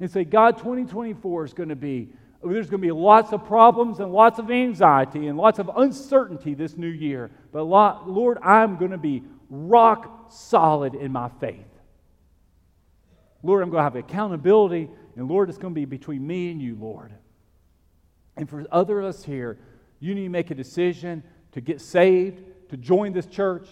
And 0.00 0.10
say, 0.10 0.24
God, 0.24 0.58
2024 0.58 1.44
is 1.44 1.52
going 1.52 1.68
to 1.68 1.76
be, 1.76 2.08
there's 2.42 2.68
going 2.68 2.82
to 2.82 2.86
be 2.86 2.92
lots 2.92 3.32
of 3.32 3.44
problems 3.46 4.00
and 4.00 4.12
lots 4.12 4.38
of 4.38 4.50
anxiety 4.50 5.28
and 5.28 5.38
lots 5.38 5.58
of 5.58 5.70
uncertainty 5.76 6.54
this 6.54 6.76
new 6.76 6.88
year. 6.88 7.30
But 7.52 7.64
Lord, 7.64 8.38
I'm 8.42 8.76
going 8.76 8.90
to 8.90 8.98
be 8.98 9.22
rock 9.54 10.32
solid 10.32 10.94
in 10.94 11.12
my 11.12 11.28
faith. 11.40 11.66
Lord, 13.42 13.62
I'm 13.62 13.70
going 13.70 13.80
to 13.80 13.84
have 13.84 13.96
accountability, 13.96 14.88
and 15.16 15.28
Lord, 15.28 15.48
it's 15.48 15.58
going 15.58 15.74
to 15.74 15.78
be 15.78 15.84
between 15.84 16.26
me 16.26 16.50
and 16.50 16.60
you, 16.60 16.76
Lord. 16.80 17.12
And 18.36 18.48
for 18.48 18.64
other 18.72 19.00
of 19.00 19.06
us 19.06 19.22
here, 19.22 19.58
you 20.00 20.14
need 20.14 20.24
to 20.24 20.30
make 20.30 20.50
a 20.50 20.54
decision 20.54 21.22
to 21.52 21.60
get 21.60 21.80
saved, 21.80 22.42
to 22.70 22.76
join 22.76 23.12
this 23.12 23.26
church. 23.26 23.68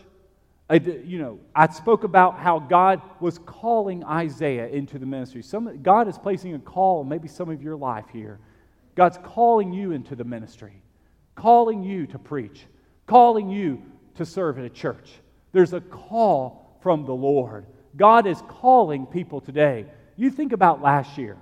I, 0.69 0.75
you 0.75 1.19
know, 1.19 1.41
I 1.55 1.69
spoke 1.73 2.05
about 2.05 2.39
how 2.39 2.59
God 2.59 3.03
was 3.21 3.39
calling 3.39 4.05
Isaiah 4.05 4.69
into 4.69 4.99
the 4.99 5.07
ministry. 5.07 5.43
Some, 5.43 5.83
God 5.83 6.07
is 6.07 6.17
placing 6.17 6.55
a 6.55 6.59
call, 6.59 7.03
maybe 7.03 7.29
some 7.29 7.49
of 7.49 7.63
your 7.63 7.77
life 7.77 8.07
here. 8.13 8.39
God's 8.95 9.19
calling 9.25 9.73
you 9.73 9.93
into 9.93 10.15
the 10.15 10.25
ministry, 10.25 10.83
calling 11.35 11.83
you 11.83 12.07
to 12.09 12.19
preach, 12.19 12.67
calling 13.07 13.49
you 13.49 13.83
to 14.15 14.25
serve 14.25 14.59
in 14.59 14.65
a 14.65 14.71
church. 14.71 15.11
There's 15.53 15.73
a 15.73 15.81
call 15.81 16.79
from 16.83 17.05
the 17.05 17.15
Lord. 17.15 17.67
God 17.97 18.27
is 18.27 18.43
calling 18.49 19.07
people 19.07 19.41
today. 19.41 19.87
You 20.17 20.31
think 20.31 20.53
about 20.53 20.83
last 20.83 21.19
year. 21.19 21.37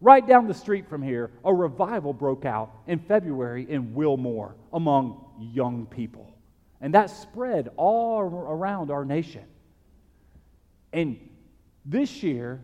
Right 0.00 0.24
down 0.24 0.46
the 0.46 0.54
street 0.54 0.88
from 0.88 1.02
here, 1.02 1.32
a 1.44 1.52
revival 1.52 2.12
broke 2.12 2.44
out 2.44 2.70
in 2.86 3.00
February 3.00 3.66
in 3.68 3.94
Wilmore 3.94 4.54
among 4.72 5.24
young 5.40 5.86
people. 5.86 6.32
And 6.80 6.94
that 6.94 7.10
spread 7.10 7.70
all 7.76 8.20
around 8.20 8.92
our 8.92 9.04
nation. 9.04 9.42
And 10.92 11.18
this 11.84 12.22
year, 12.22 12.62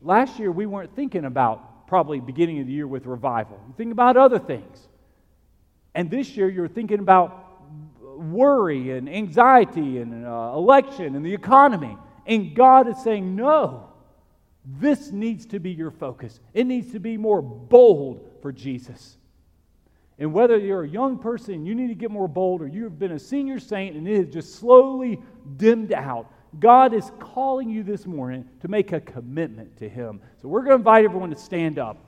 last 0.00 0.38
year, 0.38 0.50
we 0.50 0.64
weren't 0.64 0.96
thinking 0.96 1.26
about 1.26 1.86
probably 1.86 2.20
beginning 2.20 2.60
of 2.60 2.66
the 2.66 2.72
year 2.72 2.86
with 2.86 3.04
revival. 3.04 3.60
You 3.68 3.74
think 3.76 3.92
about 3.92 4.16
other 4.16 4.38
things. 4.38 4.88
And 5.94 6.10
this 6.10 6.36
year, 6.36 6.48
you're 6.48 6.68
thinking 6.68 7.00
about 7.00 7.53
worry 8.18 8.92
and 8.92 9.08
anxiety 9.08 9.98
and 9.98 10.26
uh, 10.26 10.52
election 10.54 11.16
and 11.16 11.24
the 11.24 11.34
economy. 11.34 11.96
And 12.26 12.54
God 12.54 12.88
is 12.88 13.02
saying, 13.02 13.36
no, 13.36 13.92
this 14.64 15.10
needs 15.10 15.46
to 15.46 15.60
be 15.60 15.70
your 15.70 15.90
focus. 15.90 16.40
It 16.54 16.66
needs 16.66 16.92
to 16.92 17.00
be 17.00 17.16
more 17.16 17.42
bold 17.42 18.28
for 18.40 18.52
Jesus. 18.52 19.18
And 20.18 20.32
whether 20.32 20.56
you're 20.56 20.84
a 20.84 20.88
young 20.88 21.18
person, 21.18 21.66
you 21.66 21.74
need 21.74 21.88
to 21.88 21.94
get 21.94 22.10
more 22.10 22.28
bold, 22.28 22.62
or 22.62 22.68
you've 22.68 22.98
been 22.98 23.12
a 23.12 23.18
senior 23.18 23.58
saint 23.58 23.96
and 23.96 24.06
it 24.08 24.16
has 24.16 24.32
just 24.32 24.54
slowly 24.54 25.20
dimmed 25.56 25.92
out, 25.92 26.30
God 26.60 26.94
is 26.94 27.10
calling 27.18 27.68
you 27.68 27.82
this 27.82 28.06
morning 28.06 28.48
to 28.60 28.68
make 28.68 28.92
a 28.92 29.00
commitment 29.00 29.76
to 29.78 29.88
Him. 29.88 30.20
So 30.40 30.48
we're 30.48 30.60
going 30.60 30.70
to 30.70 30.76
invite 30.76 31.04
everyone 31.04 31.30
to 31.30 31.36
stand 31.36 31.78
up. 31.78 31.98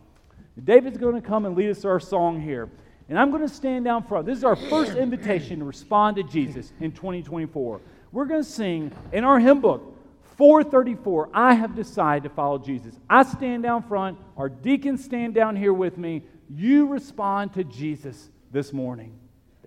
David's 0.63 0.97
going 0.97 1.17
to 1.17 1.21
come 1.21 1.45
and 1.45 1.57
lead 1.57 1.71
us 1.71 1.85
our 1.85 2.01
song 2.01 2.41
here. 2.41 2.71
And 3.09 3.19
I'm 3.19 3.31
going 3.31 3.43
to 3.43 3.49
stand 3.49 3.85
down 3.85 4.03
front. 4.03 4.27
This 4.27 4.39
is 4.39 4.45
our 4.45 4.57
first 4.57 4.97
invitation 4.97 5.61
to 5.61 5.65
respond 5.65 6.17
to 6.17 6.23
Jesus 6.25 6.73
in 6.81 6.93
2024. 6.93 7.81
We're 8.11 8.25
going 8.25 8.43
to 8.43 8.49
sing 8.49 8.93
in 9.13 9.25
our 9.25 9.39
hymn 9.39 9.61
book, 9.61 9.97
434, 10.37 11.31
I 11.33 11.55
have 11.55 11.75
decided 11.75 12.29
to 12.29 12.35
follow 12.35 12.59
Jesus. 12.59 12.95
I 13.09 13.23
stand 13.23 13.63
down 13.63 13.83
front. 13.83 14.19
Our 14.37 14.49
deacons 14.49 15.03
stand 15.03 15.35
down 15.35 15.57
here 15.57 15.73
with 15.73 15.97
me. 15.97 16.25
You 16.51 16.87
respond 16.89 17.55
to 17.55 17.65
Jesus 17.65 18.29
this 18.53 18.73
morning. 18.73 19.19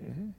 Mm-hmm. 0.03 0.29